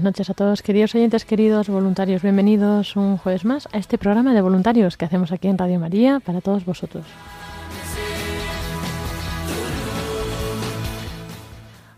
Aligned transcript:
Buenas 0.00 0.16
noches 0.16 0.30
a 0.30 0.34
todos, 0.34 0.62
queridos 0.62 0.94
oyentes, 0.94 1.26
queridos 1.26 1.68
voluntarios. 1.68 2.22
Bienvenidos 2.22 2.96
un 2.96 3.18
jueves 3.18 3.44
más 3.44 3.68
a 3.70 3.76
este 3.76 3.98
programa 3.98 4.32
de 4.32 4.40
voluntarios 4.40 4.96
que 4.96 5.04
hacemos 5.04 5.30
aquí 5.30 5.46
en 5.46 5.58
Radio 5.58 5.78
María 5.78 6.20
para 6.20 6.40
todos 6.40 6.64
vosotros. 6.64 7.04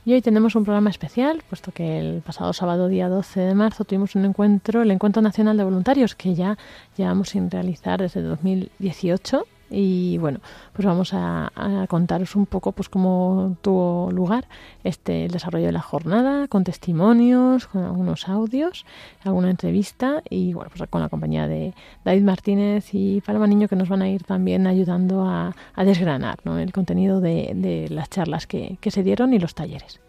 Y 0.05 0.15
hoy 0.15 0.21
tenemos 0.21 0.57
un 0.57 0.65
programa 0.65 0.91
especial, 0.91 1.45
puesto 1.49 1.71
que 1.71 2.01
el 2.01 2.23
pasado 2.23 2.53
sábado, 2.53 2.89
día 2.89 3.09
12 3.09 3.39
de 3.39 3.55
marzo, 3.55 3.85
tuvimos 3.85 4.17
un 4.17 4.25
encuentro, 4.25 4.83
el 4.83 4.91
Encuentro 4.91 5.23
Nacional 5.23 5.57
de 5.57 5.63
Voluntarios, 5.63 6.17
que 6.17 6.35
ya 6.35 6.59
llevamos 6.97 7.29
sin 7.29 7.53
realizar 7.53 8.01
desde 8.01 8.21
2018. 8.21 9.47
Y 9.75 10.19
bueno, 10.19 10.41
pues 10.75 10.85
vamos 10.85 11.15
a, 11.15 11.51
contaros 11.89 12.37
un 12.37 12.45
poco 12.45 12.73
pues 12.73 12.91
cómo 12.91 13.57
tuvo 13.63 14.11
lugar 14.13 14.47
este 14.85 15.25
el 15.25 15.31
desarrollo 15.31 15.67
de 15.67 15.73
la 15.73 15.81
jornada, 15.81 16.47
con 16.47 16.63
testimonios, 16.63 17.67
con 17.67 17.83
algunos 17.83 18.29
audios, 18.29 18.85
alguna 19.25 19.51
entrevista 19.51 20.23
y 20.29 20.53
bueno, 20.53 20.71
pues 20.75 20.89
con 20.91 21.01
la 21.01 21.09
compañía 21.09 21.49
de 21.49 21.73
David 22.05 22.23
Martínez 22.23 22.91
y 22.93 23.23
Paloma 23.23 23.47
Niño 23.47 23.67
que 23.67 23.77
nos 23.77 23.89
van 23.89 24.03
a 24.03 24.09
ir 24.11 24.25
también 24.25 24.67
ayudando 24.67 25.23
a, 25.23 25.57
a 25.75 25.85
desgranar 25.85 26.39
¿no? 26.45 26.59
el 26.59 26.73
contenido 26.73 27.21
de, 27.21 27.53
de 27.55 27.89
las 27.89 28.11
charlas 28.11 28.47
que, 28.47 28.77
que 28.81 28.91
se 28.91 29.03
dieron 29.03 29.33
y 29.33 29.39
los 29.39 29.55
talleres. 29.55 30.01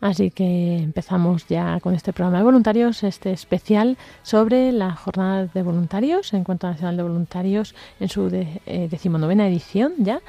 Así 0.00 0.30
que 0.30 0.78
empezamos 0.78 1.46
ya 1.46 1.78
con 1.80 1.94
este 1.94 2.12
programa 2.14 2.38
de 2.38 2.44
voluntarios, 2.44 3.02
este 3.04 3.32
especial 3.32 3.98
sobre 4.22 4.72
la 4.72 4.94
jornada 4.94 5.46
de 5.46 5.62
voluntarios, 5.62 6.32
Encuentro 6.32 6.70
Nacional 6.70 6.96
de 6.96 7.02
Voluntarios 7.02 7.74
en 8.00 8.08
su 8.08 8.28
eh, 8.28 8.88
decimonovena 8.90 9.46
edición 9.46 9.92
ya. 9.98 10.20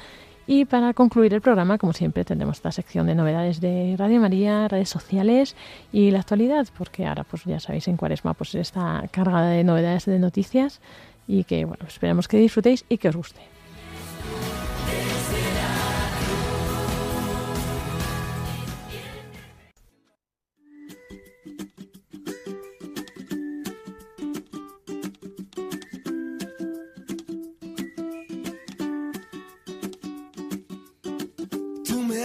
Y 0.46 0.64
para 0.64 0.92
concluir 0.92 1.32
el 1.32 1.40
programa, 1.40 1.78
como 1.78 1.92
siempre, 1.92 2.24
tendremos 2.24 2.56
esta 2.56 2.72
sección 2.72 3.06
de 3.06 3.14
novedades 3.14 3.60
de 3.60 3.94
Radio 3.96 4.20
María, 4.20 4.68
redes 4.68 4.88
sociales 4.88 5.56
y 5.92 6.10
la 6.10 6.18
actualidad, 6.20 6.66
porque 6.76 7.06
ahora, 7.06 7.24
pues 7.24 7.44
ya 7.44 7.60
sabéis, 7.60 7.88
en 7.88 7.96
Cuaresma 7.96 8.34
pues 8.34 8.54
está 8.56 9.08
cargada 9.12 9.50
de 9.50 9.64
novedades 9.64 10.04
de 10.04 10.18
noticias 10.18 10.80
y 11.28 11.44
que, 11.44 11.64
bueno, 11.64 11.86
esperemos 11.86 12.28
que 12.28 12.38
disfrutéis 12.38 12.84
y 12.88 12.98
que 12.98 13.08
os 13.08 13.16
guste. 13.16 13.40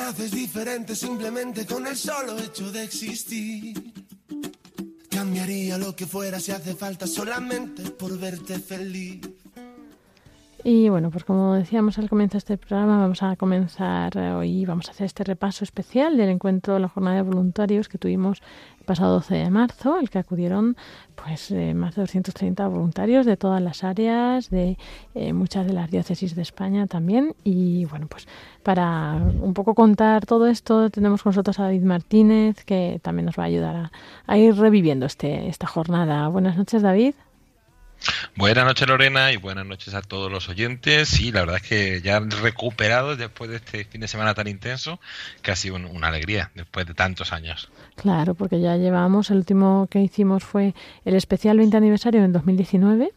Haces 0.08 0.32
diferente 0.32 0.96
simplemente 0.96 1.66
con 1.66 1.86
el 1.86 1.98
solo 1.98 2.40
hecho 2.40 2.72
de 2.72 2.84
existir. 2.84 3.94
Cambiaría 5.10 5.78
lo 5.78 5.96
que 5.96 6.08
fuera 6.08 6.40
si 6.40 6.52
hace 6.52 6.76
falta 6.76 7.08
solamente 7.08 7.84
por 7.92 8.18
verte 8.18 8.60
feliz. 8.60 9.20
Y 10.64 10.90
bueno, 10.90 11.12
pues 11.12 11.24
como 11.24 11.54
decíamos 11.54 11.98
al 12.00 12.10
comienzo 12.10 12.34
de 12.34 12.40
este 12.40 12.58
programa, 12.58 12.98
vamos 13.00 13.22
a 13.22 13.36
comenzar 13.36 14.18
eh, 14.18 14.32
hoy, 14.32 14.66
vamos 14.66 14.88
a 14.88 14.92
hacer 14.92 15.06
este 15.06 15.24
repaso 15.24 15.64
especial 15.64 16.18
del 16.18 16.30
encuentro 16.30 16.74
de 16.74 16.80
la 16.80 16.90
jornada 16.90 17.18
de 17.18 17.22
voluntarios 17.22 17.88
que 17.88 18.00
tuvimos 18.00 18.42
el 18.80 18.86
pasado 18.86 19.14
12 19.14 19.36
de 19.36 19.50
marzo, 19.52 19.96
al 19.96 20.10
que 20.10 20.18
acudieron 20.18 20.76
pues 21.16 21.52
eh, 21.52 21.74
más 21.76 21.96
de 21.96 22.02
230 22.02 22.68
voluntarios 22.68 23.26
de 23.26 23.38
todas 23.38 23.62
las 23.62 23.84
áreas, 23.84 24.50
de 24.50 24.78
eh, 25.14 25.32
muchas 25.32 25.68
de 25.68 25.74
las 25.74 25.92
diócesis 25.92 26.36
de 26.36 26.42
España 26.42 26.88
también. 26.88 27.36
Y 27.44 27.86
bueno, 27.86 28.08
pues 28.08 28.28
para 28.64 29.14
un 29.16 29.54
poco 29.54 29.76
contar 29.76 30.26
todo 30.26 30.48
esto, 30.48 30.90
tenemos 30.90 31.22
con 31.22 31.30
nosotros 31.32 31.60
a 31.60 31.64
David 31.64 31.84
Martínez, 31.84 32.66
que 32.66 33.00
también 33.04 33.28
nos 33.28 33.38
va 33.38 33.44
a 33.44 33.48
ayudar 33.48 33.76
a, 33.76 33.92
a 34.26 34.38
ir 34.38 34.56
reviviendo 34.56 35.06
este, 35.06 35.48
esta 35.50 35.68
jornada. 35.68 36.28
Buenas 36.30 36.58
noches, 36.58 36.82
David. 36.82 37.14
Buenas 38.36 38.66
noches 38.66 38.88
Lorena 38.88 39.32
y 39.32 39.38
buenas 39.38 39.66
noches 39.66 39.94
a 39.96 40.02
todos 40.02 40.32
los 40.32 40.48
oyentes. 40.50 41.10
Sí, 41.10 41.32
la 41.32 41.42
verdad 41.42 41.58
es 41.58 41.64
que 41.68 42.02
ya 42.02 42.20
recuperados 42.20 43.18
después 43.18 43.50
de 43.50 43.58
este 43.58 43.84
fin 43.86 44.02
de 44.02 44.08
semana 44.08 44.34
tan 44.34 44.48
intenso, 44.48 45.00
que 45.42 45.52
ha 45.52 45.56
sido 45.56 45.76
un- 45.76 45.86
una 45.86 46.08
alegría 46.10 46.52
después 46.56 46.86
de 46.86 46.94
tantos 46.94 47.34
años. 47.34 47.70
Claro, 47.96 48.36
porque 48.36 48.62
ya 48.62 48.78
llevamos, 48.78 49.32
el 49.32 49.38
último 49.38 49.88
que 49.90 50.02
hicimos 50.02 50.44
fue 50.44 50.76
el 51.04 51.16
especial 51.16 51.58
20 51.58 51.78
aniversario 51.78 52.24
en 52.24 52.32
2019, 52.32 53.12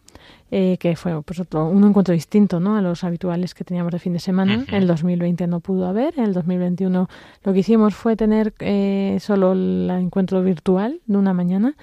eh, 0.50 0.76
que 0.80 0.96
fue 0.96 1.22
pues 1.22 1.38
otro, 1.40 1.66
un 1.66 1.84
encuentro 1.86 2.14
distinto 2.14 2.58
¿no? 2.58 2.76
a 2.76 2.80
los 2.80 3.04
habituales 3.04 3.54
que 3.54 3.62
teníamos 3.64 3.92
de 3.92 3.98
fin 3.98 4.14
de 4.14 4.20
semana. 4.20 4.64
En 4.68 4.74
el 4.74 4.86
2020 4.86 5.46
no 5.46 5.60
pudo 5.60 5.86
haber, 5.86 6.14
en 6.18 6.24
el 6.24 6.32
2021 6.32 7.08
lo 7.44 7.52
que 7.52 7.58
hicimos 7.58 7.94
fue 7.94 8.16
tener 8.16 8.54
eh, 8.60 9.18
solo 9.20 9.52
el 9.52 9.88
encuentro 9.90 10.42
virtual 10.42 11.00
de 11.06 11.16
una 11.18 11.34
mañana 11.34 11.74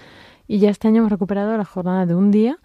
y 0.49 0.59
ya 0.59 0.69
este 0.69 0.87
año 0.87 0.99
hemos 0.99 1.11
recuperado 1.11 1.55
la 1.57 1.65
jornada 1.65 2.05
de 2.05 2.15
un 2.15 2.31
día. 2.31 2.57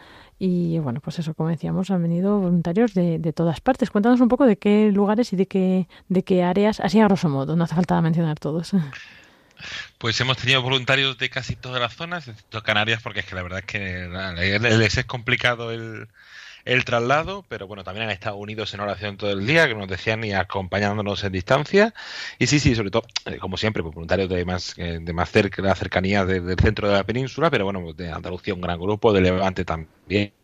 Y 0.45 0.81
bueno, 0.81 0.99
pues 1.01 1.21
eso, 1.21 1.35
como 1.35 1.51
decíamos, 1.51 1.93
han 1.93 2.03
venido 2.03 2.41
voluntarios 2.41 2.95
de, 2.95 3.21
de 3.21 3.33
todas 3.33 3.61
partes. 3.61 3.91
Cuéntanos 3.91 4.21
un 4.21 4.27
poco 4.27 4.45
de 4.45 4.57
qué 4.59 4.91
lugares 4.91 5.33
y 5.33 5.37
de 5.37 5.47
qué, 5.47 5.87
de 6.09 6.25
qué 6.25 6.43
áreas, 6.43 6.81
así 6.81 6.99
a 6.99 7.05
grosso 7.05 7.29
modo, 7.29 7.55
no 7.55 7.63
hace 7.63 7.77
falta 7.77 8.01
mencionar 8.03 8.41
todos. 8.41 8.73
Pues 9.99 10.21
hemos 10.21 10.39
tenido 10.39 10.61
voluntarios 10.61 11.17
de 11.19 11.31
casi 11.31 11.55
todas 11.55 11.81
las 11.81 11.95
zonas, 11.95 12.27
excepto 12.27 12.65
Canarias, 12.65 13.01
porque 13.01 13.21
es 13.21 13.27
que 13.27 13.37
la 13.37 13.45
verdad 13.45 13.61
es 13.61 13.67
que 13.67 14.09
nada, 14.11 14.33
les 14.33 14.99
es 14.99 15.05
complicado 15.05 15.71
el, 15.71 16.09
el 16.65 16.85
traslado, 16.85 17.45
pero 17.49 17.67
bueno, 17.67 17.85
también 17.85 18.07
han 18.07 18.13
estado 18.13 18.37
unidos 18.37 18.73
en 18.75 18.81
oración 18.81 19.17
todo 19.17 19.31
el 19.33 19.47
día, 19.47 19.69
que 19.69 19.75
nos 19.75 19.89
decían 19.89 20.23
y 20.25 20.33
acompañándonos 20.33 21.23
en 21.25 21.33
distancia. 21.33 21.95
Y 22.39 22.47
sí, 22.47 22.61
sí, 22.61 22.75
sobre 22.75 22.91
todo, 22.91 23.03
eh, 23.27 23.39
como 23.39 23.57
siempre, 23.57 23.83
pues, 23.83 23.95
voluntarios 23.95 24.29
de 24.29 24.45
más, 24.45 24.75
eh, 24.79 24.99
de 25.01 25.13
más 25.13 25.31
cerca, 25.31 25.63
la 25.63 25.75
cercanía 25.75 26.25
de- 26.25 26.41
del 26.41 26.59
centro 26.59 26.89
de 26.89 26.95
la 26.95 27.05
península, 27.05 27.51
pero 27.51 27.65
bueno, 27.65 27.93
de 27.93 28.11
Andalucía 28.11 28.55
un 28.55 28.61
gran 28.61 28.79
grupo, 28.81 29.13
de 29.13 29.21
Levante 29.21 29.65
también, 29.65 30.35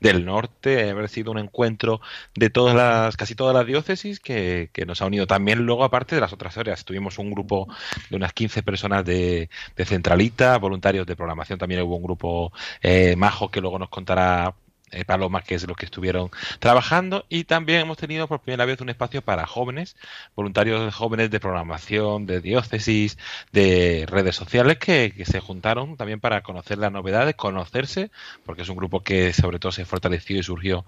del 0.00 0.24
norte, 0.24 0.90
haber 0.90 1.08
sido 1.08 1.30
un 1.32 1.38
encuentro 1.38 2.00
de 2.34 2.50
todas 2.50 2.74
las, 2.76 3.16
casi 3.16 3.34
todas 3.34 3.54
las 3.54 3.66
diócesis 3.66 4.20
que, 4.20 4.70
que 4.72 4.86
nos 4.86 5.00
ha 5.02 5.06
unido 5.06 5.26
también 5.26 5.60
luego, 5.64 5.84
aparte 5.84 6.14
de 6.14 6.20
las 6.20 6.32
otras 6.32 6.56
áreas. 6.58 6.84
Tuvimos 6.84 7.18
un 7.18 7.30
grupo 7.30 7.68
de 8.10 8.16
unas 8.16 8.32
15 8.32 8.62
personas 8.62 9.04
de, 9.04 9.48
de 9.76 9.84
Centralita, 9.84 10.58
voluntarios 10.58 11.06
de 11.06 11.16
programación, 11.16 11.58
también 11.58 11.82
hubo 11.82 11.96
un 11.96 12.02
grupo 12.02 12.52
eh, 12.82 13.16
majo 13.16 13.50
que 13.50 13.60
luego 13.60 13.78
nos 13.78 13.88
contará 13.88 14.54
eh, 14.94 15.04
Paloma, 15.04 15.42
que 15.42 15.54
es 15.54 15.66
los 15.66 15.76
que 15.76 15.86
estuvieron 15.86 16.30
trabajando, 16.58 17.26
y 17.28 17.44
también 17.44 17.80
hemos 17.80 17.96
tenido 17.96 18.28
por 18.28 18.40
primera 18.40 18.64
vez 18.64 18.80
un 18.80 18.88
espacio 18.88 19.22
para 19.22 19.46
jóvenes, 19.46 19.96
voluntarios 20.34 20.94
jóvenes 20.94 21.30
de 21.30 21.40
programación, 21.40 22.26
de 22.26 22.40
diócesis, 22.40 23.18
de 23.52 24.06
redes 24.08 24.36
sociales, 24.36 24.78
que, 24.78 25.12
que 25.16 25.24
se 25.24 25.40
juntaron 25.40 25.96
también 25.96 26.20
para 26.20 26.42
conocer 26.42 26.78
las 26.78 26.92
novedades, 26.92 27.34
conocerse, 27.34 28.10
porque 28.44 28.62
es 28.62 28.68
un 28.68 28.76
grupo 28.76 29.02
que 29.02 29.32
sobre 29.32 29.58
todo 29.58 29.72
se 29.72 29.84
fortaleció 29.84 30.38
y 30.38 30.42
surgió 30.42 30.84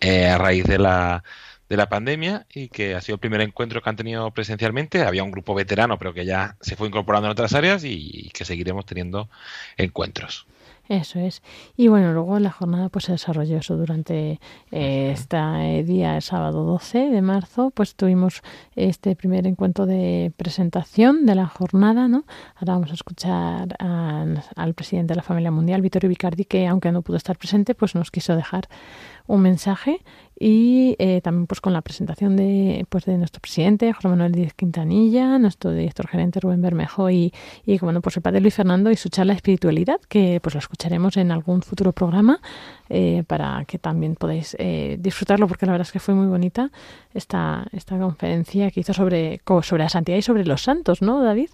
eh, 0.00 0.26
a 0.26 0.38
raíz 0.38 0.64
de 0.64 0.78
la 0.78 1.24
de 1.68 1.76
la 1.76 1.88
pandemia 1.88 2.46
y 2.52 2.68
que 2.68 2.94
ha 2.94 3.00
sido 3.00 3.14
el 3.14 3.20
primer 3.20 3.40
encuentro 3.40 3.82
que 3.82 3.90
han 3.90 3.96
tenido 3.96 4.30
presencialmente. 4.30 5.02
Había 5.02 5.24
un 5.24 5.30
grupo 5.30 5.54
veterano, 5.54 5.98
pero 5.98 6.14
que 6.14 6.24
ya 6.24 6.56
se 6.60 6.76
fue 6.76 6.88
incorporando 6.88 7.26
en 7.26 7.32
otras 7.32 7.54
áreas 7.54 7.82
y 7.84 8.30
que 8.32 8.44
seguiremos 8.44 8.86
teniendo 8.86 9.28
encuentros. 9.76 10.46
Eso 10.88 11.18
es. 11.18 11.42
Y 11.76 11.88
bueno, 11.88 12.12
luego 12.12 12.38
la 12.38 12.52
jornada 12.52 12.88
pues 12.88 13.06
se 13.06 13.12
desarrolló 13.12 13.58
eso 13.58 13.76
durante 13.76 14.40
eh, 14.70 15.10
este 15.12 15.82
día, 15.82 16.16
el 16.16 16.22
sábado 16.22 16.64
12 16.64 17.10
de 17.10 17.22
marzo, 17.22 17.70
pues 17.70 17.96
tuvimos 17.96 18.42
este 18.76 19.16
primer 19.16 19.46
encuentro 19.46 19.84
de 19.84 20.32
presentación 20.36 21.26
de 21.26 21.34
la 21.34 21.46
jornada, 21.46 22.06
¿no? 22.06 22.24
Ahora 22.54 22.74
vamos 22.74 22.90
a 22.92 22.94
escuchar 22.94 23.74
al, 23.80 24.44
al 24.54 24.74
presidente 24.74 25.12
de 25.12 25.16
la 25.16 25.22
familia 25.22 25.50
mundial, 25.50 25.82
Vittorio 25.82 26.08
Vicardi, 26.08 26.44
que 26.44 26.66
aunque 26.68 26.92
no 26.92 27.02
pudo 27.02 27.16
estar 27.16 27.36
presente, 27.36 27.74
pues 27.74 27.94
nos 27.96 28.12
quiso 28.12 28.36
dejar 28.36 28.68
un 29.26 29.42
mensaje 29.42 30.02
y 30.38 30.96
eh, 30.98 31.20
también 31.22 31.46
pues 31.46 31.60
con 31.60 31.72
la 31.72 31.80
presentación 31.80 32.36
de 32.36 32.84
pues 32.88 33.04
de 33.06 33.16
nuestro 33.16 33.40
presidente 33.40 33.92
José 33.92 34.08
Manuel 34.08 34.32
Díaz 34.32 34.52
Quintanilla, 34.54 35.38
nuestro 35.38 35.72
director 35.72 36.06
gerente 36.08 36.40
Rubén 36.40 36.60
Bermejo 36.60 37.10
y, 37.10 37.32
y 37.64 37.78
bueno 37.78 38.00
pues 38.02 38.16
el 38.16 38.22
padre 38.22 38.40
Luis 38.40 38.54
Fernando 38.54 38.90
y 38.90 38.96
su 38.96 39.08
charla 39.08 39.32
de 39.32 39.36
espiritualidad 39.36 40.00
que 40.08 40.40
pues 40.42 40.54
lo 40.54 40.58
escucharemos 40.58 41.16
en 41.16 41.32
algún 41.32 41.62
futuro 41.62 41.92
programa 41.92 42.40
eh, 42.90 43.24
para 43.26 43.64
que 43.66 43.78
también 43.78 44.14
podáis 44.14 44.56
eh, 44.58 44.98
disfrutarlo 45.00 45.48
porque 45.48 45.66
la 45.66 45.72
verdad 45.72 45.86
es 45.86 45.92
que 45.92 46.00
fue 46.00 46.14
muy 46.14 46.26
bonita 46.26 46.70
esta 47.14 47.66
esta 47.72 47.98
conferencia 47.98 48.70
que 48.70 48.80
hizo 48.80 48.92
sobre 48.92 49.40
sobre 49.62 49.82
la 49.82 49.88
santidad 49.88 50.18
y 50.18 50.22
sobre 50.22 50.44
los 50.44 50.62
santos, 50.62 51.02
¿no, 51.02 51.22
David? 51.22 51.48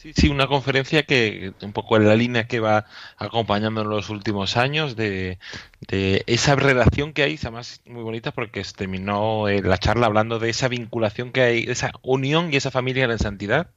Sí, 0.00 0.14
sí, 0.16 0.28
una 0.30 0.46
conferencia 0.46 1.02
que 1.02 1.52
un 1.60 1.74
poco 1.74 1.98
en 1.98 2.08
la 2.08 2.16
línea 2.16 2.46
que 2.46 2.58
va 2.58 2.86
acompañando 3.18 3.82
en 3.82 3.90
los 3.90 4.08
últimos 4.08 4.56
años 4.56 4.96
de, 4.96 5.38
de 5.88 6.24
esa 6.26 6.56
relación 6.56 7.12
que 7.12 7.22
hay, 7.22 7.36
además 7.42 7.82
muy 7.84 8.02
bonita 8.02 8.32
porque 8.32 8.62
terminó 8.74 9.46
eh, 9.48 9.60
la 9.62 9.76
charla 9.76 10.06
hablando 10.06 10.38
de 10.38 10.48
esa 10.48 10.68
vinculación 10.68 11.32
que 11.32 11.42
hay, 11.42 11.64
esa 11.68 11.92
unión 12.00 12.50
y 12.50 12.56
esa 12.56 12.70
familia 12.70 13.04
en 13.04 13.10
la 13.10 13.18
santidad 13.18 13.72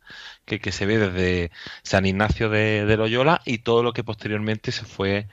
que, 0.45 0.61
que 0.61 0.71
se 0.71 0.85
ve 0.85 0.97
desde 0.97 1.51
San 1.83 2.05
Ignacio 2.05 2.49
de 2.49 2.95
Loyola 2.95 3.41
y 3.43 3.57
todo 3.57 3.83
lo 3.83 3.91
que 3.91 4.05
posteriormente 4.05 4.71
se 4.71 4.85
fue 4.85 5.27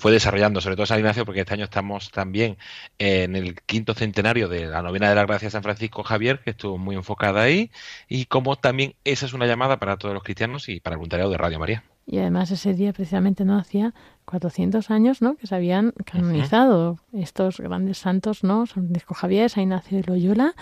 fue 0.00 0.12
desarrollando, 0.12 0.62
sobre 0.62 0.76
todo 0.76 0.86
San 0.86 0.98
Ignacio, 0.98 1.26
porque 1.26 1.40
este 1.40 1.52
año 1.52 1.64
estamos 1.64 2.10
también 2.10 2.56
en 2.98 3.36
el 3.36 3.60
quinto 3.60 3.92
centenario 3.92 4.48
de 4.48 4.64
la 4.66 4.80
novena 4.80 5.10
de 5.10 5.14
la 5.14 5.26
gracia 5.26 5.46
de 5.46 5.52
San 5.52 5.62
Francisco 5.62 6.02
Javier, 6.02 6.40
que 6.40 6.50
estuvo 6.50 6.78
muy 6.78 6.96
enfocada 6.96 7.42
ahí, 7.42 7.70
y 8.08 8.24
como 8.24 8.56
también 8.56 8.94
esa 9.04 9.26
es 9.26 9.34
una 9.34 9.46
llamada 9.46 9.78
para 9.78 9.98
todos 9.98 10.14
los 10.14 10.22
cristianos 10.22 10.70
y 10.70 10.80
para 10.80 10.94
el 10.94 10.98
voluntariado 10.98 11.30
de 11.30 11.36
Radio 11.36 11.58
María. 11.58 11.84
Y 12.06 12.18
además 12.18 12.50
ese 12.50 12.72
día 12.72 12.94
precisamente 12.94 13.44
no 13.44 13.58
hacía 13.58 13.94
400 14.24 14.90
años, 14.90 15.20
¿no? 15.20 15.36
Que 15.36 15.46
se 15.46 15.54
habían 15.54 15.92
canonizado 16.06 16.92
uh 16.92 16.96
-huh. 17.12 17.22
estos 17.22 17.60
grandes 17.60 17.98
santos, 17.98 18.42
¿no? 18.42 18.66
San 18.66 18.84
Francisco 18.84 19.14
Javier, 19.14 19.50
San 19.50 19.64
Ignacio 19.64 19.98
de 19.98 20.04
Loyola 20.04 20.54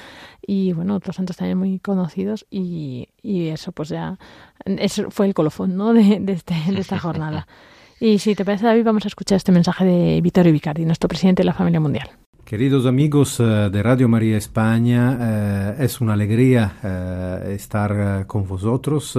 y 0.45 0.73
bueno, 0.73 0.97
otros 0.97 1.15
santos 1.15 1.37
también 1.37 1.57
muy 1.57 1.79
conocidos 1.79 2.45
y, 2.51 3.11
y 3.23 3.49
eso 3.49 3.71
pues 3.71 3.89
ya 3.91 4.19
eso 4.67 5.11
fue 5.11 5.27
el 5.27 5.35
colofón, 5.35 5.77
¿no? 5.77 5.95
De, 5.95 6.19
de, 6.21 6.33
este, 6.33 6.55
de 6.55 6.81
esta 6.81 6.99
jornada. 6.99 7.47
Y 8.01 8.19
si 8.21 8.37
te 8.37 8.45
parece, 8.45 8.65
David, 8.65 8.85
vamos 8.85 9.05
a 9.05 9.09
escuchar 9.09 9.37
este 9.37 9.51
mensaje 9.51 9.85
de 9.85 10.21
Vittorio 10.21 10.53
Vicardi, 10.53 10.85
nuestro 10.85 11.09
presidente 11.09 11.41
de 11.43 11.47
la 11.47 11.53
familia 11.53 11.81
mundial. 11.81 12.09
Queridos 12.45 12.87
amigos 12.87 13.41
uh, 13.41 13.69
de 13.71 13.83
Radio 13.83 14.09
María 14.09 14.37
España, 14.37 15.75
uh, 15.77 15.83
es 15.83 16.01
una 16.01 16.13
alegría 16.13 16.77
uh, 16.83 17.51
estar 17.51 18.27
con 18.27 18.47
vosotros, 18.47 19.19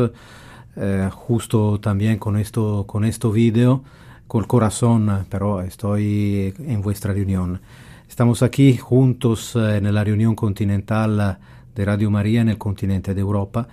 justo 1.11 1.79
también 1.81 2.17
con 2.19 2.37
esto, 2.37 2.85
con 2.87 3.03
esto 3.03 3.33
video, 3.33 3.83
con 4.27 4.43
el 4.43 4.47
corazón, 4.47 5.25
pero 5.29 5.61
estoy 5.61 6.53
en 6.57 6.81
vuestra 6.81 7.13
reunión. 7.13 7.59
Estamos 8.07 8.41
aquí 8.43 8.77
juntos 8.77 9.57
en 9.57 9.93
la 9.93 10.03
reunión 10.05 10.35
continental 10.35 11.37
de 11.75 11.85
Radio 11.85 12.09
María 12.09 12.39
en 12.41 12.49
el 12.49 12.57
continente 12.57 13.13
de 13.13 13.19
Europa. 13.19 13.67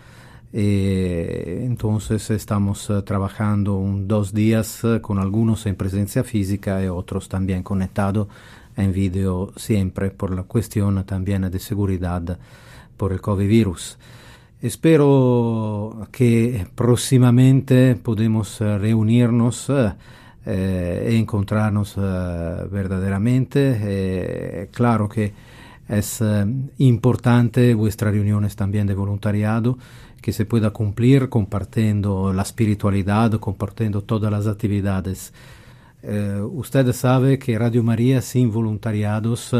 Eh, 0.58 1.64
entonces 1.66 2.30
estamos 2.30 2.90
trabajando 3.04 3.74
un, 3.74 4.08
dos 4.08 4.32
días 4.32 4.80
con 5.02 5.18
algunos 5.18 5.66
en 5.66 5.76
presencia 5.76 6.24
física 6.24 6.82
y 6.82 6.86
otros 6.86 7.28
también 7.28 7.62
conectados 7.62 8.28
en 8.74 8.90
video 8.90 9.52
siempre 9.56 10.10
por 10.10 10.34
la 10.34 10.44
cuestión 10.44 11.04
también 11.04 11.42
de 11.50 11.58
seguridad 11.58 12.38
por 12.96 13.12
el 13.12 13.20
COVID 13.20 13.46
virus. 13.46 13.98
Espero 14.62 16.08
que 16.10 16.66
próximamente 16.74 17.94
podemos 17.94 18.58
uh, 18.62 18.78
reunirnos 18.78 19.70
eh, 20.46 21.06
e 21.06 21.16
encontrarnos 21.18 21.96
verdaderamente. 21.96 23.76
Eh, 23.78 24.68
claro 24.72 25.06
que 25.06 25.34
es 25.86 26.24
importante 26.78 27.74
vuestras 27.74 28.14
reuniones 28.14 28.56
también 28.56 28.86
de 28.86 28.94
voluntariado 28.94 29.76
que 30.26 30.32
se 30.32 30.44
pueda 30.44 30.70
cumplir 30.70 31.28
compartiendo 31.28 32.32
la 32.32 32.42
espiritualidad, 32.42 33.30
compartiendo 33.34 34.02
todas 34.02 34.28
las 34.28 34.48
actividades. 34.48 35.32
Eh, 36.02 36.40
usted 36.40 36.92
sabe 36.92 37.38
que 37.38 37.56
Radio 37.56 37.84
María 37.84 38.20
sin 38.20 38.50
voluntariados 38.50 39.54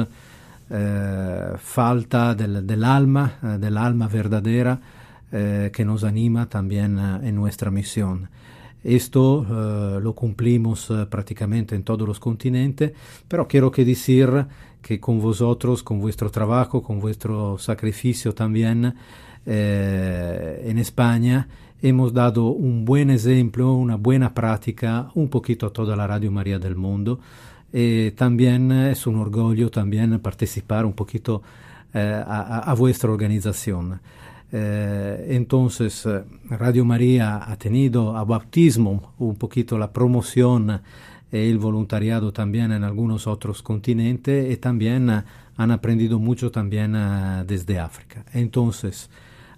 eh, 0.68 1.52
falta 1.56 2.34
del, 2.34 2.82
alma, 2.82 3.34
eh, 3.44 3.58
del 3.60 3.76
alma 3.78 4.08
verdadera 4.08 4.80
que 5.30 5.84
nos 5.84 6.02
anima 6.02 6.48
también 6.48 6.98
en 6.98 7.36
nuestra 7.36 7.70
misión. 7.70 8.28
Esto 8.82 10.00
lo 10.00 10.14
cumplimos 10.14 10.92
prácticamente 11.10 11.76
en 11.76 11.82
todos 11.84 12.08
los 12.08 12.18
continentes, 12.18 12.92
pero 13.28 13.46
quiero 13.46 13.70
decir 13.70 14.46
que 14.82 14.98
con 14.98 15.20
vosotros, 15.20 15.82
con 15.82 16.00
vuestro 16.00 16.30
trabajo, 16.30 16.82
con 16.82 16.98
vuestro 16.98 17.58
sacrificio 17.58 18.34
también, 18.34 18.94
eh, 19.46 20.64
en 20.66 20.78
España 20.78 21.48
hemos 21.82 22.12
dado 22.12 22.46
un 22.46 22.84
buen 22.84 23.10
ejemplo, 23.10 23.74
una 23.74 23.96
buena 23.96 24.34
práctica 24.34 25.10
un 25.14 25.28
poquito 25.28 25.66
a 25.66 25.72
toda 25.72 25.96
la 25.96 26.06
Radio 26.06 26.30
María 26.30 26.58
del 26.58 26.76
mundo. 26.76 27.20
Eh, 27.72 28.12
también 28.16 28.72
es 28.72 29.06
un 29.06 29.16
orgullo 29.16 29.70
también 29.70 30.18
participar 30.20 30.86
un 30.86 30.94
poquito 30.94 31.42
eh, 31.92 32.22
a, 32.26 32.74
vuestra 32.74 33.10
organización. 33.10 34.00
Eh, 34.52 35.26
entonces, 35.30 36.08
Radio 36.48 36.84
María 36.84 37.42
ha 37.50 37.56
tenido 37.56 38.16
a 38.16 38.24
bautismo 38.24 39.14
un 39.18 39.36
poquito 39.36 39.76
la 39.76 39.92
promoción 39.92 40.80
y 41.32 41.36
el 41.36 41.58
voluntariado 41.58 42.32
también 42.32 42.72
en 42.72 42.84
algunos 42.84 43.26
otros 43.26 43.62
continentes 43.62 44.50
y 44.50 44.56
también 44.56 45.10
han 45.56 45.70
aprendido 45.70 46.18
mucho 46.18 46.50
también 46.50 46.96
desde 47.46 47.78
África. 47.78 48.24
Entonces, 48.32 49.10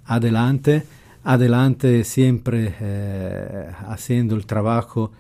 adelante, 0.09 0.83
adelante 1.23 2.03
siempre 2.03 2.75
eh, 2.81 3.71
haciendo 3.87 4.35
el 4.35 4.45
trabajo 4.45 5.13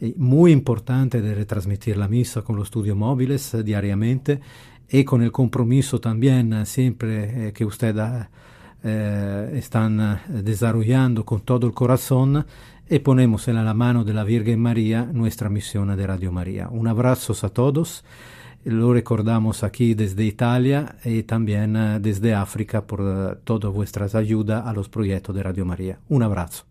eh, 0.00 0.12
muy 0.16 0.52
importante 0.52 1.22
de 1.22 1.34
retransmitir 1.34 1.96
la 1.96 2.08
misa 2.08 2.42
con 2.42 2.56
los 2.56 2.66
estudios 2.66 2.96
móviles 2.96 3.54
eh, 3.54 3.62
diariamente 3.62 4.40
y 4.88 5.04
con 5.04 5.22
el 5.22 5.30
compromiso 5.30 6.00
también 6.00 6.52
eh, 6.52 6.66
siempre 6.66 7.52
que 7.52 7.64
ustedes 7.64 8.26
están 8.82 10.20
desarrollando 10.28 11.24
con 11.24 11.40
todo 11.40 11.66
el 11.66 11.72
corazón 11.72 12.44
y 12.90 12.98
ponemos 12.98 13.48
en 13.48 13.64
la 13.64 13.72
mano 13.72 14.04
de 14.04 14.12
la 14.12 14.24
Virgen 14.24 14.60
María 14.60 15.08
nuestra 15.10 15.48
misión 15.48 15.96
de 15.96 16.06
Radio 16.06 16.30
María. 16.30 16.68
Un 16.68 16.86
abrazo 16.88 17.34
a 17.46 17.48
todos. 17.48 18.04
Lo 18.64 18.94
recordamos 18.94 19.62
aquí 19.62 19.94
desde 19.94 20.24
Italia 20.24 20.96
y 21.04 21.22
también 21.24 21.76
uh, 21.76 22.00
desde 22.00 22.34
África 22.34 22.86
por 22.86 23.00
uh, 23.02 23.36
todas 23.44 23.72
vuestras 23.72 24.14
ayudas 24.14 24.66
a 24.66 24.72
los 24.72 24.88
proyectos 24.88 25.34
de 25.34 25.42
Radio 25.42 25.66
María. 25.66 25.98
Un 26.08 26.22
abrazo. 26.22 26.64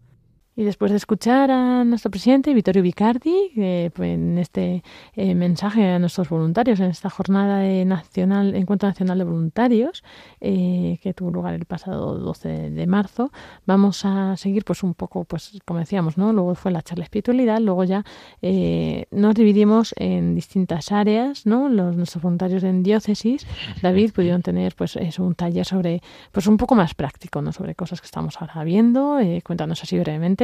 Y 0.56 0.64
después 0.66 0.92
de 0.92 0.98
escuchar 0.98 1.50
a 1.50 1.84
nuestro 1.84 2.12
presidente, 2.12 2.54
Vittorio 2.54 2.84
Vicardi, 2.84 3.52
eh, 3.58 3.90
pues 3.92 4.12
en 4.12 4.38
este 4.38 4.84
eh, 5.16 5.34
mensaje 5.34 5.88
a 5.90 5.98
nuestros 5.98 6.30
voluntarios 6.30 6.80
en 6.80 6.92
esta 6.92 7.10
jornada 7.10 7.58
de 7.58 7.86
nacional, 7.86 8.54
Encuentro 8.54 8.88
Nacional 8.88 9.18
de 9.18 9.24
Voluntarios, 9.24 10.04
eh, 10.42 11.00
que 11.02 11.16
tuvo 11.16 11.32
lugar 11.32 11.56
el 11.56 11.66
pasado 11.66 12.20
12 12.20 12.70
de 12.70 12.86
marzo, 12.86 13.32
vamos 13.66 14.06
a 14.06 14.38
seguir 14.38 14.64
pues 14.64 14.84
un 14.84 14.94
poco, 14.94 15.24
pues 15.24 15.58
como 15.66 15.80
decíamos, 15.80 16.20
¿no? 16.20 16.32
Luego 16.34 16.54
fue 16.54 16.72
la 16.72 16.84
charla 16.84 17.06
espiritualidad, 17.06 17.60
luego 17.60 17.84
ya 17.84 18.06
eh, 18.44 19.08
nos 19.10 19.34
dividimos 19.34 19.96
en 19.98 20.36
distintas 20.36 20.92
áreas, 20.92 21.48
¿no? 21.48 21.68
Los 21.68 21.96
nuestros 21.96 22.22
voluntarios 22.22 22.64
en 22.64 22.84
diócesis, 22.84 23.48
David, 23.82 24.12
pudieron 24.12 24.44
tener 24.44 24.76
pues 24.76 24.98
eso, 24.98 25.24
un 25.24 25.34
taller 25.34 25.66
sobre, 25.66 26.04
pues 26.32 26.46
un 26.46 26.58
poco 26.58 26.76
más 26.76 26.94
práctico, 26.94 27.42
¿no? 27.42 27.52
Sobre 27.52 27.74
cosas 27.74 28.02
que 28.02 28.06
estamos 28.06 28.40
ahora 28.40 28.64
viendo, 28.64 29.18
cuéntanos 29.44 29.82
así 29.82 29.98
brevemente. 29.98 30.43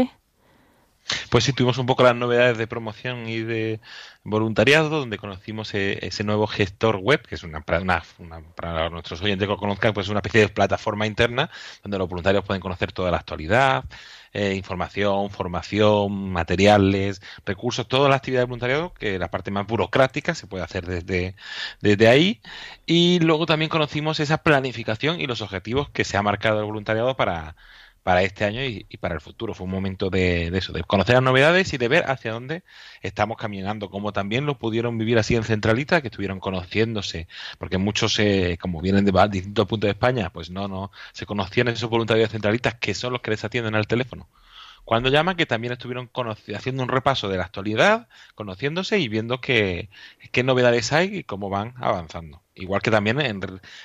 Pues 1.29 1.43
sí, 1.43 1.53
tuvimos 1.53 1.77
un 1.77 1.85
poco 1.85 2.03
las 2.03 2.15
novedades 2.15 2.57
de 2.57 2.67
promoción 2.67 3.27
y 3.27 3.39
de 3.41 3.81
voluntariado, 4.23 4.89
donde 4.89 5.17
conocimos 5.17 5.73
eh, 5.73 5.97
ese 6.05 6.23
nuevo 6.23 6.45
gestor 6.47 6.97
web, 6.97 7.21
que 7.27 7.35
es 7.35 7.43
una, 7.43 7.63
una- 7.81 8.03
una- 8.19 8.41
para 8.55 8.89
nuestros 8.89 9.21
oyentes 9.21 9.47
que 9.47 9.55
conozcan, 9.55 9.93
pues 9.93 10.07
una 10.09 10.19
especie 10.19 10.41
de 10.41 10.49
plataforma 10.49 11.07
interna 11.07 11.49
donde 11.83 11.97
los 11.97 12.07
voluntarios 12.09 12.43
pueden 12.45 12.61
conocer 12.61 12.91
toda 12.91 13.09
la 13.11 13.17
actualidad, 13.17 13.85
eh, 14.33 14.53
información, 14.55 15.29
formación, 15.31 16.31
materiales, 16.31 17.21
recursos, 17.45 17.87
toda 17.87 18.07
la 18.09 18.15
actividad 18.17 18.41
de 18.41 18.45
voluntariado, 18.45 18.93
que 18.93 19.17
la 19.17 19.31
parte 19.31 19.49
más 19.51 19.65
burocrática 19.65 20.35
se 20.35 20.45
puede 20.47 20.63
hacer 20.63 20.85
desde, 20.85 21.35
desde 21.81 22.07
ahí. 22.07 22.41
Y 22.85 23.19
luego 23.19 23.45
también 23.45 23.69
conocimos 23.69 24.19
esa 24.19 24.39
planificación 24.43 25.19
y 25.19 25.27
los 25.27 25.41
objetivos 25.41 25.89
que 25.89 26.03
se 26.05 26.17
ha 26.17 26.21
marcado 26.21 26.59
el 26.59 26.65
voluntariado 26.65 27.15
para, 27.15 27.55
para 28.03 28.23
este 28.23 28.45
año 28.45 28.63
y, 28.63 28.85
para 28.97 29.15
el 29.15 29.21
futuro. 29.21 29.53
Fue 29.53 29.65
un 29.65 29.71
momento 29.71 30.09
de, 30.09 30.51
de 30.51 30.57
eso, 30.57 30.73
de 30.73 30.83
conocer 30.83 31.15
las 31.15 31.23
novedades 31.23 31.73
y 31.73 31.77
de 31.77 31.87
ver 31.87 32.09
hacia 32.09 32.31
dónde 32.31 32.63
estamos 33.01 33.37
caminando, 33.37 33.89
como 33.89 34.13
también 34.13 34.45
lo 34.45 34.57
pudieron 34.57 34.97
vivir 34.97 35.17
así 35.17 35.35
en 35.35 35.43
Centralita, 35.43 36.01
que 36.01 36.07
estuvieron 36.07 36.39
conociéndose, 36.39 37.27
porque 37.57 37.77
muchos, 37.77 38.17
eh, 38.19 38.57
como 38.61 38.81
vienen 38.81 39.05
de 39.05 39.11
distintos 39.29 39.67
puntos 39.67 39.87
de 39.87 39.91
España, 39.91 40.29
pues 40.31 40.49
no, 40.49 40.67
no, 40.67 40.91
se 41.13 41.25
conocían 41.25 41.67
esos 41.67 41.89
voluntarios 41.89 42.31
centralitas 42.31 42.75
que 42.75 42.93
son 42.93 43.13
los 43.13 43.21
que 43.21 43.31
les 43.31 43.43
atienden 43.43 43.75
al 43.75 43.87
teléfono. 43.87 44.27
Cuando 44.89 45.09
llaman, 45.11 45.35
que 45.35 45.45
también 45.45 45.73
estuvieron 45.73 46.09
haciendo 46.55 46.81
un 46.81 46.89
repaso 46.89 47.29
de 47.29 47.37
la 47.37 47.43
actualidad, 47.43 48.07
conociéndose 48.33 48.97
y 48.97 49.07
viendo 49.07 49.39
qué, 49.39 49.91
qué 50.31 50.41
novedades 50.41 50.91
hay 50.93 51.17
y 51.17 51.23
cómo 51.23 51.47
van 51.51 51.75
avanzando. 51.77 52.41
Igual 52.55 52.81
que 52.81 52.89
también 52.89 53.21
en, 53.21 53.39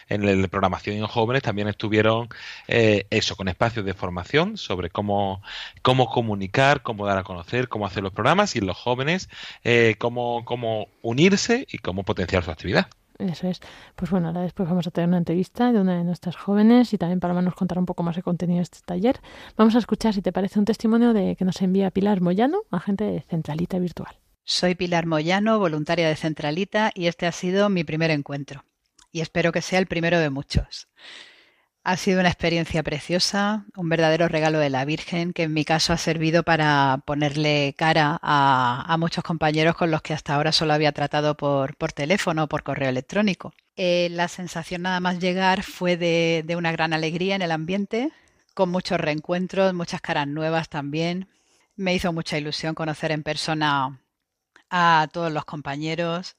en 0.08 0.40
la 0.40 0.48
programación 0.48 0.96
en 0.96 1.06
jóvenes 1.06 1.42
también 1.42 1.68
estuvieron 1.68 2.30
eh, 2.68 3.06
eso, 3.10 3.36
con 3.36 3.48
espacios 3.48 3.84
de 3.84 3.92
formación 3.92 4.56
sobre 4.56 4.88
cómo, 4.88 5.42
cómo 5.82 6.08
comunicar, 6.08 6.80
cómo 6.82 7.04
dar 7.04 7.18
a 7.18 7.22
conocer, 7.22 7.68
cómo 7.68 7.86
hacer 7.86 8.02
los 8.02 8.14
programas 8.14 8.56
y 8.56 8.62
los 8.62 8.78
jóvenes 8.78 9.28
eh, 9.62 9.96
cómo, 9.98 10.46
cómo 10.46 10.88
unirse 11.02 11.66
y 11.70 11.80
cómo 11.80 12.04
potenciar 12.04 12.44
su 12.44 12.50
actividad. 12.50 12.88
Eso 13.18 13.48
es. 13.48 13.60
Pues 13.94 14.10
bueno, 14.10 14.28
ahora 14.28 14.42
después 14.42 14.68
vamos 14.68 14.86
a 14.86 14.90
tener 14.90 15.08
una 15.08 15.18
entrevista 15.18 15.72
de 15.72 15.80
una 15.80 15.98
de 15.98 16.04
nuestras 16.04 16.36
jóvenes 16.36 16.92
y 16.92 16.98
también 16.98 17.20
Paloma 17.20 17.42
nos 17.42 17.54
contará 17.54 17.80
un 17.80 17.86
poco 17.86 18.02
más 18.02 18.16
de 18.16 18.22
contenido 18.22 18.58
de 18.58 18.62
este 18.62 18.80
taller. 18.84 19.20
Vamos 19.56 19.74
a 19.74 19.78
escuchar, 19.78 20.14
si 20.14 20.22
te 20.22 20.32
parece, 20.32 20.58
un 20.58 20.64
testimonio 20.64 21.12
de 21.12 21.36
que 21.36 21.44
nos 21.44 21.60
envía 21.62 21.90
Pilar 21.90 22.20
Moyano, 22.20 22.62
agente 22.70 23.04
de 23.04 23.20
Centralita 23.20 23.78
Virtual. 23.78 24.18
Soy 24.44 24.74
Pilar 24.74 25.06
Moyano, 25.06 25.58
voluntaria 25.58 26.08
de 26.08 26.16
Centralita, 26.16 26.90
y 26.94 27.06
este 27.06 27.26
ha 27.26 27.32
sido 27.32 27.68
mi 27.70 27.84
primer 27.84 28.10
encuentro. 28.10 28.64
Y 29.10 29.20
espero 29.20 29.52
que 29.52 29.62
sea 29.62 29.78
el 29.78 29.86
primero 29.86 30.18
de 30.18 30.28
muchos. 30.28 30.88
Ha 31.86 31.98
sido 31.98 32.20
una 32.20 32.30
experiencia 32.30 32.82
preciosa, 32.82 33.66
un 33.76 33.90
verdadero 33.90 34.26
regalo 34.26 34.58
de 34.58 34.70
la 34.70 34.86
Virgen, 34.86 35.34
que 35.34 35.42
en 35.42 35.52
mi 35.52 35.66
caso 35.66 35.92
ha 35.92 35.98
servido 35.98 36.42
para 36.42 37.02
ponerle 37.04 37.74
cara 37.76 38.18
a, 38.22 38.86
a 38.88 38.96
muchos 38.96 39.22
compañeros 39.22 39.76
con 39.76 39.90
los 39.90 40.00
que 40.00 40.14
hasta 40.14 40.34
ahora 40.34 40.50
solo 40.50 40.72
había 40.72 40.92
tratado 40.92 41.36
por, 41.36 41.76
por 41.76 41.92
teléfono 41.92 42.44
o 42.44 42.46
por 42.48 42.62
correo 42.62 42.88
electrónico. 42.88 43.52
Eh, 43.76 44.08
la 44.12 44.28
sensación 44.28 44.80
nada 44.82 44.98
más 45.00 45.18
llegar 45.18 45.62
fue 45.62 45.98
de, 45.98 46.42
de 46.46 46.56
una 46.56 46.72
gran 46.72 46.94
alegría 46.94 47.36
en 47.36 47.42
el 47.42 47.52
ambiente, 47.52 48.12
con 48.54 48.70
muchos 48.70 48.98
reencuentros, 48.98 49.74
muchas 49.74 50.00
caras 50.00 50.26
nuevas 50.26 50.70
también. 50.70 51.28
Me 51.76 51.94
hizo 51.94 52.14
mucha 52.14 52.38
ilusión 52.38 52.74
conocer 52.74 53.12
en 53.12 53.22
persona 53.22 54.00
a 54.70 55.06
todos 55.12 55.30
los 55.30 55.44
compañeros. 55.44 56.36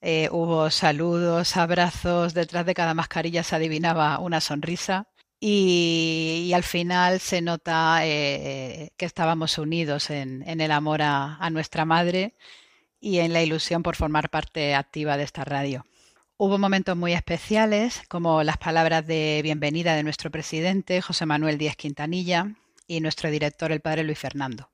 Eh, 0.00 0.28
hubo 0.30 0.70
saludos, 0.70 1.56
abrazos, 1.56 2.34
detrás 2.34 2.64
de 2.66 2.74
cada 2.74 2.94
mascarilla 2.94 3.42
se 3.42 3.56
adivinaba 3.56 4.18
una 4.20 4.40
sonrisa 4.40 5.08
y, 5.40 6.52
al 6.54 6.62
final 6.62 7.20
se 7.20 7.40
nota 7.42 8.00
eh, 8.06 8.90
que 8.96 9.06
estábamos 9.06 9.58
unidos 9.58 10.10
en, 10.10 10.48
en 10.48 10.60
el 10.60 10.70
amor 10.70 11.02
a, 11.02 11.36
a 11.36 11.50
nuestra 11.50 11.84
madre 11.84 12.36
y 13.00 13.18
en 13.18 13.32
la 13.32 13.42
ilusión 13.42 13.82
por 13.82 13.96
formar 13.96 14.30
parte 14.30 14.74
activa 14.74 15.16
de 15.16 15.24
esta 15.24 15.44
radio. 15.44 15.84
Hubo 16.36 16.58
momentos 16.58 16.96
muy 16.96 17.12
especiales, 17.14 18.02
como 18.08 18.44
las 18.44 18.58
palabras 18.58 19.06
de 19.06 19.40
bienvenida 19.42 19.96
de 19.96 20.04
nuestro 20.04 20.30
presidente, 20.30 21.02
José 21.02 21.26
Manuel 21.26 21.58
Díaz 21.58 21.76
Quintanilla, 21.76 22.54
y 22.86 23.00
nuestro 23.00 23.30
director, 23.30 23.72
el 23.72 23.80
padre 23.80 24.04
Luis 24.04 24.18
Fernando, 24.18 24.70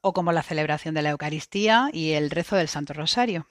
o 0.00 0.12
como 0.12 0.32
la 0.32 0.42
celebración 0.42 0.94
de 0.94 1.02
la 1.02 1.10
Eucaristía 1.10 1.90
y 1.92 2.12
el 2.12 2.30
rezo 2.30 2.56
del 2.56 2.68
Santo 2.68 2.92
Rosario. 2.92 3.46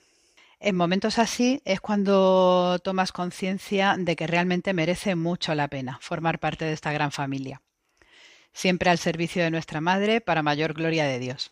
En 0.60 0.76
momentos 0.76 1.20
así 1.20 1.62
es 1.66 1.82
cuando 1.82 2.80
tomas 2.84 3.12
conciencia 3.12 3.96
de 3.98 4.16
que 4.16 4.28
realmente 4.28 4.74
merece 4.74 5.16
mucho 5.16 5.54
la 5.54 5.68
pena 5.68 6.00
formar 6.02 6.40
parte 6.40 6.66
de 6.66 6.74
esta 6.74 6.92
gran 6.92 7.12
familia, 7.12 7.62
siempre 8.54 8.90
al 8.90 8.98
servicio 8.98 9.44
de 9.44 9.52
nuestra 9.52 9.82
Madre 9.82 10.22
para 10.22 10.44
mayor 10.44 10.74
gloria 10.74 11.06
de 11.06 11.20
Dios. 11.20 11.52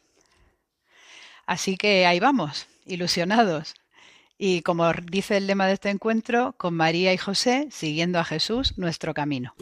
Así 1.45 1.77
que 1.77 2.05
ahí 2.05 2.19
vamos, 2.19 2.67
ilusionados. 2.86 3.75
Y 4.38 4.62
como 4.62 4.91
dice 4.93 5.38
el 5.38 5.48
lema 5.48 5.67
de 5.67 5.74
este 5.74 5.89
encuentro, 5.89 6.53
con 6.57 6.74
María 6.74 7.13
y 7.13 7.17
José, 7.17 7.67
siguiendo 7.72 8.19
a 8.19 8.24
Jesús 8.24 8.77
nuestro 8.77 9.13
camino. 9.13 9.53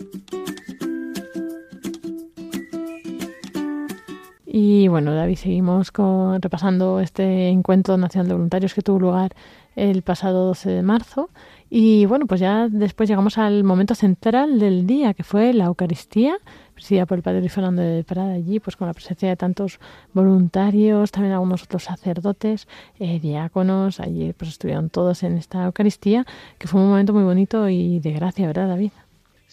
Y 4.53 4.89
bueno, 4.89 5.13
David, 5.13 5.37
seguimos 5.37 5.93
con, 5.93 6.41
repasando 6.41 6.99
este 6.99 7.47
encuentro 7.47 7.95
nacional 7.95 8.27
de 8.27 8.33
voluntarios 8.33 8.73
que 8.73 8.81
tuvo 8.81 8.99
lugar 8.99 9.33
el 9.77 10.01
pasado 10.01 10.47
12 10.47 10.69
de 10.71 10.81
marzo. 10.81 11.29
Y 11.69 12.05
bueno, 12.05 12.25
pues 12.25 12.41
ya 12.41 12.67
después 12.67 13.07
llegamos 13.07 13.37
al 13.37 13.63
momento 13.63 13.95
central 13.95 14.59
del 14.59 14.85
día, 14.85 15.13
que 15.13 15.23
fue 15.23 15.53
la 15.53 15.65
Eucaristía, 15.65 16.35
presidida 16.73 17.05
por 17.05 17.17
el 17.17 17.23
padre 17.23 17.47
Fernando 17.47 17.81
de 17.81 18.03
Prada 18.03 18.33
allí, 18.33 18.59
pues 18.59 18.75
con 18.75 18.87
la 18.87 18.93
presencia 18.93 19.29
de 19.29 19.37
tantos 19.37 19.79
voluntarios, 20.13 21.11
también 21.11 21.31
algunos 21.33 21.63
otros 21.63 21.85
sacerdotes, 21.85 22.67
eh, 22.99 23.21
diáconos, 23.21 24.01
allí 24.01 24.33
pues 24.33 24.51
estuvieron 24.51 24.89
todos 24.89 25.23
en 25.23 25.37
esta 25.37 25.63
Eucaristía, 25.63 26.25
que 26.57 26.67
fue 26.67 26.81
un 26.81 26.89
momento 26.89 27.13
muy 27.13 27.23
bonito 27.23 27.69
y 27.69 28.01
de 28.01 28.11
gracia, 28.11 28.47
¿verdad, 28.47 28.67
David? 28.67 28.91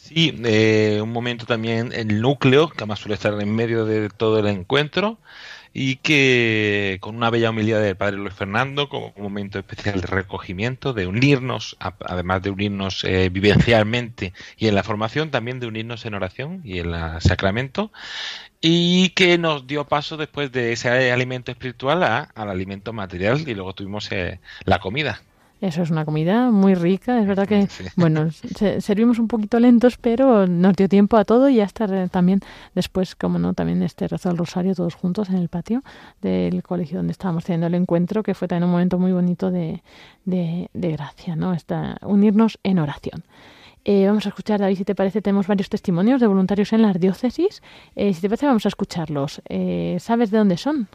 Sí, 0.01 0.33
eh, 0.45 1.01
un 1.03 1.11
momento 1.13 1.45
también 1.45 1.93
el 1.93 2.21
núcleo, 2.23 2.69
que 2.71 2.77
además 2.79 3.01
suele 3.01 3.15
estar 3.15 3.39
en 3.41 3.55
medio 3.55 3.85
de 3.85 4.09
todo 4.09 4.39
el 4.39 4.47
encuentro, 4.47 5.19
y 5.75 5.97
que 5.97 6.99
con 7.01 7.17
una 7.17 7.31
bella 7.31 7.51
humildad 7.51 7.81
del 7.83 7.97
padre 7.97 8.17
Luis 8.17 8.33
Fernando, 8.33 8.89
como 8.89 9.13
un 9.17 9.23
momento 9.23 9.59
especial 9.59 10.01
de 10.01 10.07
recogimiento, 10.07 10.93
de 10.95 11.07
unirnos, 11.07 11.77
a- 11.81 11.95
además 12.07 12.43
de 12.43 12.51
unirnos 12.51 13.05
eh, 13.05 13.29
vivencialmente 13.29 14.33
y 14.57 14.69
en 14.69 14.77
la 14.77 14.83
formación, 14.85 15.31
también 15.31 15.61
de 15.61 15.67
unirnos 15.67 16.07
en 16.07 16.15
oración 16.15 16.63
y 16.65 16.79
en 16.79 16.95
el 16.95 17.21
sacramento, 17.21 17.93
y 18.61 19.11
que 19.11 19.37
nos 19.39 19.67
dio 19.67 19.85
paso 19.89 20.17
después 20.17 20.53
de 20.53 20.73
ese 20.73 21.13
alimento 21.13 21.51
espiritual 21.53 22.03
a- 22.05 22.31
al 22.35 22.49
alimento 22.51 22.93
material, 22.93 23.47
y 23.49 23.55
luego 23.55 23.75
tuvimos 23.75 24.11
eh, 24.13 24.41
la 24.65 24.79
comida. 24.79 25.23
Eso 25.61 25.83
es 25.83 25.91
una 25.91 26.05
comida 26.05 26.53
muy 26.53 26.75
rica, 26.77 27.21
es 27.21 27.27
verdad 27.27 27.49
que, 27.49 27.67
Sí. 27.67 27.85
bueno, 27.97 28.31
se- 28.31 28.81
servimos 28.81 29.19
un 29.19 29.27
poquito 29.27 29.59
lentos, 29.59 29.97
pero 29.99 30.47
nos 30.47 30.77
dio 30.77 30.89
tiempo 30.89 31.17
a 31.17 31.25
todo 31.25 31.49
y 31.49 31.61
hasta 31.61 31.87
re- 31.89 32.09
también 32.09 32.41
después, 32.77 33.17
como 33.17 33.41
no, 33.41 33.55
también 33.55 33.83
este 33.83 34.07
rezo 34.07 34.29
del 34.29 34.39
rosario 34.39 34.75
todos 34.77 34.95
juntos 34.95 35.29
en 35.31 35.37
el 35.37 35.49
patio 35.49 35.83
del 36.23 36.63
colegio 36.63 36.99
donde 36.99 37.11
estábamos 37.11 37.45
teniendo 37.45 37.67
el 37.67 37.75
encuentro, 37.75 38.23
que 38.23 38.35
fue 38.35 38.47
también 38.47 38.65
un 38.67 38.71
momento 38.71 38.99
muy 39.01 39.11
bonito 39.13 39.51
de, 39.51 39.83
de, 40.25 40.71
de 40.75 40.93
gracia, 40.93 41.35
¿no? 41.35 41.53
Esta, 41.53 41.97
unirnos 42.03 42.59
en 42.63 42.79
oración. 42.79 43.25
Eh, 43.85 44.07
vamos 44.07 44.27
a 44.27 44.29
escuchar, 44.29 44.61
David, 44.61 44.77
si 44.77 44.85
te 44.85 44.95
parece, 44.95 45.23
tenemos 45.23 45.47
varios 45.49 45.69
testimonios 45.71 46.21
de 46.21 46.27
voluntarios 46.29 46.73
en 46.73 46.83
las 46.83 47.01
diócesis. 47.01 47.63
Eh, 47.97 48.13
si 48.15 48.21
te 48.21 48.29
parece, 48.29 48.47
vamos 48.47 48.65
a 48.67 48.69
escucharlos. 48.69 49.41
Eh, 49.49 49.97
¿Sabes 49.99 50.31
de 50.31 50.39
dónde 50.39 50.57
son? 50.57 50.89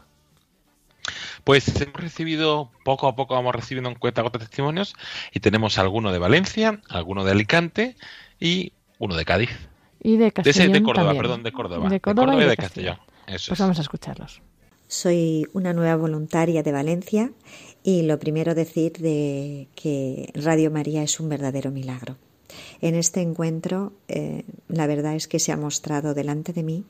Pues 1.44 1.68
hemos 1.80 1.94
recibido, 2.00 2.70
poco 2.84 3.06
a 3.08 3.14
poco 3.16 3.34
vamos 3.34 3.54
recibiendo 3.54 3.90
en 3.90 3.96
cuenta 3.96 4.24
otros 4.24 4.42
testimonios 4.44 4.94
y 5.32 5.40
tenemos 5.40 5.78
alguno 5.78 6.12
de 6.12 6.18
Valencia, 6.18 6.80
alguno 6.88 7.24
de 7.24 7.32
Alicante 7.32 7.96
y 8.40 8.72
uno 8.98 9.14
de 9.16 9.24
Cádiz. 9.24 9.50
Y 10.02 10.12
de 10.12 10.18
De, 10.18 10.26
ese- 10.26 10.32
Castellón 10.32 10.72
de 10.72 10.82
Córdoba, 10.82 11.06
también. 11.08 11.22
perdón, 11.22 11.42
de 11.42 11.52
Córdoba. 11.52 11.88
De 11.88 12.00
Córdoba, 12.00 12.34
y 12.44 12.48
de, 12.48 12.56
Castellón. 12.56 12.98
Eso 13.26 13.48
Pues 13.48 13.52
es. 13.52 13.58
vamos 13.58 13.78
a 13.78 13.82
escucharlos. 13.82 14.42
Soy 14.86 15.46
una 15.54 15.72
nueva 15.72 15.96
voluntaria 15.96 16.62
de 16.62 16.70
Valencia 16.72 17.30
y 17.82 18.02
lo 18.02 18.18
primero 18.18 18.54
decir 18.54 18.92
de 18.98 19.68
que 19.74 20.30
Radio 20.34 20.70
María 20.70 21.02
es 21.02 21.18
un 21.20 21.28
verdadero 21.30 21.70
milagro. 21.70 22.16
En 22.80 22.94
este 22.94 23.20
encuentro, 23.20 23.92
eh, 24.08 24.44
la 24.68 24.86
verdad 24.86 25.14
es 25.14 25.28
que 25.28 25.38
se 25.38 25.52
ha 25.52 25.56
mostrado 25.56 26.14
delante 26.14 26.52
de 26.52 26.62
mí 26.62 26.84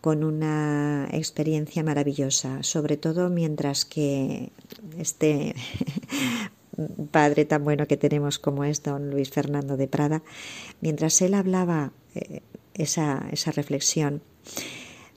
con 0.00 0.24
una 0.24 1.08
experiencia 1.12 1.82
maravillosa, 1.82 2.62
sobre 2.62 2.96
todo 2.96 3.30
mientras 3.30 3.84
que 3.84 4.50
este 4.98 5.54
padre 7.10 7.44
tan 7.44 7.64
bueno 7.64 7.86
que 7.86 7.96
tenemos 7.96 8.38
como 8.38 8.64
es 8.64 8.82
don 8.82 9.10
Luis 9.10 9.30
Fernando 9.30 9.76
de 9.76 9.88
Prada, 9.88 10.22
mientras 10.80 11.20
él 11.22 11.34
hablaba 11.34 11.92
eh, 12.14 12.40
esa, 12.74 13.28
esa 13.30 13.50
reflexión, 13.52 14.22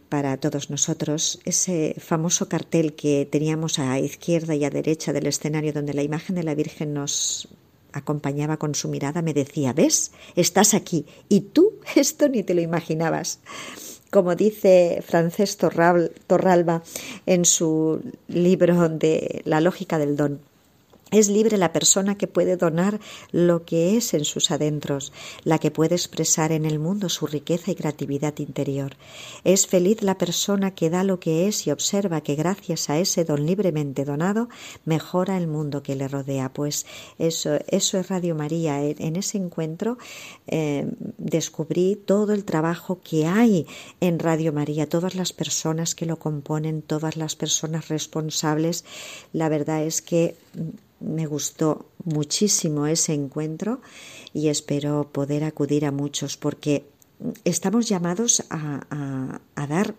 para 0.10 0.38
todos 0.38 0.70
nosotros 0.70 1.39
ese 1.46 1.96
famoso 2.00 2.48
cartel 2.48 2.94
que 2.94 3.27
teníamos 3.30 3.80
a 3.80 4.00
izquierda 4.00 4.56
y 4.56 4.63
a 4.63 4.70
derecha 4.70 5.13
del 5.13 5.27
escenario 5.27 5.74
donde 5.74 5.94
la 5.94 6.04
imagen 6.04 6.36
de 6.36 6.44
la 6.44 6.56
Virgen 6.56 6.94
nos 6.94 7.50
acompañaba 7.98 8.58
con 8.58 8.75
su 8.75 8.88
mirada, 8.88 9.22
me 9.22 9.34
decía, 9.34 9.74
¿ves? 9.74 10.12
Estás 10.36 10.74
aquí 10.74 11.06
y 11.30 11.42
tú 11.42 11.74
esto 11.96 12.30
ni 12.30 12.44
te 12.44 12.54
lo 12.54 12.62
imaginabas. 12.62 13.39
como 14.10 14.36
dice 14.36 15.04
Francés 15.06 15.60
Torral- 15.60 16.12
Torralba 16.27 16.82
en 17.25 17.44
su 17.44 18.01
libro 18.30 18.88
de 18.89 19.42
La 19.46 19.60
lógica 19.60 19.98
del 20.00 20.16
don. 20.16 20.39
Es 21.10 21.30
libre 21.30 21.58
la 21.58 21.72
persona 21.72 22.18
que 22.18 22.28
puede 22.28 22.58
donar 22.58 23.00
lo 23.32 23.64
que 23.64 23.96
es 23.96 24.14
en 24.14 24.26
sus 24.26 24.52
adentros, 24.52 25.14
la 25.44 25.58
que 25.58 25.72
puede 25.72 25.96
expresar 25.96 26.52
en 26.52 26.66
el 26.66 26.80
mundo 26.80 27.08
su 27.08 27.28
riqueza 27.28 27.72
y 27.72 27.76
creatividad 27.76 28.38
interior. 28.40 28.98
Es 29.46 29.68
feliz 29.68 30.02
la 30.02 30.18
persona 30.18 30.76
que 30.76 30.90
da 30.90 31.06
lo 31.06 31.22
que 31.22 31.48
es 31.48 31.66
y 31.66 31.72
observa 31.72 32.22
que 32.22 32.36
gracias 32.36 32.90
a 32.90 33.00
ese 33.00 33.24
don 33.24 33.46
libremente 33.46 34.04
donado 34.04 34.50
mejora 34.84 35.38
el 35.38 35.48
mundo 35.48 35.82
que 35.82 35.96
le 35.96 36.10
rodea. 36.10 36.52
Pues 36.52 36.86
eso, 37.20 37.58
eso 37.68 37.98
es 37.98 38.10
Radio 38.10 38.36
María. 38.36 38.84
En, 38.84 39.16
ese 39.16 39.38
encuentro 39.38 39.98
eh, 40.48 40.92
descubrí 41.18 41.96
todo 41.96 42.34
el 42.34 42.44
trabajo 42.44 43.00
que 43.02 43.28
hay 43.28 43.66
en 44.02 44.20
Radio 44.20 44.52
María, 44.52 44.90
todas 44.90 45.16
las 45.16 45.32
personas 45.32 45.96
que 45.96 46.06
lo 46.06 46.20
componen, 46.20 46.82
todas 46.82 47.16
las 47.16 47.38
personas 47.38 47.88
responsables. 47.88 48.84
La 49.32 49.48
verdad 49.48 49.84
es 49.84 50.02
que 50.02 50.36
me 51.00 51.25
gustó 51.25 51.89
muchísimo 52.04 52.88
ese 52.88 53.13
encuentro 53.13 53.82
y 54.34 54.50
espero 54.50 55.10
poder 55.12 55.44
acudir 55.44 55.86
a 55.86 55.92
muchos 55.92 56.38
porque 56.38 56.88
estamos 57.44 57.88
llamados 57.88 58.44
a, 58.50 59.39
dar 59.56 59.96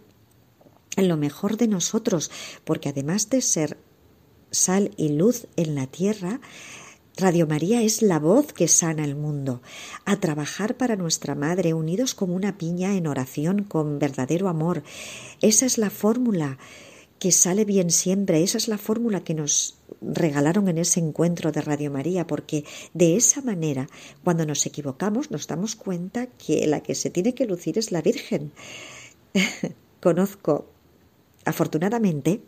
lo 0.97 1.17
mejor 1.17 1.57
de 1.57 1.69
nosotros, 1.69 2.31
porque 2.65 2.89
además 2.89 3.31
de 3.31 3.41
ser 3.41 3.79
sal 4.51 4.93
y 4.97 5.11
luz 5.11 5.47
en 5.57 5.75
la 5.75 5.87
tierra, 5.87 6.41
Radio 7.17 7.47
María 7.49 7.83
es 7.83 8.03
la 8.03 8.21
voz 8.21 8.53
que 8.53 8.69
sana 8.69 9.05
el 9.05 9.17
mundo, 9.17 9.61
a 10.05 10.21
trabajar 10.21 10.77
para 10.77 10.97
nuestra 10.97 11.35
Madre, 11.35 11.75
unidos 11.75 12.15
como 12.15 12.35
una 12.35 12.59
piña 12.59 12.95
en 12.97 13.09
oración 13.09 13.65
con 13.65 13.99
verdadero 13.99 14.49
amor. 14.49 14.85
Esa 15.41 15.67
es 15.67 15.79
la 15.79 15.91
fórmula 15.91 16.59
que 17.19 17.33
sale 17.33 17.65
bien 17.65 17.91
siempre, 17.91 18.43
esa 18.43 18.59
es 18.59 18.69
la 18.69 18.79
fórmula 18.79 19.25
que 19.25 19.35
nos 19.35 19.79
regalaron 20.01 20.69
en 20.69 20.79
ese 20.79 21.01
encuentro 21.01 21.53
de 21.53 21.63
Radio 21.63 21.91
María, 21.91 22.27
porque 22.27 22.65
de 22.95 23.17
esa 23.17 23.43
manera, 23.43 23.89
cuando 24.25 24.47
nos 24.47 24.65
equivocamos, 24.67 25.31
nos 25.31 25.47
damos 25.47 25.75
cuenta 25.75 26.27
que 26.27 26.67
la 26.67 26.83
que 26.83 26.95
se 26.95 27.11
tiene 27.11 27.35
que 27.35 27.47
lucir 27.47 27.79
es 27.79 27.91
la 27.91 28.03
Virgen. 28.03 28.53
Conozco, 30.01 30.67
afortunadamente, 31.45 32.41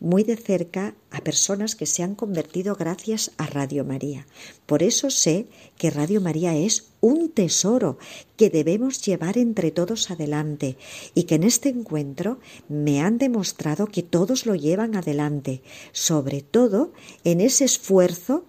muy 0.00 0.22
de 0.24 0.36
cerca 0.36 0.94
a 1.10 1.20
personas 1.22 1.74
que 1.74 1.86
se 1.86 2.02
han 2.02 2.14
convertido 2.14 2.74
gracias 2.74 3.32
a 3.38 3.46
Radio 3.46 3.84
María. 3.84 4.26
Por 4.66 4.82
eso 4.82 5.10
sé 5.10 5.46
que 5.78 5.90
Radio 5.90 6.20
María 6.20 6.56
es 6.56 6.88
un 7.00 7.30
tesoro 7.30 7.98
que 8.36 8.50
debemos 8.50 9.04
llevar 9.04 9.38
entre 9.38 9.70
todos 9.70 10.10
adelante 10.10 10.76
y 11.14 11.24
que 11.24 11.36
en 11.36 11.44
este 11.44 11.68
encuentro 11.68 12.38
me 12.68 13.00
han 13.00 13.18
demostrado 13.18 13.86
que 13.86 14.02
todos 14.02 14.46
lo 14.46 14.54
llevan 14.54 14.96
adelante, 14.96 15.62
sobre 15.92 16.42
todo 16.42 16.92
en 17.24 17.40
ese 17.40 17.64
esfuerzo 17.64 18.44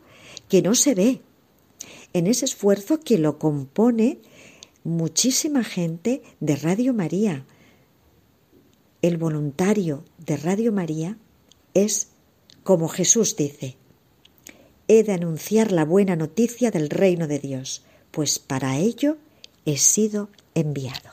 que 0.50 0.62
no 0.62 0.76
se 0.76 0.96
ve, 0.96 1.22
en 2.14 2.28
ese 2.28 2.46
esfuerzo 2.46 3.00
que 3.00 3.18
lo 3.18 3.38
compone 3.38 4.20
muchísima 4.84 5.64
gente 5.64 6.22
de 6.40 6.56
Radio 6.56 6.94
María. 6.94 7.46
El 9.02 9.18
voluntario 9.18 10.04
de 10.18 10.38
Radio 10.38 10.72
María 10.72 11.18
es 11.74 12.12
como 12.64 12.88
Jesús 12.88 13.36
dice, 13.36 13.78
he 14.88 15.04
de 15.04 15.14
anunciar 15.14 15.72
la 15.72 15.86
buena 15.86 16.16
noticia 16.16 16.72
del 16.72 16.90
reino 16.90 17.28
de 17.28 17.40
Dios, 17.40 17.86
pues 18.12 18.40
para 18.40 18.78
ello 18.78 19.18
he 19.66 19.78
sido 19.78 20.30
enviado. 20.56 21.12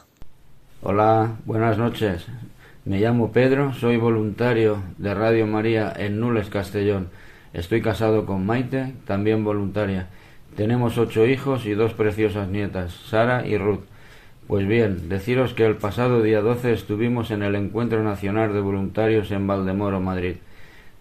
Hola, 0.82 1.36
buenas 1.44 1.78
noches. 1.78 2.26
Me 2.84 3.00
llamo 3.00 3.32
Pedro, 3.32 3.72
soy 3.72 3.96
voluntario 3.96 4.82
de 4.98 5.14
Radio 5.14 5.46
María 5.46 5.92
en 5.96 6.20
Nules, 6.20 6.50
Castellón. 6.50 7.08
Estoy 7.52 7.80
casado 7.80 8.26
con 8.26 8.44
Maite, 8.44 8.94
también 9.06 9.44
voluntaria. 9.44 10.08
Tenemos 10.56 10.98
ocho 10.98 11.26
hijos 11.26 11.66
y 11.66 11.72
dos 11.72 11.94
preciosas 11.94 12.48
nietas, 12.48 12.92
Sara 13.08 13.46
y 13.46 13.56
Ruth. 13.56 13.84
Pues 14.46 14.68
bien, 14.68 15.08
deciros 15.08 15.54
que 15.54 15.64
el 15.64 15.76
pasado 15.76 16.22
día 16.22 16.42
12 16.42 16.74
estuvimos 16.74 17.30
en 17.30 17.42
el 17.42 17.54
Encuentro 17.54 18.02
Nacional 18.02 18.52
de 18.52 18.60
Voluntarios 18.60 19.30
en 19.30 19.46
Valdemoro, 19.46 20.00
Madrid. 20.00 20.34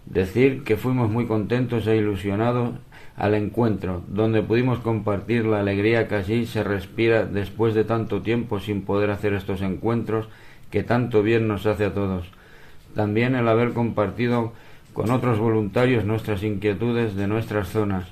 Decir 0.06 0.64
que 0.64 0.78
fuimos 0.78 1.10
muy 1.10 1.26
contentos 1.26 1.86
e 1.86 1.94
ilusionados 1.94 2.70
al 3.16 3.34
encuentro, 3.34 4.02
donde 4.08 4.42
pudimos 4.42 4.78
compartir 4.78 5.44
la 5.44 5.60
alegría 5.60 6.08
que 6.08 6.14
allí 6.14 6.46
se 6.46 6.64
respira 6.64 7.26
después 7.26 7.74
de 7.74 7.84
tanto 7.84 8.22
tiempo 8.22 8.60
sin 8.60 8.80
poder 8.80 9.10
hacer 9.10 9.34
estos 9.34 9.60
encuentros 9.60 10.26
que 10.70 10.82
tanto 10.82 11.22
bien 11.22 11.46
nos 11.46 11.66
hace 11.66 11.84
a 11.84 11.92
todos. 11.92 12.26
También 12.94 13.34
el 13.34 13.46
haber 13.46 13.74
compartido 13.74 14.54
con 14.94 15.10
otros 15.10 15.38
voluntarios 15.38 16.06
nuestras 16.06 16.42
inquietudes 16.42 17.14
de 17.14 17.26
nuestras 17.26 17.68
zonas. 17.68 18.06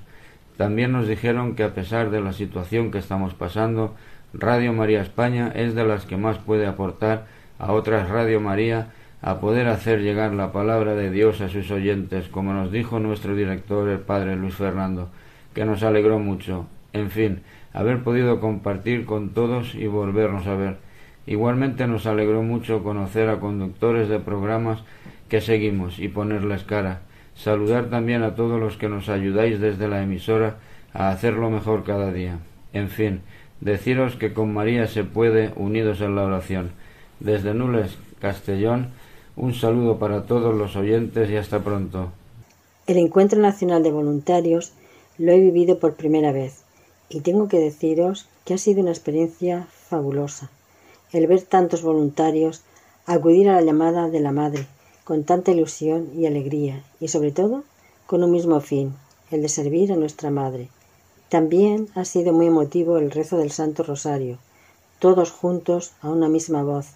También 0.59 0.93
nos 0.93 1.09
dijeron 1.09 1.55
que 1.55 1.65
a 1.65 1.73
pesar 1.73 2.11
de 2.11 2.21
la 2.21 2.35
situación 2.35 2.91
que 2.91 2.99
estamos 2.99 3.33
pasando, 3.33 3.95
Radio 4.35 4.73
María 4.73 5.03
España 5.03 5.53
es 5.55 5.75
de 5.75 5.85
las 5.85 6.07
que 6.07 6.17
más 6.17 6.39
puede 6.39 6.67
aportar 6.67 7.27
a 7.59 7.73
otras 7.73 8.09
Radio 8.09 8.41
María 8.41 8.89
a 9.21 9.39
poder 9.39 9.69
hacer 9.69 10.01
llegar 10.01 10.33
la 10.33 10.53
palabra 10.53 10.95
de 10.95 11.11
Dios 11.11 11.41
a 11.41 11.49
sus 11.49 11.71
oyentes, 11.71 12.29
como 12.29 12.53
nos 12.53 12.73
dijo 12.73 12.99
nuestro 12.99 13.37
director, 13.37 13.89
el 13.89 14.01
padre 14.01 14.35
Luis 14.37 14.55
Fernando, 14.55 15.11
que 15.55 15.65
nos 15.65 15.83
alegró 15.83 16.19
mucho. 16.19 16.67
En 16.93 17.11
fin, 17.11 17.43
haber 17.73 18.03
podido 18.03 18.41
compartir 18.41 19.05
con 19.05 19.31
todos 19.31 19.75
y 19.75 19.87
volvernos 19.87 20.47
a 20.47 20.57
ver. 20.57 20.77
Igualmente 21.27 21.87
nos 21.87 22.07
alegró 22.07 22.43
mucho 22.43 22.83
conocer 22.83 23.29
a 23.29 23.39
conductores 23.39 24.09
de 24.09 24.19
programas 24.19 24.83
que 25.29 25.41
seguimos 25.41 25.99
y 25.99 26.09
ponerles 26.09 26.65
cara. 26.65 27.03
Saludar 27.35 27.91
también 27.91 28.23
a 28.23 28.35
todos 28.35 28.59
los 28.59 28.77
que 28.77 28.89
nos 28.89 29.09
ayudáis 29.09 29.61
desde 29.61 29.89
la 29.89 30.03
emisora 30.03 30.57
a 30.93 31.11
hacerlo 31.11 31.49
mejor 31.49 31.85
cada 31.85 32.13
día. 32.13 32.39
En 32.73 32.89
fin, 32.89 33.21
deciros 33.63 34.17
que 34.17 34.33
con 34.35 34.53
María 34.53 34.87
se 34.89 35.05
puede 35.05 35.53
unidos 35.57 36.01
en 36.01 36.17
la 36.17 36.25
oración. 36.25 36.73
Desde 37.21 37.55
Nules, 37.55 37.97
Castellón, 38.21 38.89
un 39.37 39.55
saludo 39.55 39.99
para 39.99 40.27
todos 40.27 40.55
los 40.55 40.75
oyentes 40.77 41.31
y 41.31 41.37
hasta 41.37 41.61
pronto. 41.61 42.11
El 42.89 42.99
Encuentro 42.99 43.41
Nacional 43.41 43.85
de 43.85 43.93
Voluntarios 43.93 44.73
lo 45.17 45.31
he 45.31 45.39
vivido 45.39 45.79
por 45.79 45.95
primera 45.95 46.33
vez 46.33 46.65
y 47.09 47.21
tengo 47.21 47.47
que 47.47 47.59
deciros 47.59 48.27
que 48.45 48.55
ha 48.55 48.59
sido 48.59 48.81
una 48.81 48.91
experiencia 48.91 49.69
fabulosa. 49.71 50.51
El 51.13 51.29
ver 51.29 51.43
tantos 51.43 51.83
voluntarios 51.83 52.63
acudir 53.07 53.49
a 53.49 53.55
la 53.55 53.63
llamada 53.63 54.09
de 54.09 54.21
la 54.21 54.33
Madre 54.33 54.67
con 55.05 55.23
tanta 55.23 55.53
ilusión 55.53 56.11
y 56.17 56.27
alegría 56.27 56.83
y 57.01 57.09
sobre 57.09 57.31
todo 57.31 57.63
con 58.07 58.25
un 58.25 58.33
mismo 58.33 58.61
fin, 58.61 58.95
el 59.31 59.43
de 59.43 59.49
servir 59.49 59.93
a 59.93 59.97
nuestra 59.97 60.31
Madre. 60.31 60.69
También 61.33 61.89
ha 61.95 62.05
sido 62.05 62.35
muy 62.35 62.49
emotivo 62.49 62.99
el 62.99 63.11
rezo 63.11 63.39
del 63.39 63.51
Santo 63.51 63.83
Rosario, 63.83 64.37
todos 64.99 65.31
juntos 65.31 65.93
a 66.03 66.11
una 66.11 66.29
misma 66.29 66.63
voz 66.63 66.89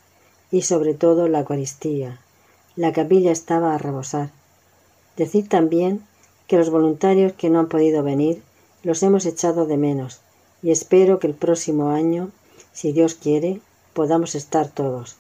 y 0.51 0.61
sobre 0.61 0.93
todo 0.93 1.27
la 1.27 1.39
Eucaristía. 1.39 2.21
La 2.77 2.93
capilla 2.93 3.33
estaba 3.33 3.75
a 3.75 3.79
rebosar. 3.79 4.29
Decir 5.17 5.49
también 5.49 6.03
que 6.49 6.59
los 6.59 6.69
voluntarios 6.69 7.33
que 7.33 7.49
no 7.49 7.61
han 7.61 7.71
podido 7.71 8.03
venir 8.03 8.43
los 8.83 9.03
hemos 9.03 9.25
echado 9.25 9.65
de 9.65 9.79
menos 9.79 10.21
y 10.63 10.71
espero 10.71 11.19
que 11.19 11.29
el 11.29 11.35
próximo 11.35 11.89
año, 11.89 12.29
si 12.75 12.93
Dios 12.93 13.15
quiere, 13.15 13.63
podamos 13.95 14.35
estar 14.35 14.69
todos. 14.69 15.17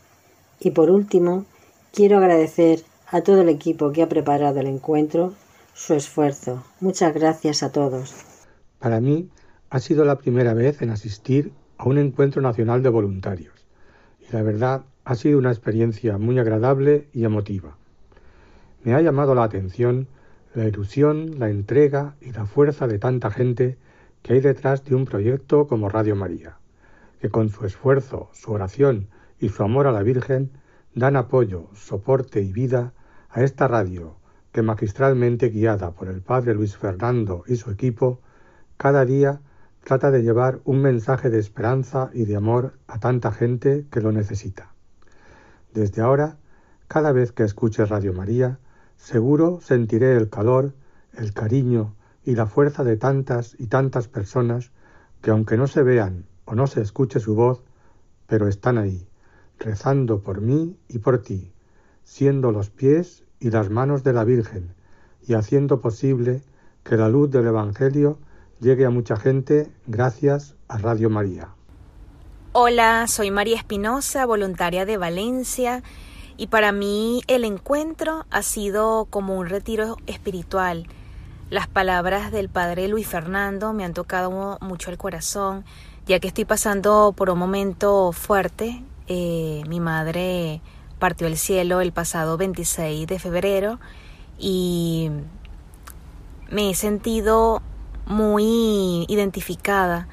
Y 0.60 0.72
por 0.72 0.90
último, 0.90 1.46
quiero 1.90 2.18
agradecer 2.18 2.84
a 3.06 3.22
todo 3.22 3.40
el 3.40 3.48
equipo 3.48 3.92
que 3.92 4.02
ha 4.02 4.10
preparado 4.10 4.60
el 4.60 4.66
encuentro 4.66 5.32
su 5.72 5.94
esfuerzo. 5.94 6.64
Muchas 6.80 7.14
gracias 7.14 7.62
a 7.62 7.72
todos. 7.72 8.35
Para 8.78 9.00
mí 9.00 9.30
ha 9.70 9.80
sido 9.80 10.04
la 10.04 10.18
primera 10.18 10.54
vez 10.54 10.82
en 10.82 10.90
asistir 10.90 11.52
a 11.78 11.88
un 11.88 11.98
encuentro 11.98 12.42
nacional 12.42 12.82
de 12.82 12.88
voluntarios 12.88 13.66
y 14.20 14.32
la 14.32 14.42
verdad 14.42 14.84
ha 15.04 15.14
sido 15.14 15.38
una 15.38 15.50
experiencia 15.50 16.18
muy 16.18 16.38
agradable 16.38 17.08
y 17.12 17.24
emotiva. 17.24 17.76
Me 18.84 18.94
ha 18.94 19.00
llamado 19.00 19.34
la 19.34 19.44
atención 19.44 20.08
la 20.56 20.66
ilusión, 20.66 21.38
la 21.38 21.50
entrega 21.50 22.16
y 22.18 22.32
la 22.32 22.46
fuerza 22.46 22.86
de 22.86 22.98
tanta 22.98 23.30
gente 23.30 23.76
que 24.22 24.32
hay 24.32 24.40
detrás 24.40 24.84
de 24.86 24.94
un 24.94 25.04
proyecto 25.04 25.66
como 25.66 25.90
Radio 25.90 26.16
María, 26.16 26.56
que 27.20 27.28
con 27.28 27.50
su 27.50 27.66
esfuerzo, 27.66 28.30
su 28.32 28.52
oración 28.52 29.08
y 29.38 29.50
su 29.50 29.62
amor 29.62 29.86
a 29.86 29.92
la 29.92 30.02
Virgen 30.02 30.50
dan 30.94 31.16
apoyo, 31.16 31.68
soporte 31.74 32.40
y 32.40 32.52
vida 32.52 32.94
a 33.28 33.42
esta 33.42 33.68
radio 33.68 34.16
que 34.50 34.62
magistralmente 34.62 35.50
guiada 35.50 35.90
por 35.90 36.08
el 36.08 36.22
Padre 36.22 36.54
Luis 36.54 36.74
Fernando 36.78 37.44
y 37.46 37.56
su 37.56 37.70
equipo, 37.70 38.22
cada 38.76 39.04
día 39.04 39.40
trata 39.84 40.10
de 40.10 40.22
llevar 40.22 40.60
un 40.64 40.82
mensaje 40.82 41.30
de 41.30 41.38
esperanza 41.38 42.10
y 42.12 42.24
de 42.24 42.36
amor 42.36 42.74
a 42.88 42.98
tanta 42.98 43.30
gente 43.32 43.86
que 43.90 44.00
lo 44.00 44.12
necesita. 44.12 44.72
Desde 45.72 46.02
ahora, 46.02 46.36
cada 46.88 47.12
vez 47.12 47.32
que 47.32 47.44
escuche 47.44 47.84
Radio 47.84 48.12
María, 48.12 48.58
seguro 48.96 49.60
sentiré 49.60 50.16
el 50.16 50.28
calor, 50.28 50.72
el 51.14 51.32
cariño 51.32 51.94
y 52.24 52.34
la 52.34 52.46
fuerza 52.46 52.82
de 52.82 52.96
tantas 52.96 53.54
y 53.58 53.66
tantas 53.66 54.08
personas 54.08 54.72
que 55.22 55.30
aunque 55.30 55.56
no 55.56 55.66
se 55.66 55.82
vean 55.82 56.26
o 56.44 56.54
no 56.54 56.66
se 56.66 56.80
escuche 56.80 57.20
su 57.20 57.34
voz, 57.34 57.62
pero 58.26 58.48
están 58.48 58.78
ahí, 58.78 59.06
rezando 59.58 60.20
por 60.20 60.40
mí 60.40 60.76
y 60.88 60.98
por 60.98 61.22
ti, 61.22 61.52
siendo 62.04 62.52
los 62.52 62.70
pies 62.70 63.24
y 63.38 63.50
las 63.50 63.70
manos 63.70 64.02
de 64.02 64.12
la 64.12 64.24
Virgen 64.24 64.74
y 65.26 65.34
haciendo 65.34 65.80
posible 65.80 66.42
que 66.82 66.96
la 66.96 67.08
luz 67.08 67.30
del 67.30 67.46
Evangelio 67.46 68.18
llegue 68.60 68.86
a 68.86 68.90
mucha 68.90 69.16
gente 69.16 69.70
gracias 69.86 70.54
a 70.68 70.78
Radio 70.78 71.10
María. 71.10 71.48
Hola, 72.52 73.06
soy 73.06 73.30
María 73.30 73.56
Espinosa, 73.56 74.24
voluntaria 74.24 74.86
de 74.86 74.96
Valencia, 74.96 75.82
y 76.38 76.46
para 76.46 76.72
mí 76.72 77.22
el 77.26 77.44
encuentro 77.44 78.24
ha 78.30 78.42
sido 78.42 79.06
como 79.10 79.36
un 79.36 79.48
retiro 79.48 79.96
espiritual. 80.06 80.86
Las 81.50 81.68
palabras 81.68 82.32
del 82.32 82.48
padre 82.48 82.88
Luis 82.88 83.06
Fernando 83.06 83.72
me 83.72 83.84
han 83.84 83.94
tocado 83.94 84.58
mucho 84.60 84.90
el 84.90 84.98
corazón, 84.98 85.64
ya 86.06 86.18
que 86.18 86.28
estoy 86.28 86.44
pasando 86.44 87.14
por 87.16 87.30
un 87.30 87.38
momento 87.38 88.12
fuerte. 88.12 88.82
Eh, 89.06 89.62
mi 89.68 89.78
madre 89.78 90.60
partió 90.98 91.26
el 91.26 91.36
cielo 91.36 91.80
el 91.80 91.92
pasado 91.92 92.36
26 92.36 93.06
de 93.06 93.18
febrero 93.18 93.78
y 94.38 95.10
me 96.50 96.70
he 96.70 96.74
sentido 96.74 97.62
muy 98.06 99.04
identificada 99.08 100.08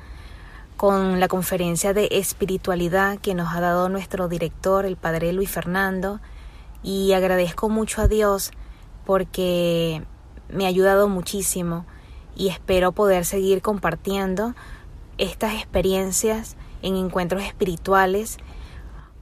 con 0.77 1.19
la 1.19 1.27
conferencia 1.27 1.93
de 1.93 2.10
espiritualidad 2.12 3.19
que 3.19 3.36
nos 3.36 3.56
ha 3.56 3.62
dado 3.62 3.88
nuestro 3.89 4.27
director, 4.27 4.86
el 4.86 4.97
padre 4.97 5.32
Luis 5.32 5.49
Fernando, 5.49 6.19
y 6.82 7.13
agradezco 7.13 7.69
mucho 7.69 8.01
a 8.01 8.08
Dios 8.08 8.51
porque 9.06 10.03
me 10.49 10.65
ha 10.65 10.67
ayudado 10.67 11.08
muchísimo 11.08 11.86
y 12.36 12.49
espero 12.49 12.91
poder 12.91 13.25
seguir 13.25 13.62
compartiendo 13.62 14.56
estas 15.17 15.53
experiencias 15.53 16.58
en 16.82 16.95
encuentros 16.95 17.43
espirituales 17.43 18.38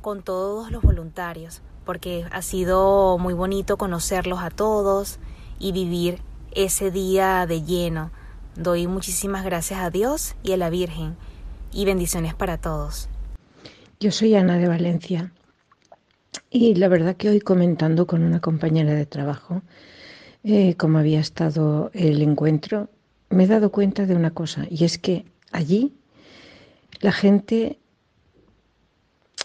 con 0.02 0.24
todos 0.24 0.72
los 0.72 0.82
voluntarios, 0.82 1.62
porque 1.86 2.26
ha 2.32 2.42
sido 2.42 3.18
muy 3.18 3.34
bonito 3.34 3.78
conocerlos 3.78 4.40
a 4.40 4.50
todos 4.50 5.20
y 5.60 5.74
vivir 5.74 6.22
ese 6.54 6.90
día 6.90 7.46
de 7.46 7.62
lleno. 7.62 8.12
Doy 8.56 8.86
muchísimas 8.88 9.46
gracias 9.46 9.80
a 9.80 9.90
Dios 9.90 10.36
y 10.44 10.52
a 10.52 10.58
la 10.58 10.70
Virgen 10.70 11.16
y 11.72 11.86
bendiciones 11.86 12.34
para 12.34 12.58
todos. 12.58 13.08
Yo 14.00 14.12
soy 14.12 14.36
Ana 14.36 14.58
de 14.58 14.68
Valencia 14.68 15.32
y 16.50 16.76
la 16.76 16.90
verdad 16.90 17.16
que 17.16 17.30
hoy 17.30 17.40
comentando 17.40 18.08
con 18.08 18.24
una 18.24 18.42
compañera 18.42 18.94
de 18.94 19.06
trabajo 19.06 19.62
eh, 20.44 20.76
cómo 20.76 20.98
había 20.98 21.20
estado 21.20 21.92
el 21.94 22.22
encuentro, 22.22 22.90
me 23.30 23.46
he 23.46 23.48
dado 23.48 23.72
cuenta 23.72 24.06
de 24.06 24.16
una 24.16 24.32
cosa 24.32 24.66
y 24.70 24.84
es 24.84 24.98
que 24.98 25.26
allí 25.52 25.94
la 27.00 27.14
gente 27.14 27.80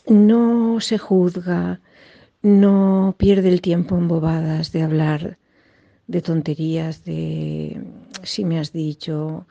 no 0.08 0.80
se 0.80 0.98
juzga, 0.98 1.80
no 2.42 3.14
pierde 3.18 3.50
el 3.50 3.60
tiempo 3.60 3.96
en 3.96 4.08
bobadas 4.08 4.72
de 4.72 4.82
hablar 4.82 5.38
de 6.06 6.22
tonterías, 6.22 7.04
de 7.04 7.82
si 8.26 8.44
me 8.44 8.58
has 8.58 8.72
dicho, 8.72 9.46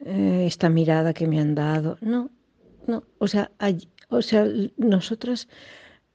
eh, 0.00 0.44
esta 0.46 0.68
mirada 0.68 1.12
que 1.12 1.26
me 1.26 1.40
han 1.40 1.54
dado. 1.54 1.98
No, 2.00 2.30
no, 2.86 3.04
o 3.18 3.28
sea, 3.28 3.50
o 4.08 4.22
sea, 4.22 4.46
nosotras 4.76 5.48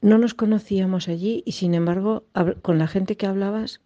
no 0.01 0.17
nos 0.17 0.33
conocíamos 0.33 1.07
allí 1.07 1.43
y 1.45 1.53
sin 1.53 1.73
embargo, 1.73 2.25
con 2.61 2.77
la 2.77 2.87
gente 2.87 3.17
que 3.17 3.27
hablabas, 3.27 3.81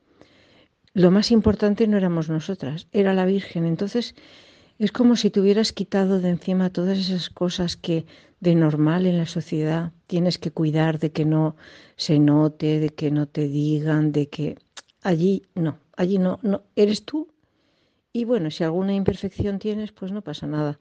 lo 0.94 1.12
más 1.12 1.32
importante 1.32 1.88
no 1.88 1.98
éramos 1.98 2.30
nosotras, 2.30 2.88
era 2.92 3.14
la 3.14 3.26
Virgen. 3.26 3.66
Entonces, 3.66 4.16
es 4.78 4.92
como 4.92 5.16
si 5.16 5.30
te 5.30 5.40
hubieras 5.40 5.72
quitado 5.72 6.20
de 6.20 6.30
encima 6.30 6.72
todas 6.72 6.98
esas 6.98 7.30
cosas 7.30 7.78
que 7.78 8.06
de 8.40 8.56
normal 8.56 9.06
en 9.06 9.18
la 9.18 9.28
sociedad 9.28 9.92
tienes 10.08 10.38
que 10.38 10.52
cuidar 10.52 11.00
de 11.00 11.12
que 11.12 11.24
no 11.24 11.56
se 11.96 12.20
note, 12.20 12.80
de 12.80 12.90
que 12.90 13.12
no 13.12 13.28
te 13.28 13.48
digan, 13.48 14.12
de 14.12 14.28
que 14.28 14.58
allí 15.04 15.44
no, 15.54 15.78
allí 15.96 16.18
no, 16.18 16.40
no, 16.42 16.64
eres 16.76 17.06
tú. 17.06 17.28
Y 18.14 18.26
bueno, 18.26 18.52
si 18.52 18.64
alguna 18.64 18.94
imperfección 18.94 19.60
tienes, 19.60 19.92
pues 19.92 20.12
no 20.12 20.22
pasa 20.22 20.46
nada. 20.46 20.80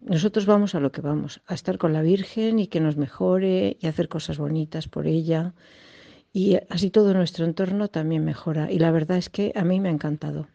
Nosotros 0.00 0.46
vamos 0.46 0.76
a 0.76 0.80
lo 0.80 0.92
que 0.92 1.00
vamos, 1.00 1.40
a 1.46 1.54
estar 1.54 1.78
con 1.78 1.92
la 1.92 2.02
Virgen 2.02 2.60
y 2.60 2.68
que 2.68 2.80
nos 2.80 2.96
mejore 2.96 3.76
y 3.80 3.86
hacer 3.88 4.08
cosas 4.08 4.38
bonitas 4.38 4.86
por 4.86 5.08
ella. 5.08 5.54
Y 6.32 6.56
así 6.70 6.90
todo 6.90 7.14
nuestro 7.14 7.44
entorno 7.44 7.88
también 7.88 8.24
mejora. 8.24 8.70
Y 8.70 8.78
la 8.78 8.92
verdad 8.92 9.18
es 9.18 9.28
que 9.28 9.52
a 9.56 9.64
mí 9.64 9.80
me 9.80 9.88
ha 9.88 9.92
encantado. 9.92 10.46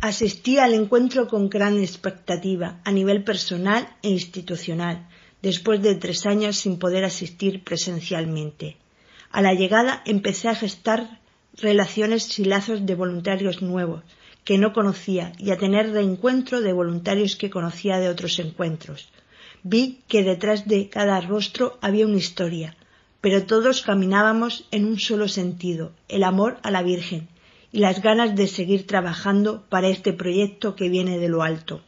Asistí 0.00 0.58
al 0.58 0.74
encuentro 0.74 1.26
con 1.26 1.48
gran 1.48 1.78
expectativa 1.78 2.80
a 2.84 2.92
nivel 2.92 3.24
personal 3.24 3.88
e 4.02 4.10
institucional, 4.10 5.08
después 5.42 5.82
de 5.82 5.96
tres 5.96 6.26
años 6.26 6.56
sin 6.56 6.78
poder 6.78 7.04
asistir 7.04 7.64
presencialmente. 7.64 8.76
A 9.30 9.42
la 9.42 9.54
llegada 9.54 10.02
empecé 10.06 10.48
a 10.48 10.54
gestar 10.54 11.20
relaciones 11.54 12.38
y 12.38 12.44
lazos 12.44 12.86
de 12.86 12.94
voluntarios 12.94 13.62
nuevos 13.62 14.02
que 14.44 14.58
no 14.58 14.72
conocía 14.72 15.32
y 15.38 15.50
a 15.50 15.56
tener 15.56 15.92
reencuentro 15.92 16.60
de 16.60 16.72
voluntarios 16.72 17.36
que 17.36 17.50
conocía 17.50 17.98
de 17.98 18.08
otros 18.08 18.38
encuentros. 18.38 19.08
Vi 19.62 20.00
que 20.08 20.24
detrás 20.24 20.66
de 20.66 20.88
cada 20.88 21.20
rostro 21.20 21.78
había 21.80 22.06
una 22.06 22.18
historia, 22.18 22.76
pero 23.20 23.46
todos 23.46 23.82
caminábamos 23.82 24.66
en 24.72 24.84
un 24.84 24.98
solo 24.98 25.28
sentido, 25.28 25.92
el 26.08 26.24
amor 26.24 26.58
a 26.62 26.70
la 26.72 26.82
Virgen 26.82 27.28
y 27.70 27.78
las 27.78 28.02
ganas 28.02 28.34
de 28.34 28.48
seguir 28.48 28.86
trabajando 28.86 29.64
para 29.68 29.88
este 29.88 30.12
proyecto 30.12 30.74
que 30.74 30.88
viene 30.88 31.18
de 31.18 31.28
lo 31.28 31.42
alto. 31.42 31.80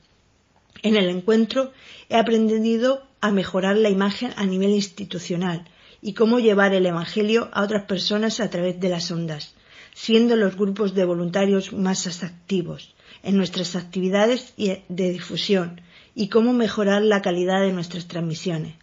En 0.82 0.96
el 0.96 1.08
encuentro 1.08 1.72
he 2.08 2.16
aprendido 2.16 3.02
a 3.20 3.32
mejorar 3.32 3.76
la 3.76 3.90
imagen 3.90 4.32
a 4.36 4.44
nivel 4.44 4.70
institucional 4.70 5.64
y 6.00 6.12
cómo 6.12 6.38
llevar 6.38 6.74
el 6.74 6.86
Evangelio 6.86 7.48
a 7.52 7.62
otras 7.62 7.84
personas 7.84 8.38
a 8.38 8.50
través 8.50 8.78
de 8.78 8.90
las 8.90 9.10
ondas, 9.10 9.54
siendo 9.94 10.37
los 10.37 10.57
grupos 10.57 10.94
de 10.94 11.04
voluntarios 11.04 11.72
más 11.72 12.22
activos 12.22 12.94
en 13.22 13.37
nuestras 13.37 13.76
actividades 13.76 14.52
de 14.57 15.11
difusión 15.11 15.80
y 16.14 16.28
cómo 16.28 16.52
mejorar 16.52 17.02
la 17.02 17.22
calidad 17.22 17.61
de 17.62 17.72
nuestras 17.72 18.07
transmisiones, 18.07 18.74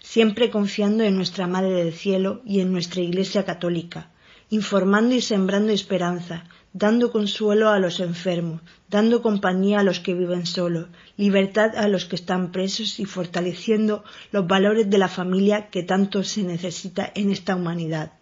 siempre 0.00 0.50
confiando 0.50 1.04
en 1.04 1.16
nuestra 1.16 1.46
Madre 1.46 1.72
del 1.72 1.92
Cielo 1.92 2.42
y 2.44 2.60
en 2.60 2.72
nuestra 2.72 3.00
Iglesia 3.00 3.44
Católica, 3.44 4.10
informando 4.50 5.14
y 5.14 5.20
sembrando 5.20 5.72
esperanza, 5.72 6.44
dando 6.72 7.10
consuelo 7.10 7.70
a 7.70 7.78
los 7.78 8.00
enfermos, 8.00 8.60
dando 8.88 9.22
compañía 9.22 9.80
a 9.80 9.82
los 9.82 10.00
que 10.00 10.14
viven 10.14 10.44
solos, 10.44 10.88
libertad 11.16 11.76
a 11.76 11.88
los 11.88 12.04
que 12.04 12.16
están 12.16 12.52
presos 12.52 13.00
y 13.00 13.04
fortaleciendo 13.04 14.04
los 14.32 14.46
valores 14.46 14.90
de 14.90 14.98
la 14.98 15.08
familia 15.08 15.70
que 15.70 15.82
tanto 15.82 16.22
se 16.24 16.42
necesita 16.42 17.10
en 17.14 17.30
esta 17.30 17.56
humanidad. 17.56 18.17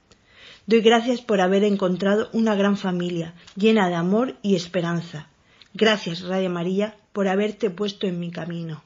Doy 0.67 0.81
gracias 0.81 1.21
por 1.21 1.41
haber 1.41 1.63
encontrado 1.63 2.29
una 2.33 2.57
gran 2.57 2.77
familia, 2.77 3.35
llena 3.55 3.89
de 3.89 3.95
amor 3.95 4.35
y 4.43 4.57
esperanza. 4.57 5.29
Gracias, 5.75 6.23
Radio 6.23 6.51
María, 6.51 6.97
por 7.13 7.29
haberte 7.29 7.71
puesto 7.71 8.09
en 8.09 8.19
mi 8.19 8.33
camino. 8.33 8.83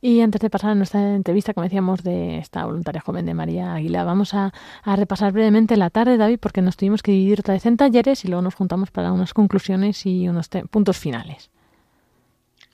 Y 0.00 0.20
antes 0.20 0.40
de 0.40 0.50
pasar 0.50 0.70
a 0.70 0.74
nuestra 0.74 1.14
entrevista, 1.14 1.54
como 1.54 1.64
decíamos, 1.64 2.02
de 2.02 2.38
esta 2.38 2.64
voluntaria 2.64 3.00
joven 3.00 3.26
de 3.26 3.34
María 3.34 3.74
Aguilar, 3.74 4.04
vamos 4.04 4.34
a, 4.34 4.52
a, 4.82 4.96
repasar 4.96 5.32
brevemente 5.32 5.76
la 5.76 5.90
tarde, 5.90 6.16
David, 6.16 6.38
porque 6.40 6.62
nos 6.62 6.76
tuvimos 6.76 7.02
que 7.02 7.12
dividir 7.12 7.40
otra 7.40 7.54
vez 7.54 7.66
en 7.66 7.76
talleres 7.76 8.24
y 8.24 8.28
luego 8.28 8.42
nos 8.42 8.56
juntamos 8.56 8.90
para 8.90 9.12
unas 9.12 9.34
conclusiones 9.34 10.04
y 10.04 10.28
unos 10.28 10.48
puntos 10.70 10.98
finales. 10.98 11.50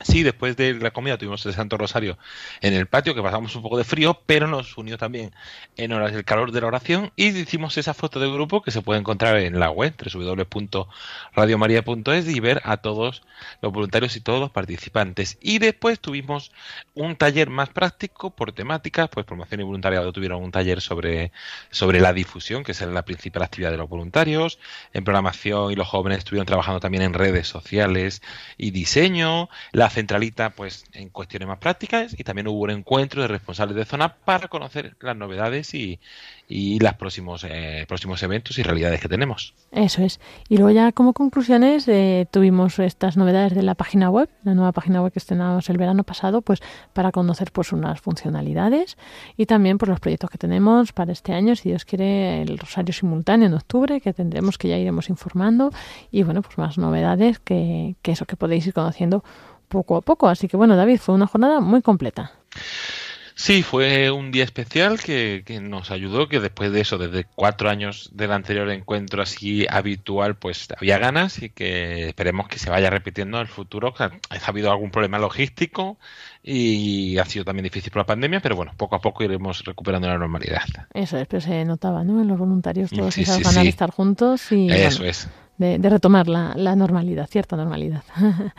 Sí, 0.03 0.23
después 0.23 0.57
de 0.57 0.75
la 0.75 0.91
comida 0.91 1.19
tuvimos 1.19 1.45
el 1.47 1.55
Santo 1.55 1.79
Rosario 1.79 2.19
en 2.61 2.75
el 2.75 2.87
patio, 2.87 3.15
que 3.15 3.23
pasamos 3.23 3.57
un 3.57 3.62
poco 3.62 3.79
de 3.79 3.85
frío, 3.85 4.21
pero 4.27 4.47
nos 4.47 4.77
unió 4.77 4.99
también 4.99 5.33
en 5.77 5.93
horas 5.93 6.12
del 6.12 6.25
calor 6.25 6.53
de 6.53 6.61
la 6.61 6.67
oración 6.67 7.12
y 7.17 7.29
hicimos 7.29 7.79
esa 7.79 7.95
foto 7.95 8.21
de 8.21 8.31
grupo 8.31 8.61
que 8.62 8.71
se 8.71 8.83
puede 8.83 9.01
encontrar 9.01 9.38
en 9.38 9.59
la 9.59 9.71
web 9.71 9.95
www.radiomaria.es 9.97 12.29
y 12.29 12.41
ver 12.41 12.61
a 12.65 12.77
todos 12.79 13.23
los 13.61 13.73
voluntarios 13.73 14.17
y 14.17 14.21
todos 14.21 14.41
los 14.41 14.51
participantes. 14.51 15.38
Y 15.41 15.59
después 15.59 16.01
tuvimos 16.01 16.53
un 16.95 17.17
taller 17.17 17.51
más 17.51 17.71
práctico 17.71 18.31
por 18.31 18.53
temáticas, 18.53 19.09
pues 19.09 19.27
promoción 19.27 19.61
y 19.61 19.65
voluntariado 19.65 20.12
tuvieron 20.12 20.43
un 20.43 20.51
taller 20.51 20.81
sobre, 20.81 21.33
sobre 21.71 22.01
la 22.01 22.12
difusión, 22.12 22.65
que 22.65 22.73
es 22.73 22.81
la 22.81 23.05
principal 23.05 23.43
actividad 23.43 23.71
de 23.71 23.77
los 23.77 23.88
voluntarios, 23.88 24.59
en 24.93 25.05
programación 25.05 25.73
y 25.73 25.77
los 25.77 25.88
jóvenes 25.88 26.19
estuvieron 26.19 26.47
trabajando 26.47 26.81
también 26.81 27.03
en 27.03 27.15
redes 27.15 27.49
sociales 27.49 28.23
y 28.57 28.71
diseño, 28.71 29.49
la 29.73 29.91
centralita 29.92 30.50
pues 30.50 30.85
en 30.92 31.09
cuestiones 31.09 31.48
más 31.48 31.59
prácticas 31.59 32.14
y 32.18 32.24
también 32.24 32.48
hubo 32.48 32.61
un 32.61 32.70
encuentro 32.70 33.22
de 33.22 33.28
responsables 33.28 33.76
de 33.76 33.85
zona 33.85 34.16
para 34.16 34.48
conocer 34.48 34.96
las 35.00 35.16
novedades 35.16 35.74
y, 35.74 36.00
y 36.48 36.78
los 36.81 36.94
próximos, 36.94 37.44
eh, 37.48 37.85
próximos 37.88 38.22
eventos 38.22 38.59
y 38.59 38.62
realidades 38.62 39.00
que 39.00 39.09
tenemos. 39.09 39.55
Eso 39.70 40.02
es. 40.02 40.20
Y 40.48 40.57
luego 40.57 40.70
ya 40.70 40.92
como 40.92 41.12
conclusiones 41.12 41.88
eh, 41.88 42.26
tuvimos 42.31 42.78
estas 42.78 43.16
novedades 43.16 43.55
de 43.55 43.62
la 43.62 43.74
página 43.74 44.11
web, 44.11 44.28
la 44.44 44.55
nueva 44.55 44.72
página 44.72 45.02
web 45.02 45.12
que 45.12 45.18
estrenamos 45.18 45.70
el 45.70 45.78
verano 45.78 46.05
pasado, 46.05 46.42
pues 46.42 46.61
para 46.92 47.12
conocer 47.12 47.52
pues 47.52 47.72
unas 47.72 48.00
funcionalidades 48.00 48.98
y 49.37 49.46
también 49.46 49.78
pues, 49.78 49.88
los 49.88 50.00
proyectos 50.00 50.31
que 50.31 50.38
tenemos 50.38 50.92
para 50.92 51.12
este 51.12 51.33
año, 51.33 51.57
si 51.57 51.70
Dios 51.70 51.85
quiere, 51.85 52.42
el 52.42 52.59
Rosario 52.59 52.92
Simultáneo 52.92 53.48
en 53.48 53.55
octubre, 53.55 54.00
que 54.00 54.12
tendremos 54.12 54.59
que 54.59 54.68
ya 54.68 54.76
iremos 54.76 55.09
informando 55.09 55.70
y 56.11 56.22
bueno, 56.22 56.42
pues 56.42 56.59
más 56.59 56.76
novedades 56.76 57.38
que 57.38 57.94
eso 58.05 58.26
que 58.26 58.37
podéis 58.37 58.66
ir 58.66 58.74
conociendo 58.74 59.24
poco 59.72 59.96
a 59.96 60.00
poco. 60.02 60.28
Así 60.28 60.46
que 60.48 60.56
bueno, 60.56 60.76
David, 60.76 60.98
fue 60.98 61.14
una 61.14 61.26
jornada 61.26 61.61
muy 61.61 61.82
completa. 61.82 62.32
Sí, 63.35 63.62
fue 63.62 64.11
un 64.11 64.30
día 64.30 64.44
especial 64.44 65.00
que, 65.00 65.42
que, 65.44 65.58
nos 65.58 65.90
ayudó, 65.90 66.28
que 66.28 66.38
después 66.38 66.70
de 66.70 66.82
eso, 66.82 66.98
desde 66.98 67.24
cuatro 67.24 67.70
años 67.70 68.11
del 68.12 68.30
anterior 68.30 68.68
encuentro 68.70 69.22
así 69.22 69.66
habitual, 69.68 70.37
pues 70.37 70.68
había 70.78 70.98
ganas 70.98 71.42
y 71.42 71.48
que 71.48 72.08
esperemos 72.08 72.46
que 72.46 72.58
se 72.58 72.70
vaya 72.70 72.90
repitiendo 72.90 73.38
en 73.38 73.42
el 73.42 73.48
futuro. 73.48 73.94
Ha, 73.98 74.04
ha 74.04 74.46
habido 74.46 74.70
algún 74.70 74.90
problema 74.90 75.18
logístico 75.18 75.98
y 76.42 77.16
ha 77.18 77.24
sido 77.24 77.44
también 77.44 77.64
difícil 77.64 77.90
por 77.90 78.00
la 78.02 78.06
pandemia, 78.06 78.40
pero 78.40 78.54
bueno, 78.54 78.72
poco 78.76 78.96
a 78.96 79.00
poco 79.00 79.24
iremos 79.24 79.64
recuperando 79.64 80.06
la 80.08 80.18
normalidad. 80.18 80.62
Eso 80.92 81.16
es, 81.16 81.26
pero 81.26 81.40
se 81.40 81.64
notaba, 81.64 82.04
¿no? 82.04 82.20
En 82.20 82.28
los 82.28 82.38
voluntarios 82.38 82.90
todos 82.90 83.14
Sí, 83.14 83.22
esas 83.22 83.37
sí, 83.38 83.42
ganas 83.42 83.56
sí. 83.61 83.62
de 83.62 83.68
estar 83.70 83.90
juntos 83.90 84.52
y 84.52 84.68
Eso 84.70 84.98
bueno, 84.98 85.11
es. 85.11 85.28
de, 85.56 85.78
de 85.78 85.88
retomar 85.88 86.28
la, 86.28 86.52
la 86.54 86.76
normalidad, 86.76 87.26
cierta 87.28 87.56
normalidad. 87.56 88.04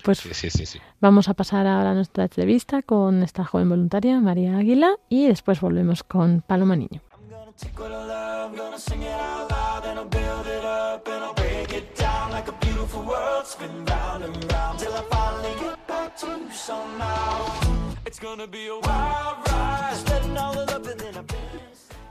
pues 0.00 0.18
Sí, 0.18 0.34
sí, 0.34 0.50
sí, 0.50 0.66
sí. 0.66 0.80
Vamos 1.00 1.28
a 1.28 1.34
pasar 1.34 1.66
ahora 1.66 1.92
a 1.92 1.94
nuestra 1.94 2.24
entrevista 2.24 2.82
con 2.82 3.22
esta 3.22 3.44
joven 3.44 3.68
voluntaria, 3.68 4.20
María 4.20 4.56
Águila, 4.56 4.96
y 5.08 5.28
después 5.28 5.60
volvemos 5.60 6.02
con 6.02 6.42
Paloma 6.42 6.76
Niño. 6.76 7.00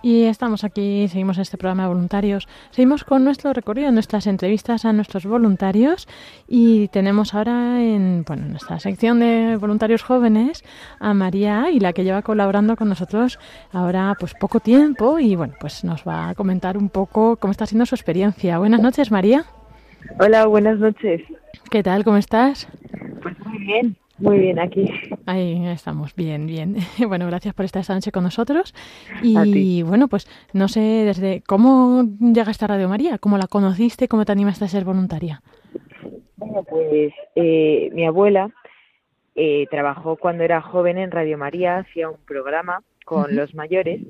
Y 0.01 0.23
estamos 0.23 0.63
aquí, 0.63 1.07
seguimos 1.09 1.37
este 1.37 1.57
programa 1.57 1.83
de 1.83 1.89
voluntarios. 1.89 2.47
Seguimos 2.71 3.03
con 3.03 3.25
nuestro 3.25 3.51
recorrido, 3.51 3.91
nuestras 3.91 4.27
entrevistas 4.27 4.85
a 4.85 4.93
nuestros 4.93 5.25
voluntarios 5.25 6.07
y 6.47 6.87
tenemos 6.87 7.33
ahora 7.33 7.81
en, 7.81 8.23
bueno, 8.25 8.43
en 8.43 8.51
nuestra 8.51 8.79
sección 8.79 9.19
de 9.19 9.57
voluntarios 9.57 10.03
jóvenes 10.03 10.63
a 10.99 11.13
María 11.13 11.63
Águila, 11.63 11.91
que 11.91 12.05
lleva 12.05 12.21
colaborando 12.21 12.77
con 12.77 12.87
nosotros 12.87 13.39
ahora 13.73 14.15
pues 14.17 14.33
poco 14.33 14.61
tiempo 14.61 15.19
y 15.19 15.35
bueno, 15.35 15.55
pues 15.59 15.83
nos 15.83 16.07
va 16.07 16.29
a 16.29 16.35
comentar 16.35 16.77
un 16.77 16.89
poco 16.89 17.35
cómo 17.35 17.51
está 17.51 17.65
siendo 17.65 17.85
su 17.85 17.95
experiencia. 17.95 18.57
Buenas 18.57 18.81
noches, 18.81 19.11
María. 19.11 19.45
Hola, 20.17 20.45
buenas 20.45 20.79
noches. 20.79 21.21
¿Qué 21.69 21.83
tal? 21.83 22.05
¿Cómo 22.05 22.17
estás? 22.17 22.69
Pues 23.21 23.37
muy 23.45 23.57
bien, 23.57 23.97
muy 24.19 24.39
bien 24.39 24.59
aquí. 24.59 24.85
Ahí 25.25 25.65
estamos, 25.67 26.15
bien, 26.15 26.45
bien. 26.45 26.77
Bueno, 27.07 27.25
gracias 27.27 27.53
por 27.53 27.65
estar 27.65 27.81
esta 27.81 27.93
noche 27.93 28.11
con 28.11 28.23
nosotros. 28.23 28.73
Y 29.23 29.83
bueno, 29.83 30.07
pues 30.07 30.27
no 30.53 30.67
sé 30.67 30.79
desde 30.79 31.41
cómo 31.47 32.03
llegaste 32.19 32.65
a 32.65 32.69
Radio 32.69 32.89
María, 32.89 33.17
cómo 33.17 33.37
la 33.37 33.47
conociste, 33.47 34.07
cómo 34.07 34.25
te 34.25 34.31
animaste 34.31 34.65
a 34.65 34.67
ser 34.67 34.85
voluntaria. 34.85 35.41
Bueno, 36.37 36.63
pues 36.63 37.13
eh, 37.35 37.89
mi 37.93 38.05
abuela 38.05 38.51
eh, 39.35 39.67
trabajó 39.69 40.17
cuando 40.17 40.43
era 40.43 40.61
joven 40.61 40.97
en 40.97 41.11
Radio 41.11 41.37
María, 41.37 41.77
hacía 41.77 42.09
un 42.09 42.17
programa 42.25 42.83
con 43.05 43.35
los 43.35 43.55
mayores 43.55 44.01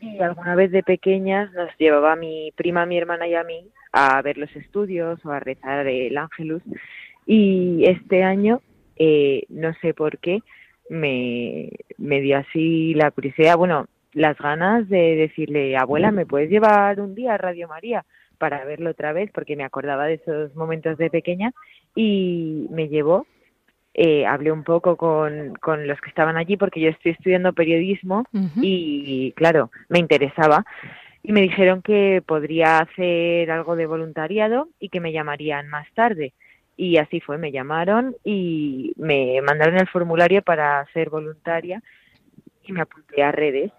y 0.00 0.18
alguna 0.20 0.54
vez 0.54 0.70
de 0.70 0.82
pequeñas 0.82 1.52
nos 1.52 1.70
llevaba 1.78 2.12
a 2.12 2.16
mi 2.16 2.52
prima, 2.56 2.86
mi 2.86 2.96
hermana 2.96 3.26
y 3.28 3.34
a 3.34 3.44
mí 3.44 3.68
a 3.92 4.20
ver 4.22 4.38
los 4.38 4.54
estudios 4.56 5.24
o 5.24 5.30
a 5.30 5.40
rezar 5.40 5.86
el 5.86 6.16
Ángelus. 6.16 6.62
Y 7.26 7.84
este 7.86 8.22
año, 8.22 8.62
eh, 8.98 9.44
no 9.48 9.74
sé 9.80 9.94
por 9.94 10.18
qué, 10.18 10.40
me, 10.90 11.70
me 11.98 12.20
dio 12.20 12.38
así 12.38 12.94
la 12.94 13.10
curiosidad, 13.10 13.56
bueno, 13.56 13.86
las 14.12 14.38
ganas 14.38 14.88
de 14.88 15.16
decirle, 15.16 15.76
abuela, 15.76 16.10
¿me 16.10 16.26
puedes 16.26 16.50
llevar 16.50 17.00
un 17.00 17.14
día 17.14 17.34
a 17.34 17.38
Radio 17.38 17.68
María 17.68 18.04
para 18.38 18.64
verlo 18.64 18.90
otra 18.90 19.12
vez? 19.12 19.30
Porque 19.32 19.56
me 19.56 19.64
acordaba 19.64 20.06
de 20.06 20.14
esos 20.14 20.54
momentos 20.56 20.98
de 20.98 21.10
pequeña 21.10 21.52
y 21.94 22.66
me 22.70 22.88
llevó. 22.88 23.26
Eh, 23.94 24.26
hablé 24.26 24.52
un 24.52 24.62
poco 24.62 24.96
con, 24.96 25.54
con 25.60 25.86
los 25.86 26.00
que 26.00 26.08
estaban 26.08 26.36
allí 26.36 26.56
porque 26.56 26.80
yo 26.80 26.88
estoy 26.88 27.12
estudiando 27.12 27.52
periodismo 27.52 28.24
y, 28.62 29.32
claro, 29.32 29.70
me 29.88 29.98
interesaba. 29.98 30.64
Y 31.22 31.32
me 31.32 31.40
dijeron 31.42 31.82
que 31.82 32.22
podría 32.24 32.78
hacer 32.78 33.50
algo 33.50 33.76
de 33.76 33.86
voluntariado 33.86 34.68
y 34.78 34.88
que 34.88 35.00
me 35.00 35.12
llamarían 35.12 35.68
más 35.68 35.86
tarde. 35.94 36.32
Y 36.80 36.96
así 36.96 37.20
fue, 37.20 37.38
me 37.38 37.50
llamaron 37.50 38.14
y 38.22 38.92
me 38.96 39.42
mandaron 39.42 39.78
el 39.78 39.88
formulario 39.88 40.42
para 40.42 40.86
ser 40.92 41.10
voluntaria 41.10 41.82
y 42.62 42.70
me 42.70 42.82
apunté 42.82 43.20
a 43.20 43.32
redes, 43.32 43.72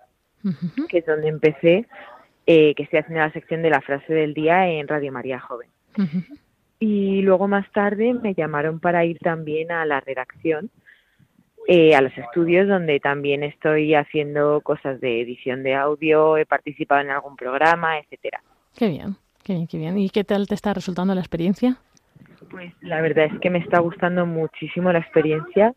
que 0.90 0.98
es 0.98 1.06
donde 1.06 1.30
empecé, 1.30 1.88
eh, 2.46 2.76
que 2.76 2.84
estoy 2.84 3.00
haciendo 3.00 3.22
la 3.22 3.32
sección 3.32 3.62
de 3.62 3.70
la 3.70 3.80
frase 3.80 4.14
del 4.14 4.34
día 4.34 4.68
en 4.68 4.86
Radio 4.86 5.14
María 5.14 5.40
Joven. 5.40 5.70
Y 6.78 7.22
luego 7.22 7.48
más 7.48 7.72
tarde 7.72 8.14
me 8.14 8.34
llamaron 8.34 8.82
para 8.82 9.06
ir 9.06 9.18
también 9.20 9.72
a 9.72 9.86
la 9.86 10.02
redacción, 10.02 10.70
eh, 11.70 11.96
a 11.96 12.02
los 12.02 12.18
estudios 12.18 12.68
donde 12.68 13.00
también 13.00 13.44
estoy 13.44 13.96
haciendo 13.96 14.60
cosas 14.60 15.00
de 15.00 15.22
edición 15.22 15.64
de 15.64 15.76
audio, 15.76 16.36
he 16.36 16.46
participado 16.46 17.00
en 17.00 17.12
algún 17.12 17.38
programa, 17.38 17.98
etcétera. 17.98 18.44
Qué 18.76 18.90
bien, 18.90 19.16
qué 19.42 19.54
bien, 19.54 19.68
qué 19.68 19.78
bien. 19.78 19.98
¿Y 19.98 20.10
qué 20.10 20.26
tal 20.26 20.48
te 20.48 20.56
está 20.56 20.74
resultando 20.74 21.16
la 21.16 21.22
experiencia? 21.22 21.78
Pues 22.50 22.74
la 22.82 23.02
verdad 23.02 23.26
es 23.26 23.40
que 23.40 23.50
me 23.50 23.60
está 23.60 23.80
gustando 23.80 24.26
muchísimo 24.26 24.92
la 24.92 25.00
experiencia. 25.00 25.74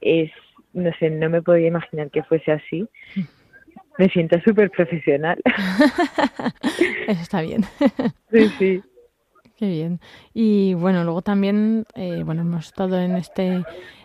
Es, 0.00 0.30
no 0.72 0.90
sé, 0.98 1.10
no 1.10 1.28
me 1.30 1.42
podía 1.42 1.68
imaginar 1.68 2.10
que 2.10 2.22
fuese 2.22 2.52
así. 2.52 2.88
Me 3.98 4.08
siento 4.08 4.38
súper 4.40 4.70
profesional. 4.70 5.40
Eso 7.08 7.22
está 7.22 7.40
bien. 7.40 7.64
Sí, 8.30 8.48
sí. 8.58 8.82
Qué 9.56 9.68
bien. 9.68 10.00
Y 10.34 10.74
bueno, 10.74 11.04
luego 11.04 11.22
también, 11.22 11.86
eh, 11.94 12.22
bueno, 12.24 12.42
hemos 12.42 12.66
estado 12.66 13.00
en 13.00 13.16
este, 13.16 13.62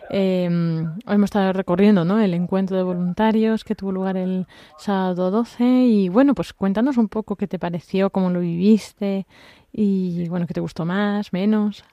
eh, 0.08 0.44
hemos 0.44 1.24
estado 1.24 1.52
recorriendo, 1.52 2.04
¿no? 2.06 2.18
El 2.20 2.32
encuentro 2.32 2.76
de 2.78 2.82
voluntarios 2.82 3.62
que 3.64 3.74
tuvo 3.74 3.92
lugar 3.92 4.16
el 4.16 4.46
sábado 4.78 5.30
12 5.30 5.64
y 5.64 6.08
bueno, 6.08 6.34
pues 6.34 6.54
cuéntanos 6.54 6.96
un 6.96 7.08
poco 7.08 7.36
qué 7.36 7.48
te 7.48 7.58
pareció, 7.58 8.08
cómo 8.08 8.30
lo 8.30 8.40
viviste 8.40 9.26
y 9.72 10.26
bueno, 10.28 10.46
qué 10.46 10.54
te 10.54 10.60
gustó 10.60 10.86
más, 10.86 11.34
menos. 11.34 11.84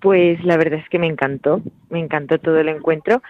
Pues 0.00 0.42
la 0.44 0.56
verdad 0.56 0.80
es 0.80 0.88
que 0.88 0.98
me 0.98 1.06
encantó, 1.06 1.62
me 1.90 2.00
encantó 2.00 2.38
todo 2.38 2.58
el 2.58 2.68
encuentro. 2.68 3.22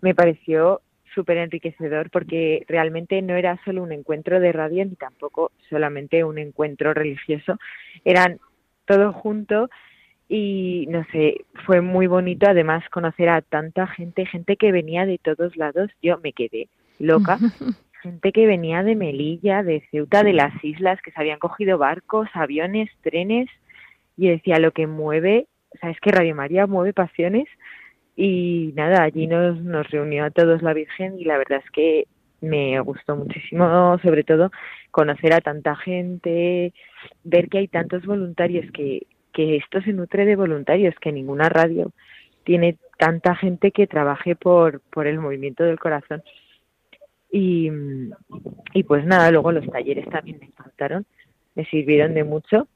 Me 0.00 0.14
pareció 0.14 0.80
súper 1.14 1.38
enriquecedor 1.38 2.10
porque 2.10 2.64
realmente 2.68 3.22
no 3.22 3.34
era 3.34 3.58
solo 3.64 3.82
un 3.82 3.92
encuentro 3.92 4.40
de 4.40 4.52
radio 4.52 4.84
ni 4.84 4.96
tampoco 4.96 5.52
solamente 5.70 6.24
un 6.24 6.38
encuentro 6.38 6.92
religioso, 6.92 7.58
eran 8.04 8.38
todo 8.84 9.12
junto 9.12 9.70
y 10.28 10.86
no 10.88 11.04
sé, 11.12 11.44
fue 11.66 11.80
muy 11.80 12.06
bonito 12.06 12.46
además 12.48 12.82
conocer 12.90 13.28
a 13.28 13.42
tanta 13.42 13.86
gente, 13.86 14.26
gente 14.26 14.56
que 14.56 14.72
venía 14.72 15.06
de 15.06 15.18
todos 15.18 15.56
lados, 15.56 15.90
yo 16.02 16.18
me 16.18 16.32
quedé 16.32 16.68
loca, 16.98 17.38
gente 18.02 18.32
que 18.32 18.46
venía 18.46 18.82
de 18.82 18.96
Melilla, 18.96 19.62
de 19.62 19.86
Ceuta, 19.90 20.22
de 20.22 20.32
las 20.32 20.52
islas, 20.64 21.00
que 21.02 21.10
se 21.10 21.20
habían 21.20 21.38
cogido 21.38 21.78
barcos, 21.78 22.28
aviones, 22.32 22.90
trenes, 23.02 23.48
y 24.16 24.28
decía 24.28 24.58
lo 24.58 24.70
que 24.72 24.86
mueve, 24.86 25.46
o 25.74 25.78
sea, 25.78 25.90
es 25.90 26.00
que 26.00 26.10
Radio 26.10 26.34
María 26.34 26.66
mueve 26.66 26.92
pasiones 26.92 27.46
y 28.16 28.72
nada, 28.76 29.02
allí 29.02 29.26
nos, 29.26 29.60
nos 29.62 29.90
reunió 29.90 30.24
a 30.24 30.30
todos 30.30 30.62
la 30.62 30.72
Virgen 30.72 31.18
y 31.18 31.24
la 31.24 31.38
verdad 31.38 31.60
es 31.64 31.70
que 31.70 32.06
me 32.40 32.78
gustó 32.80 33.16
muchísimo, 33.16 33.98
sobre 34.02 34.22
todo, 34.22 34.50
conocer 34.90 35.32
a 35.32 35.40
tanta 35.40 35.74
gente, 35.76 36.72
ver 37.24 37.48
que 37.48 37.58
hay 37.58 37.68
tantos 37.68 38.04
voluntarios, 38.04 38.70
que, 38.72 39.06
que 39.32 39.56
esto 39.56 39.80
se 39.82 39.92
nutre 39.92 40.26
de 40.26 40.36
voluntarios, 40.36 40.94
que 41.00 41.12
ninguna 41.12 41.48
radio 41.48 41.92
tiene 42.44 42.76
tanta 42.98 43.34
gente 43.34 43.72
que 43.72 43.86
trabaje 43.86 44.36
por, 44.36 44.80
por 44.80 45.06
el 45.06 45.18
movimiento 45.18 45.64
del 45.64 45.78
corazón. 45.78 46.22
Y, 47.32 47.70
y 48.74 48.82
pues 48.84 49.04
nada, 49.04 49.30
luego 49.30 49.50
los 49.50 49.66
talleres 49.66 50.08
también 50.08 50.38
me 50.38 50.46
encantaron, 50.46 51.04
me 51.54 51.64
sirvieron 51.64 52.14
de 52.14 52.22
mucho. 52.22 52.68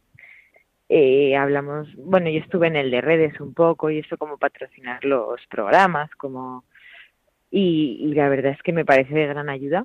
Eh, 0.89 1.37
hablamos, 1.37 1.89
bueno, 1.97 2.31
yo 2.31 2.39
estuve 2.41 2.67
en 2.69 2.77
el 2.77 2.91
de 2.91 3.01
redes 3.03 3.39
un 3.41 3.53
poco 3.53 3.91
y 3.91 3.99
eso 3.99 4.17
como 4.17 4.39
patrocinar 4.39 5.05
los 5.05 5.41
programas, 5.51 6.11
como 6.17 6.65
y, 7.51 7.99
y 8.01 8.15
la 8.15 8.29
verdad 8.29 8.53
es 8.53 8.63
que 8.63 8.73
me 8.73 8.85
parece 8.85 9.15
de 9.15 9.27
gran 9.27 9.49
ayuda 9.51 9.85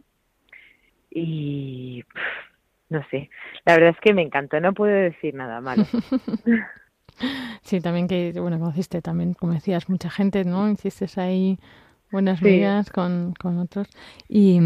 y 1.10 2.04
pff, 2.04 2.22
no 2.90 3.04
sé, 3.10 3.30
la 3.66 3.74
verdad 3.76 3.90
es 3.92 4.00
que 4.00 4.14
me 4.14 4.22
encantó, 4.22 4.60
no 4.60 4.74
puedo 4.74 4.94
decir 4.94 5.34
nada 5.36 5.62
malo. 5.62 5.86
Sí, 7.62 7.80
también 7.80 8.08
que, 8.08 8.34
bueno, 8.40 8.58
conociste 8.60 9.02
también, 9.02 9.36
como 9.36 9.54
decías, 9.54 9.88
mucha 9.88 10.10
gente, 10.10 10.44
¿no? 10.44 10.68
Hiciste 10.70 11.06
ahí 11.22 11.60
buenas 12.12 12.40
Sí. 12.40 12.62
con, 12.92 13.34
con 13.40 13.60
otros. 13.60 13.88
Y, 14.28 14.60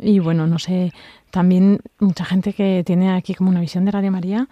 y 0.00 0.18
bueno, 0.18 0.46
no 0.46 0.58
sé, 0.58 0.90
también 1.30 1.80
mucha 2.00 2.24
gente 2.24 2.54
que 2.54 2.82
tiene 2.84 3.10
aquí 3.14 3.34
como 3.34 3.50
una 3.50 3.60
visión 3.60 3.84
de 3.84 3.90
Radio 3.92 4.10
María, 4.10 4.48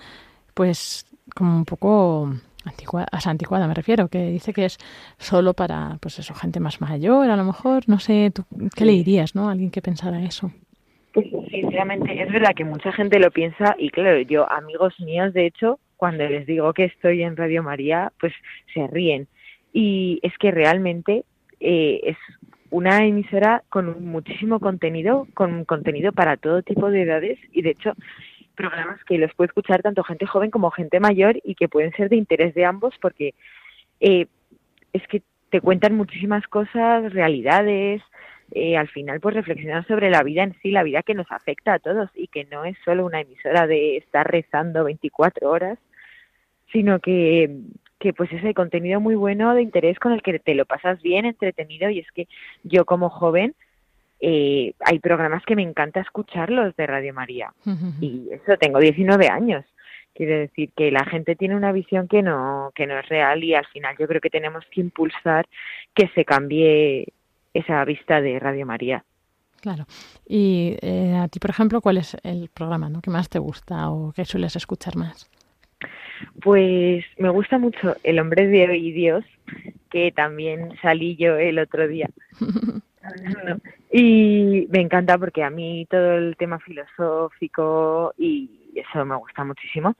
pues 0.54 1.06
como 1.40 1.56
un 1.56 1.64
poco 1.64 2.30
anticuada, 2.66 3.08
o 3.12 3.18
sea, 3.18 3.32
anticuada 3.32 3.66
me 3.66 3.72
refiero, 3.72 4.08
que 4.08 4.30
dice 4.30 4.52
que 4.52 4.66
es 4.66 4.76
solo 5.16 5.54
para, 5.54 5.96
pues 6.02 6.18
eso, 6.18 6.34
gente 6.34 6.60
más 6.60 6.82
mayor, 6.82 7.30
a 7.30 7.36
lo 7.36 7.44
mejor, 7.44 7.84
no 7.88 7.98
sé, 7.98 8.30
tú, 8.30 8.44
¿qué 8.76 8.84
le 8.84 8.92
dirías, 8.92 9.34
no? 9.34 9.48
A 9.48 9.52
alguien 9.52 9.70
que 9.70 9.80
pensara 9.80 10.22
eso. 10.22 10.52
Pues 11.14 11.26
sinceramente 11.50 12.22
es 12.22 12.30
verdad 12.30 12.52
que 12.54 12.66
mucha 12.66 12.92
gente 12.92 13.18
lo 13.18 13.30
piensa 13.30 13.74
y 13.78 13.88
claro, 13.88 14.20
yo 14.20 14.52
amigos 14.52 14.94
míos 15.00 15.32
de 15.32 15.46
hecho 15.46 15.80
cuando 15.96 16.28
les 16.28 16.46
digo 16.46 16.74
que 16.74 16.84
estoy 16.84 17.22
en 17.22 17.36
Radio 17.36 17.62
María 17.62 18.12
pues 18.20 18.34
se 18.74 18.86
ríen 18.86 19.26
y 19.72 20.20
es 20.22 20.36
que 20.38 20.50
realmente 20.50 21.24
eh, 21.58 22.00
es 22.04 22.16
una 22.70 23.04
emisora 23.04 23.64
con 23.70 24.04
muchísimo 24.04 24.60
contenido, 24.60 25.26
con 25.34 25.64
contenido 25.64 26.12
para 26.12 26.36
todo 26.36 26.62
tipo 26.62 26.90
de 26.90 27.02
edades 27.02 27.38
y 27.50 27.62
de 27.62 27.70
hecho 27.70 27.94
programas 28.54 29.02
que 29.04 29.18
los 29.18 29.32
puede 29.34 29.48
escuchar 29.48 29.82
tanto 29.82 30.04
gente 30.04 30.26
joven 30.26 30.50
como 30.50 30.70
gente 30.70 31.00
mayor 31.00 31.38
y 31.44 31.54
que 31.54 31.68
pueden 31.68 31.92
ser 31.92 32.08
de 32.08 32.16
interés 32.16 32.54
de 32.54 32.64
ambos 32.64 32.94
porque 33.00 33.34
eh, 34.00 34.26
es 34.92 35.06
que 35.08 35.22
te 35.50 35.60
cuentan 35.60 35.96
muchísimas 35.96 36.46
cosas, 36.46 37.12
realidades, 37.12 38.02
eh, 38.52 38.76
al 38.76 38.88
final 38.88 39.20
pues 39.20 39.34
reflexionar 39.34 39.86
sobre 39.86 40.10
la 40.10 40.22
vida 40.22 40.42
en 40.42 40.54
sí, 40.60 40.70
la 40.70 40.82
vida 40.82 41.02
que 41.02 41.14
nos 41.14 41.30
afecta 41.30 41.74
a 41.74 41.78
todos 41.78 42.10
y 42.14 42.28
que 42.28 42.44
no 42.44 42.64
es 42.64 42.76
solo 42.84 43.06
una 43.06 43.20
emisora 43.20 43.66
de 43.66 43.96
estar 43.96 44.30
rezando 44.30 44.84
24 44.84 45.48
horas, 45.50 45.78
sino 46.72 46.98
que, 47.00 47.58
que 47.98 48.12
pues 48.12 48.32
es 48.32 48.42
el 48.42 48.54
contenido 48.54 49.00
muy 49.00 49.14
bueno 49.14 49.54
de 49.54 49.62
interés 49.62 49.98
con 49.98 50.12
el 50.12 50.22
que 50.22 50.38
te 50.38 50.54
lo 50.54 50.66
pasas 50.66 51.00
bien, 51.02 51.26
entretenido. 51.26 51.90
Y 51.90 52.00
es 52.00 52.10
que 52.12 52.26
yo 52.64 52.84
como 52.84 53.08
joven 53.10 53.54
eh, 54.20 54.74
hay 54.80 54.98
programas 54.98 55.44
que 55.44 55.56
me 55.56 55.62
encanta 55.62 56.00
escucharlos 56.00 56.76
de 56.76 56.86
Radio 56.86 57.14
María 57.14 57.52
y 58.00 58.28
eso 58.32 58.56
tengo 58.58 58.78
19 58.78 59.28
años 59.28 59.64
quiero 60.14 60.38
decir 60.38 60.70
que 60.76 60.90
la 60.90 61.04
gente 61.04 61.36
tiene 61.36 61.56
una 61.56 61.72
visión 61.72 62.08
que 62.08 62.22
no 62.22 62.72
que 62.74 62.86
no 62.86 62.98
es 62.98 63.08
real 63.08 63.42
y 63.42 63.54
al 63.54 63.66
final 63.66 63.96
yo 63.98 64.06
creo 64.06 64.20
que 64.20 64.30
tenemos 64.30 64.64
que 64.70 64.80
impulsar 64.80 65.46
que 65.94 66.08
se 66.08 66.24
cambie 66.24 67.12
esa 67.54 67.84
vista 67.84 68.20
de 68.20 68.38
Radio 68.38 68.66
María 68.66 69.04
Claro. 69.60 69.86
Y 70.26 70.76
eh, 70.80 71.14
a 71.16 71.28
ti, 71.28 71.38
por 71.38 71.50
ejemplo, 71.50 71.80
¿cuál 71.80 71.98
es 71.98 72.16
el 72.22 72.48
programa 72.48 72.88
¿no? 72.88 73.02
que 73.02 73.10
más 73.10 73.28
te 73.28 73.38
gusta 73.38 73.90
o 73.90 74.12
que 74.12 74.24
sueles 74.24 74.56
escuchar 74.56 74.96
más? 74.96 75.30
Pues 76.42 77.04
me 77.18 77.30
gusta 77.30 77.58
mucho 77.58 77.96
El 78.02 78.18
hombre 78.18 78.46
de 78.46 78.68
hoy 78.68 78.92
Dios, 78.92 79.24
que 79.90 80.12
también 80.12 80.76
salí 80.82 81.16
yo 81.16 81.36
el 81.36 81.58
otro 81.58 81.88
día. 81.88 82.08
Y 83.92 84.66
me 84.70 84.80
encanta 84.80 85.18
porque 85.18 85.42
a 85.42 85.50
mí 85.50 85.86
todo 85.90 86.12
el 86.14 86.36
tema 86.36 86.58
filosófico 86.58 88.14
y 88.18 88.50
eso 88.74 89.04
me 89.04 89.16
gusta 89.16 89.44
muchísimo. 89.44 89.96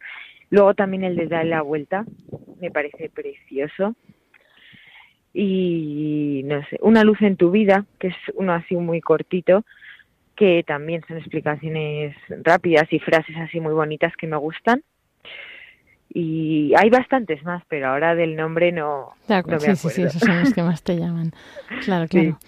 Luego 0.51 0.75
también 0.75 1.05
el 1.05 1.17
de 1.17 1.27
dar 1.29 1.47
la 1.47 1.63
vuelta, 1.63 2.05
me 2.61 2.71
parece 2.71 3.09
precioso. 3.11 3.95
Y 5.33 6.43
no 6.45 6.61
sé, 6.69 6.79
Una 6.83 7.05
luz 7.05 7.21
en 7.23 7.37
tu 7.37 7.51
vida, 7.51 7.87
que 7.99 8.09
es 8.09 8.17
uno 8.35 8.53
así 8.53 8.75
muy 8.77 9.01
cortito, 9.01 9.65
que 10.35 10.65
también 10.67 11.03
son 11.07 11.19
explicaciones 11.19 12.17
rápidas 12.43 12.93
y 12.93 12.99
frases 12.99 13.37
así 13.37 13.61
muy 13.61 13.73
bonitas 13.73 14.13
que 14.17 14.27
me 14.27 14.37
gustan. 14.37 14.83
Y 16.13 16.73
hay 16.77 16.91
bastantes 16.91 17.45
más, 17.45 17.63
pero 17.69 17.89
ahora 17.89 18.17
del 18.17 18.35
nombre 18.35 18.73
no, 18.73 19.11
De 19.29 19.35
no 19.35 19.41
acuerdo, 19.41 19.67
me 19.69 19.77
sí, 19.77 19.89
sí, 19.89 19.89
sí, 19.95 20.03
acuerdo. 20.03 20.09
esos 20.09 20.23
son 20.29 20.41
los 20.41 20.53
que 20.55 20.63
más 20.63 20.83
te 20.83 20.97
llaman. 20.97 21.33
Claro, 21.85 22.09
claro. 22.09 22.39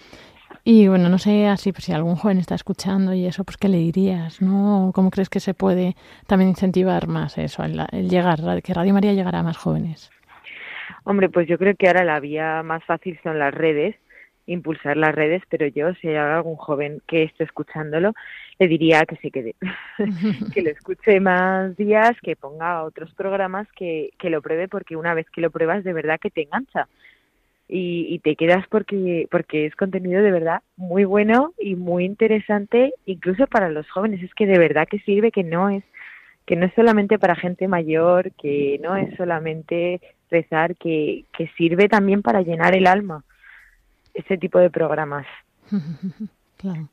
Y 0.65 0.87
bueno, 0.87 1.09
no 1.09 1.17
sé 1.17 1.47
así, 1.47 1.73
pues 1.73 1.83
si 1.85 1.91
algún 1.91 2.15
joven 2.15 2.37
está 2.37 2.55
escuchando 2.55 3.13
y 3.13 3.25
eso, 3.25 3.43
pues 3.43 3.57
¿qué 3.57 3.67
le 3.67 3.77
dirías? 3.77 4.41
¿No? 4.41 4.91
¿Cómo 4.95 5.09
crees 5.11 5.29
que 5.29 5.41
se 5.41 5.53
puede 5.53 5.95
también 6.25 6.49
incentivar 6.49 7.07
más 7.07 7.37
eso, 7.37 7.63
el, 7.63 7.81
el 7.91 8.09
llegar, 8.09 8.39
que 8.63 8.73
Radio 8.73 8.93
María 8.93 9.11
llegará 9.11 9.39
a 9.39 9.43
más 9.43 9.57
jóvenes? 9.57 10.09
Hombre, 11.03 11.27
pues 11.27 11.47
yo 11.49 11.57
creo 11.57 11.75
que 11.75 11.87
ahora 11.87 12.05
la 12.05 12.21
vía 12.21 12.63
más 12.63 12.81
fácil 12.85 13.19
son 13.23 13.39
las 13.39 13.53
redes, 13.53 13.95
impulsar 14.45 14.95
las 14.95 15.13
redes, 15.13 15.41
pero 15.49 15.67
yo, 15.67 15.93
si 15.95 16.07
hay 16.07 16.15
algún 16.15 16.55
joven 16.55 17.01
que 17.07 17.23
esté 17.23 17.43
escuchándolo, 17.43 18.13
le 18.57 18.67
diría 18.69 19.05
que 19.05 19.17
se 19.17 19.31
quede, 19.31 19.55
que 20.53 20.61
lo 20.61 20.69
escuche 20.69 21.19
más 21.19 21.75
días, 21.75 22.11
que 22.21 22.37
ponga 22.37 22.83
otros 22.83 23.13
programas, 23.15 23.67
que, 23.75 24.11
que 24.17 24.29
lo 24.29 24.41
pruebe, 24.41 24.69
porque 24.69 24.95
una 24.95 25.13
vez 25.13 25.29
que 25.29 25.41
lo 25.41 25.51
pruebas, 25.51 25.83
de 25.83 25.93
verdad 25.93 26.19
que 26.21 26.31
te 26.31 26.43
engancha. 26.43 26.87
Y, 27.67 28.07
y 28.09 28.19
te 28.19 28.35
quedas 28.35 28.67
porque, 28.67 29.27
porque 29.31 29.65
es 29.65 29.75
contenido 29.75 30.21
de 30.21 30.31
verdad 30.31 30.61
muy 30.75 31.05
bueno 31.05 31.53
y 31.57 31.75
muy 31.75 32.05
interesante, 32.05 32.93
incluso 33.05 33.47
para 33.47 33.69
los 33.69 33.89
jóvenes. 33.89 34.21
Es 34.21 34.33
que 34.35 34.45
de 34.45 34.59
verdad 34.59 34.87
que 34.87 34.99
sirve, 34.99 35.31
que 35.31 35.43
no 35.43 35.69
es 35.69 35.83
que 36.45 36.57
no 36.57 36.65
es 36.65 36.73
solamente 36.73 37.17
para 37.17 37.35
gente 37.35 37.69
mayor, 37.69 38.31
que 38.33 38.77
no 38.83 38.97
es 38.97 39.15
solamente 39.15 40.01
rezar, 40.29 40.75
que, 40.75 41.23
que 41.37 41.47
sirve 41.57 41.87
también 41.87 42.21
para 42.21 42.41
llenar 42.41 42.75
el 42.75 42.85
alma 42.85 43.23
ese 44.13 44.37
tipo 44.37 44.59
de 44.59 44.69
programas. 44.69 45.25
claro. 46.57 46.87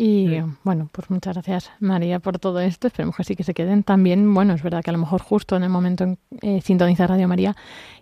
Y 0.00 0.40
bueno, 0.62 0.88
pues 0.92 1.10
muchas 1.10 1.34
gracias 1.34 1.72
María 1.80 2.20
por 2.20 2.38
todo 2.38 2.60
esto. 2.60 2.86
Esperemos 2.86 3.16
que 3.16 3.24
sí 3.24 3.34
que 3.34 3.42
se 3.42 3.52
queden 3.52 3.82
también. 3.82 4.32
Bueno, 4.32 4.54
es 4.54 4.62
verdad 4.62 4.80
que 4.84 4.90
a 4.90 4.92
lo 4.92 5.00
mejor 5.00 5.20
justo 5.20 5.56
en 5.56 5.64
el 5.64 5.70
momento 5.70 6.04
en 6.04 6.18
eh, 6.40 6.60
sintonizar 6.60 7.08
Radio 7.10 7.26
María 7.26 7.56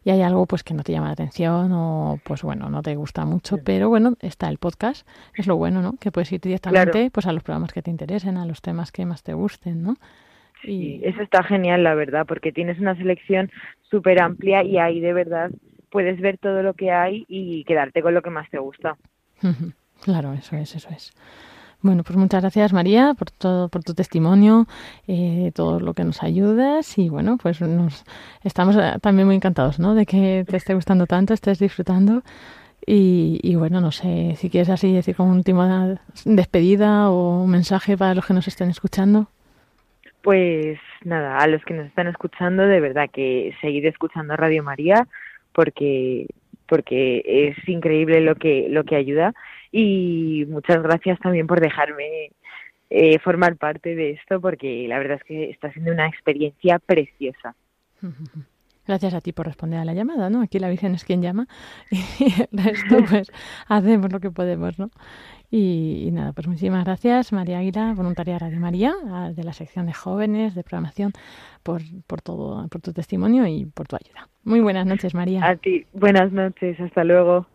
y 0.05 0.11
hay 0.11 0.21
algo 0.21 0.45
pues 0.45 0.63
que 0.63 0.75
no 0.75 0.83
te 0.83 0.93
llama 0.93 1.07
la 1.07 1.13
atención 1.15 1.73
o 1.73 2.21
pues 2.23 2.43
bueno, 2.43 2.69
no 2.69 2.83
te 2.83 2.95
gusta 2.97 3.25
mucho, 3.25 3.57
pero 3.65 3.89
bueno, 3.89 4.13
está 4.21 4.51
el 4.51 4.59
podcast, 4.59 5.09
es 5.35 5.47
lo 5.47 5.57
bueno, 5.57 5.81
¿no? 5.81 5.95
Que 5.99 6.13
puedes 6.13 6.31
ir 6.33 6.41
directamente 6.43 6.93
Claro. 6.93 7.11
pues 7.13 7.25
a 7.27 7.33
los 7.33 7.43
programas 7.43 7.73
que 7.73 7.81
te 7.81 7.91
interesen, 7.91 8.37
a 8.37 8.45
los 8.45 8.61
temas 8.61 8.93
que 8.93 9.07
más 9.07 9.23
te 9.23 9.33
gusten, 9.33 9.83
¿no? 9.83 9.97
Y 10.65 11.01
eso 11.03 11.23
está 11.23 11.43
genial, 11.45 11.83
la 11.83 11.95
verdad, 11.95 12.27
porque 12.27 12.53
tienes 12.53 12.79
una 12.79 12.95
selección 12.97 13.51
súper 13.91 14.21
amplia 14.21 14.63
y 14.63 14.77
ahí 14.77 15.01
de 15.01 15.15
verdad 15.15 15.51
puedes 15.91 16.21
ver 16.21 16.37
todo 16.37 16.63
lo 16.63 16.75
que 16.75 16.91
hay 16.91 17.25
y 17.27 17.65
quedarte 17.65 18.03
con 18.03 18.13
lo 18.13 18.21
que 18.21 18.29
más 18.31 18.51
te 18.51 18.59
gusta. 18.59 18.99
Claro, 20.03 20.35
eso 20.35 20.57
es, 20.57 20.75
eso 20.77 20.91
es. 20.91 21.15
Bueno, 21.83 22.03
pues 22.03 22.17
muchas 22.17 22.43
gracias 22.43 22.73
María 22.73 23.15
por 23.15 23.31
todo, 23.31 23.69
por 23.69 23.85
tu 23.85 23.95
testimonio, 23.95 24.67
eh, 25.07 25.53
todo 25.55 25.79
lo 25.79 25.95
que 25.95 26.05
nos 26.05 26.23
ayudas 26.23 26.99
y 26.99 27.09
bueno, 27.09 27.39
pues 27.41 27.61
nos 27.61 28.05
estamos 28.43 28.77
eh, 28.77 28.99
también 29.01 29.27
muy 29.27 29.37
encantados, 29.37 29.79
¿no? 29.79 29.95
De 29.95 30.07
que 30.07 30.45
te 30.49 30.57
esté 30.57 30.75
gustando 30.75 31.07
tanto, 31.07 31.35
estés 31.35 31.59
disfrutando 31.59 32.23
y, 32.87 33.39
y 33.43 33.57
bueno, 33.57 33.81
no 33.81 33.93
sé 33.93 34.35
si 34.37 34.49
quieres 34.49 34.71
así 34.71 34.93
decir 34.93 35.15
como 35.17 35.33
última 35.33 36.01
despedida 36.25 37.11
o 37.11 37.43
un 37.43 37.51
mensaje 37.51 37.97
para 37.97 38.15
los 38.15 38.27
que 38.27 38.35
nos 38.35 38.49
estén 38.49 38.71
escuchando. 38.71 39.29
Pues 40.23 40.79
nada, 41.05 41.39
a 41.39 41.47
los 41.47 41.65
que 41.65 41.75
nos 41.75 41.87
están 41.87 42.09
escuchando, 42.09 42.67
de 42.67 42.81
verdad 42.81 43.09
que 43.13 43.55
seguid 43.61 43.85
escuchando 43.85 44.37
Radio 44.37 44.63
María 44.65 45.07
porque 45.53 46.27
porque 46.69 47.23
es 47.25 47.69
increíble 47.69 48.21
lo 48.21 48.35
que 48.35 48.67
lo 48.69 48.85
que 48.85 48.97
ayuda 48.97 49.35
y 49.79 50.47
muchas 50.49 50.83
gracias 50.83 51.19
también 51.19 51.47
por 51.47 51.61
dejarme 51.61 52.33
eh, 52.89 53.19
formar 53.19 53.57
parte 53.57 53.95
de 53.95 54.13
esto 54.13 54.41
porque 54.41 54.87
la 54.89 54.97
verdad 54.97 55.19
es 55.19 55.25
que 55.25 55.51
está 55.51 55.71
siendo 55.73 55.93
una 55.93 56.09
experiencia 56.09 56.79
preciosa. 56.79 57.55
Gracias 58.87 59.15
a 59.15 59.21
ti 59.21 59.33
por 59.33 59.47
responder 59.47 59.81
a 59.81 59.85
la 59.85 59.95
llamada, 59.95 60.31
¿no? 60.31 60.43
Aquí 60.43 60.61
la 60.61 60.69
Virgen 60.69 60.95
es 60.95 61.05
quien 61.05 61.21
llama 61.21 61.49
y 61.91 62.25
el 62.41 62.49
resto 62.53 63.05
pues 63.11 63.33
hacemos 63.69 64.13
lo 64.13 64.21
que 64.21 64.31
podemos, 64.31 64.79
¿no? 64.79 64.91
Y, 65.51 66.05
y 66.07 66.11
nada, 66.13 66.33
pues 66.33 66.47
muchísimas 66.47 66.85
gracias 66.85 67.33
María 67.33 67.59
Aguila, 67.59 67.93
voluntaria 67.95 68.35
de 68.35 68.39
Radio 68.39 68.61
María, 68.61 68.95
de 69.35 69.45
la 69.45 69.53
sección 69.53 69.87
de 69.87 69.93
jóvenes, 69.93 70.55
de 70.55 70.63
programación, 70.63 71.13
por, 71.63 71.83
por 72.07 72.23
todo, 72.23 72.67
por 72.69 72.81
tu 72.81 72.93
testimonio 72.93 73.47
y 73.47 73.67
por 73.67 73.89
tu 73.89 73.97
ayuda. 73.97 74.29
Muy 74.45 74.61
buenas 74.61 74.87
noches, 74.87 75.15
María. 75.15 75.45
A 75.45 75.57
ti, 75.57 75.85
buenas 75.93 76.33
noches, 76.33 76.81
hasta 76.81 77.05
luego. 77.05 77.47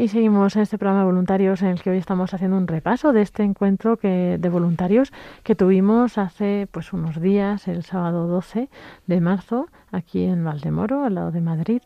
Y 0.00 0.08
seguimos 0.08 0.56
en 0.56 0.62
este 0.62 0.78
programa 0.78 1.00
de 1.00 1.04
voluntarios 1.04 1.60
en 1.60 1.68
el 1.68 1.82
que 1.82 1.90
hoy 1.90 1.98
estamos 1.98 2.32
haciendo 2.32 2.56
un 2.56 2.66
repaso 2.66 3.12
de 3.12 3.20
este 3.20 3.42
encuentro 3.42 3.98
que, 3.98 4.38
de 4.40 4.48
voluntarios 4.48 5.12
que 5.42 5.54
tuvimos 5.54 6.16
hace 6.16 6.66
pues 6.70 6.94
unos 6.94 7.20
días, 7.20 7.68
el 7.68 7.84
sábado 7.84 8.26
12 8.26 8.70
de 9.06 9.20
marzo, 9.20 9.68
aquí 9.92 10.24
en 10.24 10.42
Valdemoro, 10.42 11.04
al 11.04 11.16
lado 11.16 11.32
de 11.32 11.42
Madrid. 11.42 11.82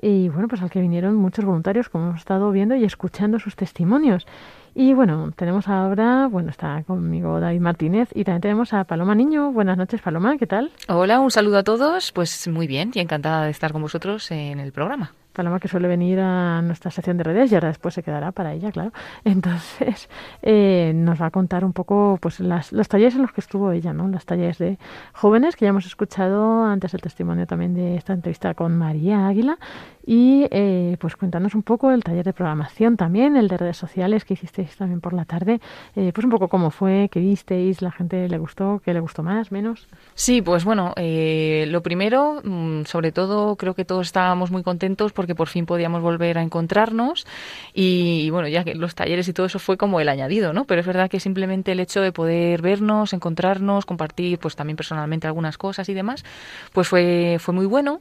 Y 0.00 0.28
bueno, 0.28 0.48
pues 0.48 0.60
al 0.60 0.70
que 0.70 0.80
vinieron 0.80 1.14
muchos 1.14 1.44
voluntarios, 1.44 1.88
como 1.88 2.08
hemos 2.08 2.18
estado 2.18 2.50
viendo 2.50 2.74
y 2.74 2.82
escuchando 2.82 3.38
sus 3.38 3.54
testimonios. 3.54 4.26
Y 4.74 4.94
bueno, 4.94 5.30
tenemos 5.36 5.68
ahora, 5.68 6.26
bueno, 6.26 6.50
está 6.50 6.82
conmigo 6.82 7.38
David 7.38 7.60
Martínez 7.60 8.08
y 8.12 8.24
también 8.24 8.40
tenemos 8.40 8.72
a 8.72 8.82
Paloma 8.82 9.14
Niño. 9.14 9.52
Buenas 9.52 9.78
noches, 9.78 10.02
Paloma, 10.02 10.36
¿qué 10.36 10.48
tal? 10.48 10.72
Hola, 10.88 11.20
un 11.20 11.30
saludo 11.30 11.58
a 11.58 11.62
todos. 11.62 12.10
Pues 12.10 12.48
muy 12.48 12.66
bien 12.66 12.90
y 12.92 12.98
encantada 12.98 13.44
de 13.44 13.52
estar 13.52 13.70
con 13.70 13.82
vosotros 13.82 14.32
en 14.32 14.58
el 14.58 14.72
programa. 14.72 15.12
Paloma 15.32 15.60
que 15.60 15.68
suele 15.68 15.88
venir 15.88 16.20
a 16.20 16.62
nuestra 16.62 16.90
sección 16.90 17.16
de 17.16 17.24
redes 17.24 17.50
y 17.50 17.54
ahora 17.54 17.68
después 17.68 17.94
se 17.94 18.02
quedará 18.02 18.32
para 18.32 18.52
ella, 18.52 18.70
claro. 18.70 18.92
Entonces 19.24 20.08
eh, 20.42 20.92
nos 20.94 21.20
va 21.20 21.26
a 21.26 21.30
contar 21.30 21.64
un 21.64 21.72
poco 21.72 22.18
pues 22.20 22.40
las, 22.40 22.72
los 22.72 22.88
talleres 22.88 23.14
en 23.14 23.22
los 23.22 23.32
que 23.32 23.40
estuvo 23.40 23.72
ella, 23.72 23.92
¿no? 23.92 24.08
Los 24.08 24.24
talleres 24.24 24.58
de 24.58 24.78
jóvenes 25.12 25.56
que 25.56 25.64
ya 25.64 25.70
hemos 25.70 25.86
escuchado 25.86 26.64
antes 26.64 26.94
el 26.94 27.00
testimonio 27.00 27.46
también 27.46 27.74
de 27.74 27.96
esta 27.96 28.12
entrevista 28.12 28.54
con 28.54 28.76
María 28.76 29.26
Águila 29.26 29.58
y 30.04 30.46
eh, 30.50 30.96
pues 31.00 31.16
cuéntanos 31.16 31.54
un 31.54 31.62
poco 31.62 31.90
el 31.90 32.02
taller 32.02 32.24
de 32.24 32.32
programación 32.32 32.96
también, 32.96 33.36
el 33.36 33.48
de 33.48 33.56
redes 33.56 33.76
sociales 33.76 34.24
que 34.24 34.34
hicisteis 34.34 34.76
también 34.76 35.00
por 35.00 35.12
la 35.12 35.24
tarde, 35.24 35.60
eh, 35.96 36.12
pues 36.14 36.24
un 36.24 36.30
poco 36.30 36.48
cómo 36.48 36.70
fue, 36.70 37.08
qué 37.10 37.20
visteis, 37.20 37.82
la 37.82 37.92
gente 37.92 38.28
le 38.28 38.38
gustó, 38.38 38.80
qué 38.84 38.92
le 38.94 39.00
gustó 39.00 39.22
más, 39.22 39.52
menos. 39.52 39.88
Sí, 40.14 40.42
pues 40.42 40.64
bueno, 40.64 40.92
eh, 40.96 41.66
lo 41.68 41.82
primero, 41.82 42.40
mm, 42.42 42.84
sobre 42.84 43.12
todo, 43.12 43.56
creo 43.56 43.74
que 43.74 43.84
todos 43.84 44.06
estábamos 44.06 44.50
muy 44.50 44.62
contentos 44.62 45.12
porque 45.12 45.34
por 45.34 45.48
fin 45.48 45.66
podíamos 45.66 46.02
volver 46.02 46.38
a 46.38 46.42
encontrarnos 46.42 47.26
y, 47.74 48.22
y 48.24 48.30
bueno, 48.30 48.48
ya 48.48 48.64
que 48.64 48.74
los 48.74 48.94
talleres 48.94 49.28
y 49.28 49.32
todo 49.32 49.46
eso 49.46 49.58
fue 49.58 49.76
como 49.76 50.00
el 50.00 50.08
añadido, 50.08 50.52
¿no? 50.52 50.64
Pero 50.64 50.80
es 50.80 50.86
verdad 50.86 51.08
que 51.08 51.20
simplemente 51.20 51.72
el 51.72 51.80
hecho 51.80 52.00
de 52.00 52.12
poder 52.12 52.62
vernos, 52.62 53.12
encontrarnos, 53.12 53.86
compartir 53.86 54.38
pues 54.38 54.56
también 54.56 54.76
personalmente 54.76 55.26
algunas 55.26 55.58
cosas 55.58 55.88
y 55.88 55.94
demás, 55.94 56.24
pues 56.72 56.88
fue, 56.88 57.36
fue 57.38 57.54
muy 57.54 57.66
bueno. 57.66 58.00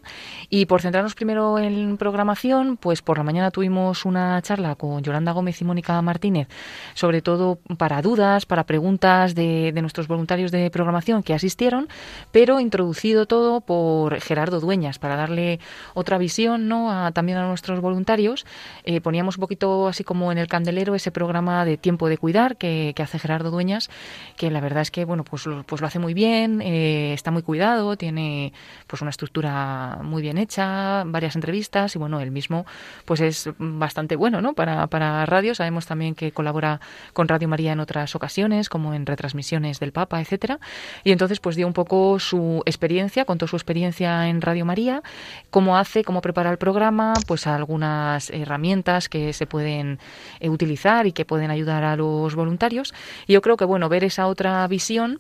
Y 0.50 0.66
por 0.66 0.82
centrarnos 0.82 1.16
primero 1.16 1.60
en 1.60 1.91
programación, 1.98 2.78
pues 2.78 3.02
por 3.02 3.18
la 3.18 3.24
mañana 3.24 3.52
tuvimos 3.52 4.06
una 4.06 4.42
charla 4.42 4.76
con 4.76 5.04
Yolanda 5.04 5.32
Gómez 5.32 5.62
y 5.62 5.66
Mónica 5.66 6.02
Martínez, 6.02 6.48
sobre 6.94 7.22
todo 7.22 7.60
para 7.78 8.02
dudas, 8.02 8.46
para 8.46 8.66
preguntas 8.66 9.36
de, 9.36 9.72
nuestros 9.82 10.08
voluntarios 10.08 10.52
de 10.52 10.70
programación 10.70 11.24
que 11.24 11.34
asistieron, 11.34 11.88
pero 12.32 12.60
introducido 12.60 13.26
todo 13.26 13.62
por 13.62 14.20
Gerardo 14.20 14.60
Dueñas, 14.60 15.00
para 15.00 15.16
darle 15.16 15.60
otra 15.94 16.18
visión 16.18 16.68
¿no? 16.68 16.92
a, 16.92 17.12
también 17.12 17.38
a 17.38 17.48
nuestros 17.48 17.82
voluntarios. 17.82 18.46
Eh, 18.84 19.02
poníamos 19.02 19.38
un 19.38 19.42
poquito 19.42 19.88
así 19.88 20.04
como 20.04 20.32
en 20.32 20.38
el 20.38 20.48
candelero 20.48 20.96
ese 20.96 21.12
programa 21.12 21.66
de 21.66 21.78
tiempo 21.78 22.10
de 22.10 22.18
cuidar 22.18 22.58
que, 22.58 22.94
que 22.96 23.04
hace 23.04 23.20
Gerardo 23.20 23.52
Dueñas, 23.52 23.90
que 24.38 24.52
la 24.52 24.62
verdad 24.62 24.82
es 24.82 24.92
que 24.92 25.06
bueno, 25.06 25.24
pues 25.24 25.46
lo, 25.46 25.64
pues 25.64 25.82
lo 25.82 25.88
hace 25.88 26.00
muy 26.00 26.14
bien, 26.14 26.62
eh, 26.62 27.14
está 27.14 27.32
muy 27.32 27.42
cuidado, 27.42 27.98
tiene 27.98 28.54
pues 28.88 29.02
una 29.02 29.10
estructura 29.10 30.00
muy 30.04 30.22
bien 30.22 30.38
hecha, 30.38 31.04
varias 31.06 31.36
entrevistas 31.36 31.81
y 31.96 32.00
bueno, 32.00 32.20
él 32.20 32.32
mismo 32.32 32.66
pues 33.06 33.22
es 33.22 33.50
bastante 33.58 34.16
bueno 34.16 34.42
¿no? 34.42 34.54
para, 34.54 34.88
para 34.88 35.26
radio. 35.26 35.56
Sabemos 35.56 35.86
también 35.86 36.16
que 36.16 36.32
colabora 36.32 36.80
con 37.14 37.28
Radio 37.28 37.48
María 37.48 37.74
en 37.74 37.80
otras 37.80 38.16
ocasiones, 38.16 38.70
como 38.70 38.94
en 38.94 39.06
retransmisiones 39.06 39.80
del 39.80 39.92
Papa, 39.92 40.22
etcétera. 40.22 40.60
Y 41.04 41.12
entonces 41.12 41.40
pues 41.40 41.56
dio 41.56 41.68
un 41.68 41.74
poco 41.74 42.20
su 42.20 42.62
experiencia, 42.66 43.26
contó 43.26 43.48
su 43.48 43.56
experiencia 43.56 44.28
en 44.28 44.42
Radio 44.42 44.66
María, 44.66 45.02
cómo 45.50 45.78
hace, 45.78 46.04
cómo 46.04 46.22
prepara 46.22 46.52
el 46.52 46.58
programa, 46.58 47.14
pues 47.28 47.48
algunas 47.48 48.30
herramientas 48.30 49.10
que 49.10 49.34
se 49.34 49.48
pueden 49.48 50.00
eh, 50.40 50.50
utilizar 50.50 51.08
y 51.08 51.12
que 51.12 51.26
pueden 51.26 51.52
ayudar 51.52 51.84
a 51.84 51.96
los 51.96 52.36
voluntarios. 52.36 52.94
Y 53.28 53.34
yo 53.34 53.42
creo 53.42 53.58
que 53.58 53.66
bueno, 53.66 53.90
ver 53.90 54.04
esa 54.04 54.28
otra 54.28 54.68
visión 54.68 55.20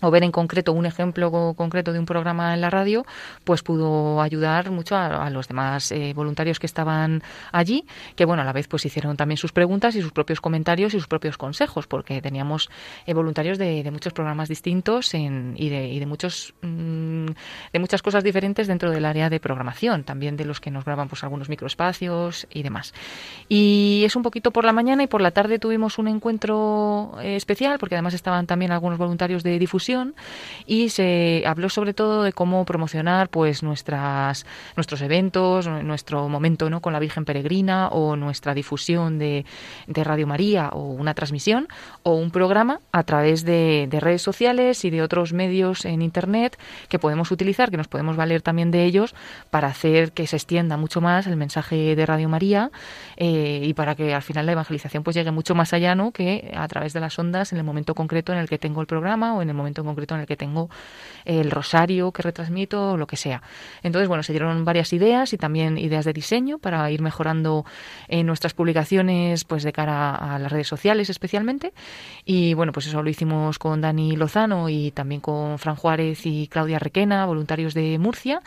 o 0.00 0.10
ver 0.10 0.22
en 0.24 0.32
concreto 0.32 0.72
un 0.72 0.86
ejemplo 0.86 1.30
co- 1.30 1.54
concreto 1.54 1.92
de 1.92 1.98
un 1.98 2.06
programa 2.06 2.54
en 2.54 2.60
la 2.60 2.70
radio, 2.70 3.04
pues 3.44 3.62
pudo 3.62 4.20
ayudar 4.20 4.70
mucho 4.70 4.96
a, 4.96 5.30
los 5.30 5.48
demás 5.48 5.90
eh, 5.92 6.12
voluntarios 6.14 6.58
que 6.58 6.66
estaban 6.66 7.22
allí, 7.52 7.84
que 8.14 8.24
bueno, 8.24 8.42
a 8.42 8.44
la 8.44 8.52
vez 8.52 8.68
pues 8.68 8.84
hicieron 8.84 9.16
también 9.16 9.38
sus 9.38 9.52
preguntas 9.52 9.94
y 9.96 10.02
sus 10.02 10.12
propios 10.12 10.40
comentarios 10.40 10.92
y 10.94 10.98
sus 10.98 11.08
propios 11.08 11.38
consejos, 11.38 11.86
porque 11.86 12.20
teníamos 12.20 12.68
eh, 13.06 13.14
voluntarios 13.14 13.56
de, 13.58 13.82
de 13.82 13.90
muchos 13.90 14.12
programas 14.12 14.48
distintos 14.48 15.14
en- 15.14 15.54
y, 15.56 15.68
de, 15.70 15.88
y 15.88 15.98
de 15.98 16.06
muchos 16.06 16.54
mm, 16.62 17.26
de 17.72 17.78
muchas 17.78 18.02
cosas 18.02 18.22
diferentes 18.22 18.66
dentro 18.66 18.90
del 18.90 19.04
área 19.04 19.30
de 19.30 19.40
programación, 19.40 20.04
también 20.04 20.36
de 20.36 20.44
los 20.44 20.60
que 20.60 20.70
nos 20.70 20.84
graban 20.84 21.08
pues 21.08 21.24
algunos 21.24 21.48
microespacios 21.48 22.46
y 22.52 22.62
demás. 22.62 22.92
Y 23.48 24.02
es 24.04 24.16
un 24.16 24.22
poquito 24.22 24.50
por 24.50 24.64
la 24.64 24.72
mañana 24.72 25.02
y 25.02 25.06
por 25.06 25.20
la 25.20 25.30
tarde 25.30 25.58
tuvimos 25.58 25.98
un 25.98 26.08
encuentro 26.08 27.12
eh, 27.22 27.36
especial, 27.36 27.78
porque 27.78 27.94
además 27.94 28.14
estaban 28.14 28.46
también 28.46 28.72
algunos 28.72 28.98
voluntarios 28.98 29.42
de 29.42 29.58
difusión 29.58 29.85
y 30.66 30.88
se 30.88 31.44
habló 31.46 31.68
sobre 31.68 31.94
todo 31.94 32.22
de 32.22 32.32
cómo 32.32 32.64
promocionar 32.64 33.28
pues 33.28 33.62
nuestras 33.62 34.46
nuestros 34.74 35.00
eventos, 35.00 35.66
nuestro 35.66 36.28
momento 36.28 36.68
¿no? 36.70 36.80
con 36.80 36.92
la 36.92 36.98
Virgen 36.98 37.24
Peregrina 37.24 37.88
o 37.88 38.16
nuestra 38.16 38.54
difusión 38.54 39.18
de, 39.18 39.44
de 39.86 40.04
Radio 40.04 40.26
María 40.26 40.70
o 40.70 40.90
una 40.90 41.14
transmisión 41.14 41.68
o 42.02 42.14
un 42.14 42.30
programa 42.30 42.80
a 42.92 43.02
través 43.04 43.44
de, 43.44 43.86
de 43.88 44.00
redes 44.00 44.22
sociales 44.22 44.84
y 44.84 44.90
de 44.90 45.02
otros 45.02 45.32
medios 45.32 45.84
en 45.84 46.02
Internet 46.02 46.58
que 46.88 46.98
podemos 46.98 47.30
utilizar, 47.30 47.70
que 47.70 47.76
nos 47.76 47.88
podemos 47.88 48.16
valer 48.16 48.42
también 48.42 48.70
de 48.70 48.84
ellos 48.84 49.14
para 49.50 49.68
hacer 49.68 50.12
que 50.12 50.26
se 50.26 50.36
extienda 50.36 50.76
mucho 50.76 51.00
más 51.00 51.26
el 51.26 51.36
mensaje 51.36 51.94
de 51.94 52.06
Radio 52.06 52.28
María 52.28 52.70
eh, 53.16 53.62
y 53.64 53.74
para 53.74 53.94
que 53.94 54.14
al 54.14 54.22
final 54.22 54.46
la 54.46 54.52
evangelización 54.52 55.02
pues 55.02 55.14
llegue 55.14 55.30
mucho 55.30 55.54
más 55.54 55.72
allá 55.72 55.94
¿no? 55.94 56.12
que 56.12 56.52
a 56.56 56.66
través 56.68 56.92
de 56.92 57.00
las 57.00 57.18
ondas 57.18 57.52
en 57.52 57.58
el 57.58 57.64
momento 57.64 57.94
concreto 57.94 58.32
en 58.32 58.38
el 58.38 58.48
que 58.48 58.58
tengo 58.58 58.80
el 58.80 58.86
programa 58.86 59.34
o 59.34 59.42
en 59.42 59.48
el 59.48 59.54
momento 59.54 59.75
en 59.80 59.86
concreto 59.86 60.14
en 60.14 60.22
el 60.22 60.26
que 60.26 60.36
tengo 60.36 60.68
el 61.24 61.50
rosario 61.50 62.12
que 62.12 62.22
retransmito 62.22 62.92
o 62.92 62.96
lo 62.96 63.06
que 63.06 63.16
sea. 63.16 63.42
Entonces, 63.82 64.08
bueno, 64.08 64.22
se 64.22 64.32
dieron 64.32 64.64
varias 64.64 64.92
ideas 64.92 65.32
y 65.32 65.38
también 65.38 65.78
ideas 65.78 66.04
de 66.04 66.12
diseño 66.12 66.58
para 66.58 66.90
ir 66.90 67.02
mejorando 67.02 67.64
en 68.08 68.26
nuestras 68.26 68.54
publicaciones 68.54 69.44
pues 69.44 69.62
de 69.62 69.72
cara 69.72 70.14
a 70.14 70.38
las 70.38 70.52
redes 70.52 70.68
sociales 70.68 71.10
especialmente. 71.10 71.72
Y 72.24 72.54
bueno, 72.54 72.72
pues 72.72 72.86
eso 72.86 73.02
lo 73.02 73.10
hicimos 73.10 73.58
con 73.58 73.80
Dani 73.80 74.16
Lozano 74.16 74.68
y 74.68 74.90
también 74.92 75.20
con 75.20 75.58
Fran 75.58 75.76
Juárez 75.76 76.26
y 76.26 76.48
Claudia 76.48 76.78
Requena, 76.78 77.26
voluntarios 77.26 77.74
de 77.74 77.98
Murcia. 77.98 78.40